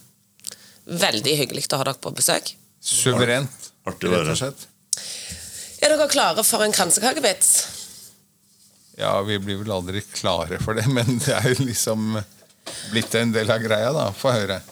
Veldig 0.87 1.35
hyggelig 1.41 1.67
å 1.73 1.81
ha 1.81 1.89
dere 1.89 2.01
på 2.01 2.15
besøk. 2.15 2.55
Suverent, 2.81 3.73
Artig 3.87 4.11
å 4.11 4.15
være. 4.15 4.53
Er 5.83 5.93
dere 5.93 6.09
klare 6.11 6.45
for 6.47 6.65
en 6.65 6.75
kransekakevits? 6.75 7.51
Ja, 8.97 9.21
vi 9.23 9.37
blir 9.39 9.61
vel 9.61 9.75
aldri 9.75 10.01
klare 10.15 10.59
for 10.63 10.79
det, 10.79 10.87
men 10.97 11.21
det 11.23 11.35
er 11.37 11.51
jo 11.53 11.67
liksom 11.69 12.17
blitt 12.91 13.15
en 13.19 13.35
del 13.35 13.51
av 13.53 13.63
greia, 13.63 13.93
da. 13.95 14.09
Få 14.17 14.33
høre. 14.35 14.63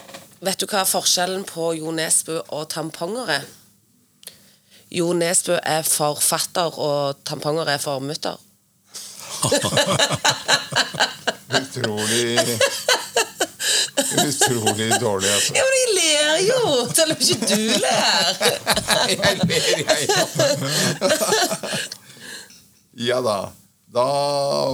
Vet 0.45 0.61
du 0.61 0.67
hva 0.69 0.83
forskjellen 0.89 1.45
på 1.49 1.73
Jo 1.79 1.93
Nesbø 1.95 2.41
og 2.53 2.67
tamponger 2.73 3.31
er? 3.39 3.45
Jo 4.95 5.13
Nesbø 5.17 5.57
er 5.59 5.87
for 5.89 6.21
fatter, 6.23 6.75
og 6.79 7.23
tamponger 7.27 7.71
er 7.75 7.81
for 7.83 8.03
mutter. 8.05 8.41
Utrolig 11.61 12.39
Utrolig 14.25 15.01
dårlig, 15.01 15.31
altså. 15.31 15.53
Ja, 15.57 15.63
men 15.65 15.75
jeg 15.81 15.91
ler 15.99 16.37
jo! 16.49 16.61
Selv 16.95 17.11
om 17.15 17.19
ikke 17.21 17.39
du 17.51 17.57
ler. 17.83 18.33
Jeg 19.11 19.35
ler, 19.43 19.65
jeg. 19.85 20.01
Ja 23.09 23.19
da. 23.25 23.39
Da 23.95 24.05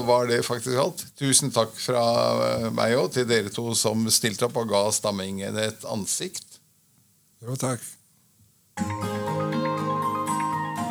var 0.08 0.26
det 0.30 0.42
faktisk 0.46 0.76
alt. 0.80 1.04
Tusen 1.20 1.52
takk 1.52 1.74
fra 1.76 2.04
meg 2.72 2.96
òg 2.96 3.10
til 3.16 3.28
dere 3.28 3.52
to 3.52 3.74
som 3.76 4.06
stilte 4.12 4.48
opp 4.48 4.56
og 4.62 4.70
ga 4.72 4.86
stammingen 4.96 5.58
et 5.60 5.84
ansikt. 5.92 6.60
Jo, 7.44 7.56
takk. 7.60 7.84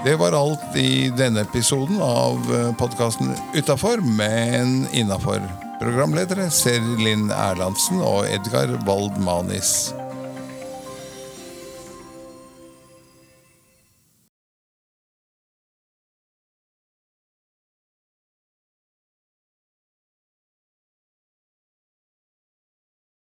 Det 0.03 0.15
var 0.15 0.31
alt 0.31 0.75
i 0.75 1.09
denne 1.17 1.41
episoden 1.41 2.01
av 2.01 2.39
podkasten 2.79 3.33
Utafor, 3.53 3.97
men 4.01 4.87
innafor. 4.91 5.43
Programledere 5.81 6.47
Serlin 6.51 7.27
Erlandsen 7.35 7.99
og 7.99 8.23
Edgar 8.31 8.71
Wald 8.87 9.19
Manis. 9.19 9.91